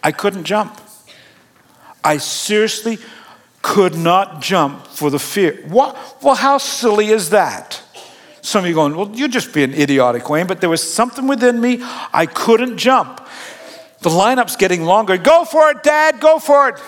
I 0.03 0.11
couldn't 0.11 0.43
jump. 0.43 0.79
I 2.05 2.17
seriously 2.17 2.99
could 3.63 3.95
not 3.95 4.41
jump 4.41 4.85
for 4.85 5.09
the 5.09 5.17
fear. 5.19 5.63
What? 5.67 5.97
Well, 6.21 6.35
how 6.35 6.59
silly 6.59 7.07
is 7.07 7.31
that? 7.31 7.81
Some 8.41 8.63
of 8.63 8.69
you 8.69 8.75
going, 8.75 8.95
well, 8.95 9.09
you're 9.11 9.27
just 9.27 9.51
being 9.55 9.73
idiotic, 9.73 10.29
Wayne, 10.29 10.45
but 10.45 10.61
there 10.61 10.69
was 10.69 10.83
something 10.83 11.25
within 11.25 11.59
me. 11.59 11.79
I 12.13 12.27
couldn't 12.27 12.77
jump. 12.77 13.27
The 14.01 14.11
lineup's 14.11 14.55
getting 14.55 14.83
longer. 14.83 15.17
Go 15.17 15.45
for 15.45 15.71
it, 15.71 15.81
Dad, 15.81 16.19
go 16.19 16.37
for 16.37 16.69
it. 16.69 16.79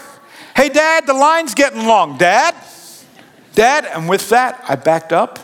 Hey, 0.56 0.70
Dad, 0.70 1.08
the 1.08 1.16
line's 1.16 1.56
getting 1.56 1.88
long. 1.88 2.20
Dad? 2.20 2.54
Dad? 3.56 3.86
And 3.86 4.08
with 4.08 4.30
that, 4.30 4.64
I 4.70 4.76
backed 4.76 5.12
up. 5.12 5.40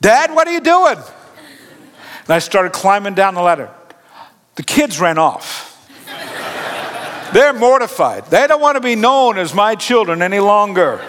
Dad, 0.00 0.32
what 0.32 0.46
are 0.46 0.52
you 0.52 0.60
doing? 0.60 0.98
And 0.98 2.30
I 2.30 2.38
started 2.38 2.72
climbing 2.72 3.14
down 3.14 3.34
the 3.34 3.42
ladder. 3.42 3.70
The 4.54 4.62
kids 4.62 5.00
ran 5.00 5.18
off. 5.18 5.73
They're 7.34 7.52
mortified. 7.52 8.26
They 8.26 8.46
don't 8.46 8.60
want 8.60 8.76
to 8.76 8.80
be 8.80 8.94
known 8.94 9.38
as 9.38 9.52
my 9.52 9.74
children 9.74 10.22
any 10.22 10.38
longer. 10.38 11.04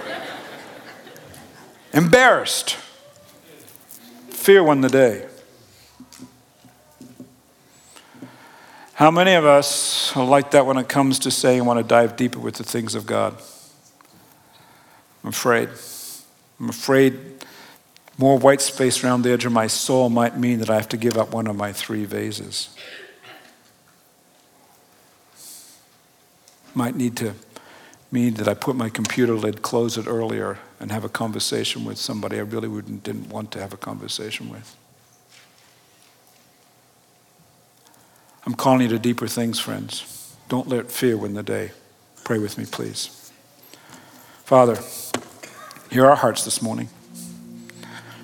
Embarrassed. 1.94 2.78
Fear 4.32 4.64
won 4.64 4.82
the 4.82 4.90
day. 4.90 5.28
How 8.96 9.12
many 9.12 9.36
of 9.36 9.46
us 9.46 10.18
are 10.18 10.26
like 10.26 10.50
that 10.52 10.66
when 10.66 10.78
it 10.78 10.90
comes 10.90 11.20
to 11.20 11.30
saying, 11.30 11.64
want 11.64 11.78
to 11.78 11.84
dive 11.84 12.16
deeper 12.16 12.40
with 12.40 12.56
the 12.56 12.64
things 12.64 12.96
of 12.96 13.06
God? 13.06 13.40
I'm 15.24 15.30
afraid. 15.30 15.70
I'm 16.60 16.70
afraid 16.70 17.20
more 18.18 18.40
white 18.40 18.62
space 18.62 19.04
around 19.04 19.22
the 19.22 19.32
edge 19.32 19.46
of 19.46 19.52
my 19.52 19.68
soul 19.68 20.10
might 20.10 20.40
mean 20.40 20.58
that 20.58 20.72
I 20.72 20.76
have 20.76 20.90
to 20.90 20.98
give 20.98 21.20
up 21.20 21.36
one 21.36 21.46
of 21.46 21.56
my 21.56 21.72
three 21.72 22.06
vases. 22.06 22.76
Might 26.76 26.96
need 26.96 27.18
to 27.18 27.34
mean 28.12 28.36
that 28.36 28.48
I 28.48 28.54
put 28.54 28.76
my 28.76 28.90
computer 28.90 29.34
lid, 29.34 29.62
close 29.62 29.98
it 29.98 30.08
earlier, 30.08 30.60
and 30.80 30.92
have 30.92 31.04
a 31.04 31.10
conversation 31.10 31.86
with 31.86 31.98
somebody 31.98 32.38
I 32.38 32.42
really 32.42 32.68
wouldn't, 32.68 33.04
didn't 33.04 33.30
want 33.30 33.52
to 33.54 33.60
have 33.60 33.74
a 33.74 33.78
conversation 33.78 34.50
with. 34.50 34.76
I'm 38.46 38.54
calling 38.54 38.82
you 38.82 38.90
to 38.90 39.00
deeper 39.00 39.28
things, 39.28 39.60
friends. 39.60 40.36
Don't 40.50 40.68
let 40.68 40.92
fear 40.92 41.18
win 41.18 41.34
the 41.34 41.42
day. 41.42 41.72
Pray 42.24 42.38
with 42.38 42.58
me, 42.58 42.66
please. 42.66 43.32
Father, 44.44 44.78
hear 45.90 46.06
our 46.06 46.16
hearts 46.16 46.46
this 46.46 46.62
morning. 46.62 46.90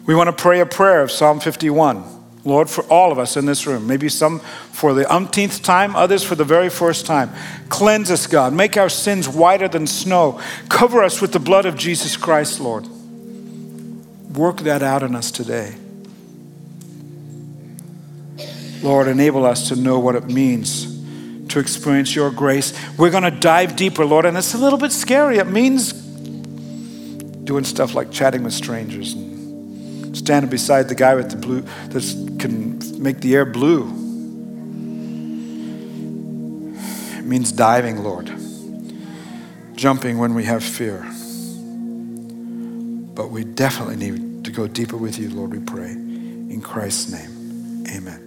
We 0.05 0.13
want 0.13 0.27
to 0.27 0.33
pray 0.33 0.59
a 0.59 0.65
prayer 0.65 1.01
of 1.01 1.09
Psalm 1.09 1.39
51. 1.39 2.20
Lord, 2.43 2.69
for 2.69 2.83
all 2.85 3.11
of 3.11 3.19
us 3.19 3.37
in 3.37 3.45
this 3.45 3.67
room, 3.67 3.85
maybe 3.85 4.09
some 4.09 4.39
for 4.39 4.93
the 4.93 5.11
umpteenth 5.13 5.61
time, 5.61 5.95
others 5.95 6.23
for 6.23 6.33
the 6.33 6.43
very 6.43 6.69
first 6.69 7.05
time. 7.05 7.29
Cleanse 7.69 8.09
us, 8.09 8.25
God. 8.25 8.51
Make 8.53 8.77
our 8.77 8.89
sins 8.89 9.29
whiter 9.29 9.67
than 9.67 9.85
snow. 9.85 10.41
Cover 10.67 11.03
us 11.03 11.21
with 11.21 11.33
the 11.33 11.39
blood 11.39 11.65
of 11.65 11.75
Jesus 11.75 12.17
Christ, 12.17 12.59
Lord. 12.59 12.87
Work 14.35 14.61
that 14.61 14.81
out 14.81 15.03
in 15.03 15.15
us 15.15 15.29
today. 15.29 15.75
Lord, 18.81 19.07
enable 19.07 19.45
us 19.45 19.67
to 19.69 19.75
know 19.75 19.99
what 19.99 20.15
it 20.15 20.25
means 20.25 20.89
to 21.49 21.59
experience 21.59 22.15
your 22.15 22.31
grace. 22.31 22.73
We're 22.97 23.11
going 23.11 23.23
to 23.23 23.31
dive 23.31 23.75
deeper, 23.75 24.05
Lord, 24.05 24.25
and 24.25 24.35
it's 24.35 24.55
a 24.55 24.57
little 24.57 24.79
bit 24.79 24.91
scary. 24.91 25.37
It 25.37 25.47
means 25.47 25.91
doing 25.91 27.65
stuff 27.65 27.93
like 27.93 28.09
chatting 28.09 28.41
with 28.41 28.53
strangers 28.53 29.15
standing 30.13 30.49
beside 30.49 30.87
the 30.89 30.95
guy 30.95 31.15
with 31.15 31.29
the 31.31 31.37
blue 31.37 31.61
that 31.89 32.37
can 32.39 32.79
make 33.01 33.21
the 33.21 33.35
air 33.35 33.45
blue. 33.45 33.87
It 37.17 37.25
means 37.25 37.51
diving, 37.51 38.03
Lord, 38.03 38.31
jumping 39.75 40.17
when 40.17 40.33
we 40.33 40.45
have 40.45 40.63
fear. 40.63 41.05
But 43.13 43.29
we 43.29 43.43
definitely 43.43 43.97
need 43.97 44.45
to 44.45 44.51
go 44.51 44.67
deeper 44.67 44.97
with 44.97 45.19
you, 45.19 45.29
Lord, 45.29 45.51
we 45.51 45.59
pray. 45.59 45.91
In 45.91 46.61
Christ's 46.61 47.11
name, 47.11 47.85
amen. 47.87 48.20